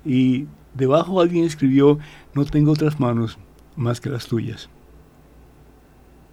Y 0.06 0.48
debajo 0.74 1.22
alguien 1.22 1.46
escribió, 1.46 2.00
no 2.34 2.46
tengo 2.46 2.72
otras 2.72 3.00
manos 3.00 3.38
más 3.76 4.02
que 4.02 4.10
las 4.10 4.28
tuyas. 4.28 4.70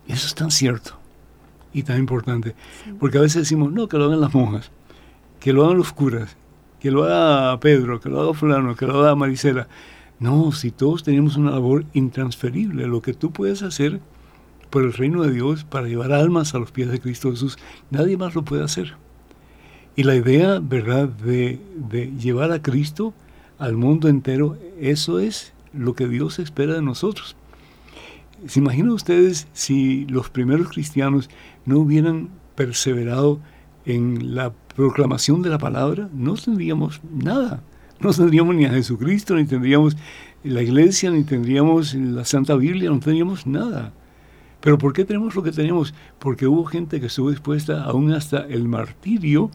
Eso 0.09 0.27
es 0.27 0.35
tan 0.35 0.51
cierto 0.51 0.99
y 1.73 1.85
tan 1.85 1.99
importante, 1.99 2.57
porque 2.99 3.19
a 3.19 3.21
veces 3.21 3.43
decimos, 3.43 3.73
no, 3.73 3.89
que 3.89 3.97
lo 3.97 4.07
hagan 4.07 4.21
las 4.21 4.35
monjas, 4.35 4.73
que 5.39 5.53
lo 5.53 5.65
hagan 5.65 5.79
los 5.79 5.93
curas, 5.93 6.37
que 6.81 6.91
lo 6.91 7.05
haga 7.05 7.61
Pedro, 7.61 8.01
que 8.01 8.09
lo 8.09 8.21
haga 8.21 8.35
fulano, 8.35 8.75
que 8.75 8.87
lo 8.87 8.99
haga 9.01 9.15
Marisela. 9.15 9.69
No, 10.19 10.53
si 10.53 10.71
todos 10.71 11.05
tenemos 11.05 11.37
una 11.37 11.53
labor 11.53 11.85
intransferible, 11.93 12.87
lo 12.87 13.01
que 13.01 13.15
tú 13.15 13.31
puedes 13.31 13.63
hacer 13.63 14.01
por 14.71 14.83
el 14.85 14.93
reino 14.93 15.23
de 15.23 15.33
Dios 15.33 15.65
para 15.65 15.89
llevar 15.89 16.13
almas 16.13 16.55
a 16.55 16.59
los 16.59 16.71
pies 16.71 16.91
de 16.91 17.01
Cristo 17.01 17.31
Jesús, 17.31 17.59
nadie 17.91 18.17
más 18.17 18.35
lo 18.35 18.45
puede 18.45 18.65
hacer. 18.65 18.95
Y 19.97 20.05
la 20.05 20.15
idea, 20.15 20.61
¿verdad?, 20.61 21.09
de, 21.09 21.61
de 21.77 22.13
llevar 22.19 22.53
a 22.53 22.63
Cristo 22.63 23.13
al 23.59 23.77
mundo 23.77 24.09
entero, 24.09 24.57
eso 24.81 25.19
es 25.19 25.53
lo 25.73 25.95
que 25.95 26.09
Dios 26.09 26.39
espera 26.39 26.75
de 26.75 26.83
nosotros. 26.83 27.37
¿Se 28.47 28.61
imaginan 28.61 28.93
ustedes 28.93 29.49
si 29.53 30.07
los 30.07 30.31
primeros 30.31 30.69
cristianos 30.69 31.29
no 31.67 31.79
hubieran 31.81 32.31
perseverado 32.55 33.39
en 33.85 34.35
la 34.35 34.53
proclamación 34.77 35.43
de 35.43 35.51
la 35.51 35.59
palabra? 35.59 36.09
No 36.15 36.35
tendríamos 36.35 37.01
nada. 37.13 37.63
No 38.01 38.13
tendríamos 38.13 38.55
ni 38.55 38.65
a 38.65 38.71
Jesucristo, 38.71 39.35
ni 39.35 39.45
tendríamos 39.45 39.97
la 40.43 40.63
iglesia, 40.63 41.11
ni 41.11 41.23
tendríamos 41.23 41.95
la 41.95 42.25
Santa 42.25 42.55
Biblia, 42.55 42.89
no 42.89 42.99
tendríamos 42.99 43.47
nada. 43.47 43.93
Pero 44.61 44.79
¿por 44.79 44.93
qué 44.93 45.05
tenemos 45.05 45.35
lo 45.35 45.43
que 45.43 45.53
tenemos? 45.53 45.95
Porque 46.19 46.47
hubo 46.47 46.65
gente 46.65 47.01
que 47.01 47.07
estuvo 47.07 47.31
dispuesta 47.31 47.85
aún 47.85 48.13
hasta 48.13 48.47
el 48.47 48.69
martirio 48.69 49.51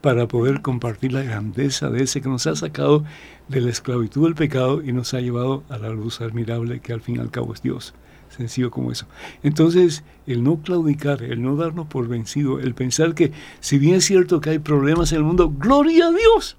para 0.00 0.26
poder 0.26 0.62
compartir 0.62 1.12
la 1.12 1.22
grandeza 1.22 1.88
de 1.88 2.02
ese 2.02 2.20
que 2.20 2.28
nos 2.28 2.46
ha 2.48 2.56
sacado 2.56 3.04
de 3.48 3.60
la 3.60 3.70
esclavitud 3.70 4.24
del 4.24 4.34
pecado 4.34 4.82
y 4.82 4.92
nos 4.92 5.14
ha 5.14 5.20
llevado 5.20 5.62
a 5.68 5.78
la 5.78 5.90
luz 5.90 6.20
admirable 6.20 6.80
que 6.80 6.92
al 6.92 7.00
fin 7.00 7.16
y 7.16 7.18
al 7.20 7.30
cabo 7.30 7.54
es 7.54 7.62
Dios. 7.62 7.94
Sencillo 8.28 8.70
como 8.70 8.90
eso. 8.90 9.06
Entonces, 9.42 10.04
el 10.26 10.42
no 10.42 10.60
claudicar, 10.62 11.22
el 11.22 11.42
no 11.42 11.54
darnos 11.54 11.86
por 11.86 12.08
vencido, 12.08 12.58
el 12.58 12.74
pensar 12.74 13.14
que 13.14 13.30
si 13.60 13.78
bien 13.78 13.96
es 13.96 14.04
cierto 14.04 14.40
que 14.40 14.50
hay 14.50 14.58
problemas 14.58 15.12
en 15.12 15.18
el 15.18 15.24
mundo, 15.24 15.50
gloria 15.50 16.06
a 16.06 16.12
Dios. 16.12 16.56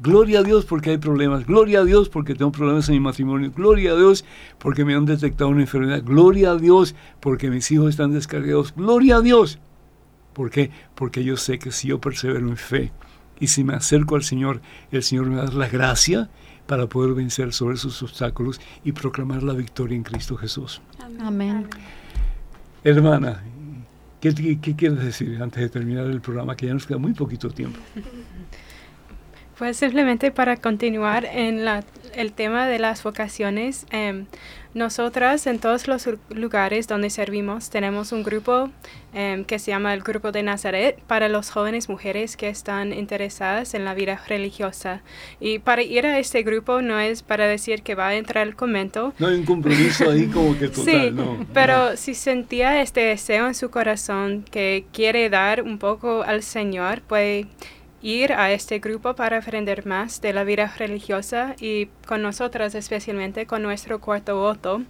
Gloria 0.00 0.40
a 0.40 0.42
Dios 0.42 0.64
porque 0.64 0.90
hay 0.90 0.98
problemas. 0.98 1.46
Gloria 1.46 1.80
a 1.80 1.84
Dios 1.84 2.08
porque 2.08 2.34
tengo 2.34 2.52
problemas 2.52 2.88
en 2.88 2.94
mi 2.94 3.00
matrimonio. 3.00 3.52
Gloria 3.54 3.92
a 3.92 3.96
Dios 3.96 4.24
porque 4.58 4.84
me 4.84 4.94
han 4.94 5.06
detectado 5.06 5.50
una 5.50 5.62
enfermedad. 5.62 6.02
Gloria 6.04 6.52
a 6.52 6.56
Dios 6.56 6.94
porque 7.20 7.50
mis 7.50 7.70
hijos 7.72 7.90
están 7.90 8.12
descargados. 8.12 8.74
Gloria 8.76 9.16
a 9.16 9.20
Dios. 9.20 9.58
¿Por 10.32 10.50
qué? 10.50 10.70
Porque 10.94 11.24
yo 11.24 11.36
sé 11.36 11.58
que 11.58 11.72
si 11.72 11.88
yo 11.88 12.00
persevero 12.00 12.48
en 12.48 12.56
fe 12.56 12.92
y 13.40 13.48
si 13.48 13.64
me 13.64 13.74
acerco 13.74 14.14
al 14.14 14.22
Señor, 14.22 14.60
el 14.92 15.02
Señor 15.02 15.26
me 15.26 15.36
va 15.36 15.42
a 15.42 15.44
dar 15.46 15.54
la 15.54 15.68
gracia 15.68 16.30
para 16.66 16.86
poder 16.86 17.14
vencer 17.14 17.52
sobre 17.52 17.74
esos 17.74 18.00
obstáculos 18.02 18.60
y 18.84 18.92
proclamar 18.92 19.42
la 19.42 19.54
victoria 19.54 19.96
en 19.96 20.04
Cristo 20.04 20.36
Jesús. 20.36 20.80
Amén. 21.20 21.66
Hermana, 22.84 23.42
¿qué, 24.20 24.58
qué 24.60 24.76
quieres 24.76 25.00
decir 25.00 25.42
antes 25.42 25.60
de 25.60 25.68
terminar 25.68 26.06
el 26.06 26.20
programa? 26.20 26.54
Que 26.54 26.66
ya 26.66 26.74
nos 26.74 26.86
queda 26.86 26.98
muy 26.98 27.14
poquito 27.14 27.50
tiempo. 27.50 27.80
Pues 29.58 29.76
simplemente 29.76 30.30
para 30.30 30.56
continuar 30.56 31.24
en 31.24 31.64
la, 31.64 31.82
el 32.14 32.32
tema 32.32 32.68
de 32.68 32.78
las 32.78 33.02
vocaciones, 33.02 33.86
em, 33.90 34.26
nosotras 34.72 35.48
en 35.48 35.58
todos 35.58 35.88
los 35.88 36.08
lugares 36.28 36.86
donde 36.86 37.10
servimos 37.10 37.68
tenemos 37.68 38.12
un 38.12 38.22
grupo 38.22 38.70
em, 39.12 39.44
que 39.44 39.58
se 39.58 39.72
llama 39.72 39.94
el 39.94 40.02
Grupo 40.02 40.30
de 40.30 40.44
Nazaret 40.44 41.00
para 41.08 41.28
las 41.28 41.50
jóvenes 41.50 41.88
mujeres 41.88 42.36
que 42.36 42.48
están 42.48 42.92
interesadas 42.92 43.74
en 43.74 43.84
la 43.84 43.94
vida 43.94 44.22
religiosa. 44.28 45.02
Y 45.40 45.58
para 45.58 45.82
ir 45.82 46.06
a 46.06 46.20
este 46.20 46.44
grupo 46.44 46.80
no 46.80 47.00
es 47.00 47.24
para 47.24 47.48
decir 47.48 47.82
que 47.82 47.96
va 47.96 48.08
a 48.08 48.14
entrar 48.14 48.46
al 48.46 48.54
convento. 48.54 49.12
No 49.18 49.26
hay 49.26 49.34
un 49.34 49.44
compromiso 49.44 50.08
ahí 50.08 50.26
como 50.32 50.56
que 50.56 50.68
total, 50.68 50.84
sí, 50.84 51.10
no. 51.10 51.44
pero 51.52 51.96
si 51.96 52.14
sentía 52.14 52.80
este 52.80 53.00
deseo 53.00 53.48
en 53.48 53.56
su 53.56 53.70
corazón 53.70 54.44
que 54.48 54.84
quiere 54.92 55.28
dar 55.30 55.62
un 55.62 55.78
poco 55.78 56.22
al 56.22 56.44
Señor, 56.44 57.00
puede 57.00 57.48
ir 58.08 58.32
a 58.32 58.52
este 58.52 58.78
grupo 58.78 59.14
para 59.14 59.38
aprender 59.38 59.86
más 59.86 60.20
de 60.20 60.32
la 60.32 60.44
vida 60.44 60.72
religiosa 60.78 61.54
y 61.60 61.86
con 62.06 62.22
nosotras 62.22 62.74
especialmente 62.74 63.46
con 63.46 63.62
nuestro 63.62 64.00
cuarto 64.00 64.36
voto, 64.36 64.82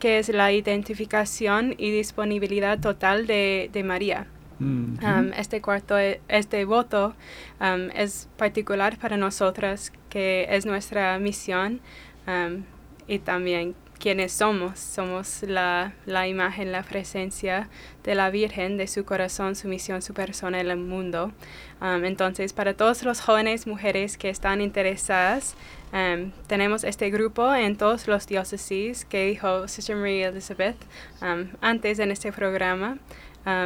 que 0.00 0.18
es 0.18 0.28
la 0.28 0.50
identificación 0.52 1.74
y 1.78 1.90
disponibilidad 1.90 2.80
total 2.80 3.26
de, 3.26 3.70
de 3.72 3.82
María. 3.84 4.26
Mm, 4.58 4.96
Um, 5.02 5.32
este 5.36 5.60
cuarto, 5.60 5.96
este 5.98 6.64
voto 6.64 7.14
um, 7.60 7.90
es 7.94 8.28
particular 8.36 8.98
para 8.98 9.16
nosotras, 9.16 9.92
que 10.08 10.46
es 10.50 10.64
nuestra 10.64 11.18
misión 11.18 11.80
um, 12.26 12.64
y 13.06 13.18
también 13.18 13.74
quienes 13.98 14.32
somos. 14.32 14.78
Somos 14.78 15.42
la, 15.42 15.92
la 16.06 16.28
imagen, 16.28 16.72
la 16.72 16.82
presencia 16.82 17.68
de 18.04 18.14
la 18.14 18.30
Virgen, 18.30 18.76
de 18.76 18.86
su 18.86 19.04
corazón, 19.04 19.56
su 19.56 19.68
misión, 19.68 20.02
su 20.02 20.14
persona 20.14 20.60
en 20.60 20.70
el 20.70 20.76
mundo. 20.76 21.32
Um, 21.80 22.04
entonces, 22.04 22.52
para 22.52 22.74
todos 22.74 23.02
los 23.02 23.20
jóvenes 23.20 23.66
mujeres 23.66 24.16
que 24.16 24.30
están 24.30 24.60
interesadas, 24.60 25.56
um, 25.92 26.30
tenemos 26.46 26.84
este 26.84 27.10
grupo 27.10 27.54
en 27.54 27.76
todos 27.76 28.06
los 28.08 28.26
diócesis 28.26 29.04
que 29.04 29.26
dijo 29.26 29.68
Sister 29.68 29.96
Maria 29.96 30.28
Elizabeth 30.28 30.76
um, 31.20 31.48
antes 31.60 31.98
en 31.98 32.10
este 32.10 32.32
programa. 32.32 32.98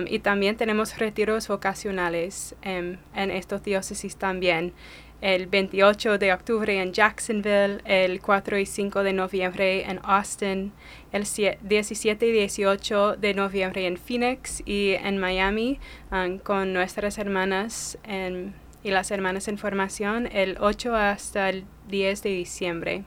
Y 0.08 0.18
también 0.18 0.58
tenemos 0.58 0.98
retiros 0.98 1.48
vocacionales 1.48 2.54
em, 2.60 2.98
en 3.14 3.30
estos 3.30 3.62
diócesis 3.62 4.14
también. 4.14 4.74
El 5.20 5.46
28 5.48 6.16
de 6.18 6.32
octubre 6.32 6.80
en 6.80 6.92
Jacksonville, 6.92 7.80
el 7.84 8.20
4 8.22 8.58
y 8.58 8.64
5 8.64 9.02
de 9.02 9.12
noviembre 9.12 9.82
en 9.90 10.00
Austin, 10.02 10.72
el 11.12 11.24
sie- 11.24 11.58
17 11.62 12.26
y 12.26 12.32
18 12.32 13.16
de 13.16 13.34
noviembre 13.34 13.86
en 13.86 13.98
Phoenix 13.98 14.62
y 14.64 14.92
en 14.92 15.18
Miami 15.18 15.78
um, 16.10 16.38
con 16.38 16.72
nuestras 16.72 17.18
hermanas 17.18 17.98
en- 18.04 18.54
y 18.82 18.90
las 18.92 19.10
hermanas 19.10 19.46
en 19.48 19.58
formación 19.58 20.26
el 20.32 20.56
8 20.58 20.94
hasta 20.96 21.50
el 21.50 21.64
10 21.88 22.22
de 22.22 22.30
diciembre. 22.30 23.04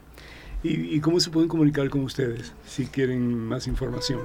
¿Y, 0.62 0.96
¿Y 0.96 1.00
cómo 1.02 1.20
se 1.20 1.32
pueden 1.32 1.50
comunicar 1.50 1.90
con 1.90 2.02
ustedes 2.04 2.54
si 2.66 2.86
quieren 2.86 3.36
más 3.36 3.66
información? 3.66 4.22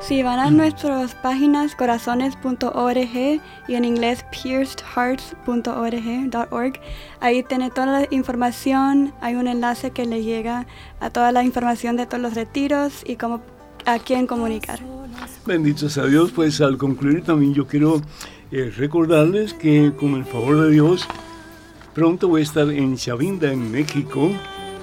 Si 0.00 0.22
van 0.22 0.38
a 0.38 0.50
nuestras 0.50 1.14
páginas 1.16 1.74
corazones.org 1.74 3.40
y 3.68 3.74
en 3.74 3.84
inglés 3.84 4.24
piercedhearts.org, 4.30 6.80
ahí 7.20 7.42
tiene 7.42 7.70
toda 7.70 7.86
la 7.86 8.06
información, 8.10 9.12
hay 9.20 9.34
un 9.34 9.48
enlace 9.48 9.90
que 9.90 10.06
le 10.06 10.22
llega 10.22 10.66
a 11.00 11.10
toda 11.10 11.32
la 11.32 11.42
información 11.42 11.96
de 11.96 12.06
todos 12.06 12.22
los 12.22 12.34
retiros 12.34 13.02
y 13.06 13.16
cómo 13.16 13.42
a 13.86 13.98
quién 13.98 14.26
comunicar. 14.26 14.78
Bendito 15.44 15.88
sea 15.88 16.04
Dios, 16.04 16.30
pues 16.30 16.60
al 16.60 16.78
concluir 16.78 17.24
también 17.24 17.52
yo 17.52 17.66
quiero 17.66 18.00
eh, 18.52 18.72
recordarles 18.76 19.52
que 19.52 19.92
con 19.98 20.14
el 20.14 20.24
favor 20.24 20.60
de 20.60 20.70
Dios 20.70 21.08
pronto 21.92 22.28
voy 22.28 22.42
a 22.42 22.44
estar 22.44 22.70
en 22.70 22.96
Chavinda, 22.96 23.52
en 23.52 23.72
México, 23.72 24.30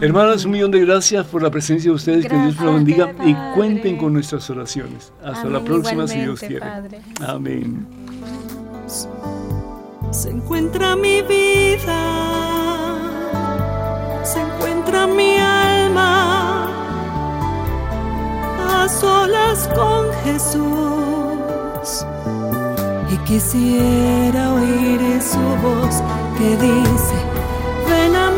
Hermanas, 0.00 0.44
un 0.44 0.52
millón 0.52 0.70
de 0.70 0.80
gracias 0.84 1.26
por 1.26 1.42
la 1.42 1.50
presencia 1.50 1.90
de 1.90 1.94
ustedes. 1.96 2.26
que 2.26 2.36
Dios 2.36 2.56
los 2.60 2.74
bendiga 2.74 3.12
y 3.24 3.34
cuenten 3.54 3.96
con 3.96 4.12
nuestras 4.12 4.48
oraciones. 4.50 5.12
Hasta 5.24 5.48
la 5.48 5.58
Amén, 5.58 5.64
próxima, 5.64 6.06
si 6.06 6.20
Dios 6.20 6.40
quiere. 6.40 6.60
Padre. 6.60 7.00
Amén. 7.26 7.86
Se 10.10 10.30
encuentra 10.30 10.96
mi 10.96 11.20
vida, 11.22 12.96
se 14.24 14.40
encuentra 14.40 15.06
mi 15.06 15.36
alma 15.36 16.66
a 18.66 18.88
solas 18.88 19.68
con 19.74 20.06
Jesús. 20.24 22.06
Y 23.12 23.16
quisiera 23.26 24.54
oír 24.54 25.00
su 25.20 25.38
voz 25.62 26.02
que 26.38 26.56
dice, 26.56 27.14
ven 27.88 28.16
a 28.16 28.30
mí, 28.30 28.37